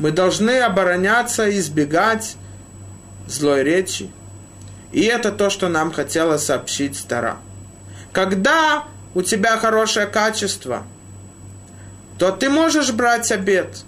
Мы 0.00 0.10
должны 0.10 0.58
обороняться, 0.58 1.48
избегать 1.56 2.36
злой 3.28 3.62
речи. 3.62 4.10
И 4.90 5.02
это 5.02 5.30
то, 5.30 5.50
что 5.50 5.68
нам 5.68 5.92
хотела 5.92 6.36
сообщить 6.36 6.96
Стара. 6.96 7.38
Когда 8.12 8.84
у 9.14 9.22
тебя 9.22 9.56
хорошее 9.56 10.06
качество, 10.06 10.84
то 12.18 12.32
ты 12.32 12.50
можешь 12.50 12.90
брать 12.92 13.30
обед. 13.30 13.84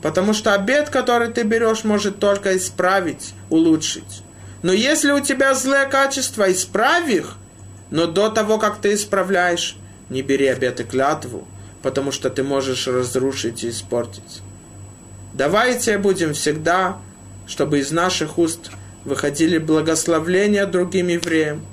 Потому 0.00 0.32
что 0.32 0.54
обед, 0.54 0.88
который 0.88 1.28
ты 1.28 1.42
берешь, 1.42 1.84
может 1.84 2.18
только 2.18 2.56
исправить, 2.56 3.34
улучшить. 3.50 4.22
Но 4.66 4.72
если 4.72 5.12
у 5.12 5.20
тебя 5.20 5.54
злые 5.54 5.86
качества, 5.86 6.50
исправь 6.50 7.08
их, 7.08 7.36
но 7.90 8.06
до 8.06 8.30
того, 8.30 8.58
как 8.58 8.80
ты 8.80 8.94
исправляешь, 8.94 9.76
не 10.10 10.22
бери 10.22 10.48
обед 10.48 10.80
и 10.80 10.84
клятву, 10.84 11.46
потому 11.82 12.10
что 12.10 12.30
ты 12.30 12.42
можешь 12.42 12.88
разрушить 12.88 13.62
и 13.62 13.70
испортить. 13.70 14.42
Давайте 15.34 15.98
будем 15.98 16.34
всегда 16.34 16.98
чтобы 17.46 17.78
из 17.78 17.92
наших 17.92 18.38
уст 18.38 18.70
выходили 19.04 19.58
благословления 19.58 20.66
другим 20.66 21.08
евреям 21.08 21.64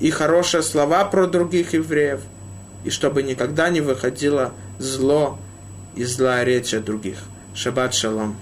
и 0.00 0.10
хорошие 0.10 0.62
слова 0.62 1.04
про 1.06 1.26
других 1.26 1.72
евреев, 1.72 2.20
и 2.84 2.90
чтобы 2.90 3.22
никогда 3.22 3.70
не 3.70 3.80
выходило 3.80 4.52
зло 4.78 5.38
и 5.96 6.04
злая 6.04 6.44
речь 6.44 6.74
о 6.74 6.80
других. 6.80 7.18
Шаббат 7.54 7.94
шалом. 7.94 8.36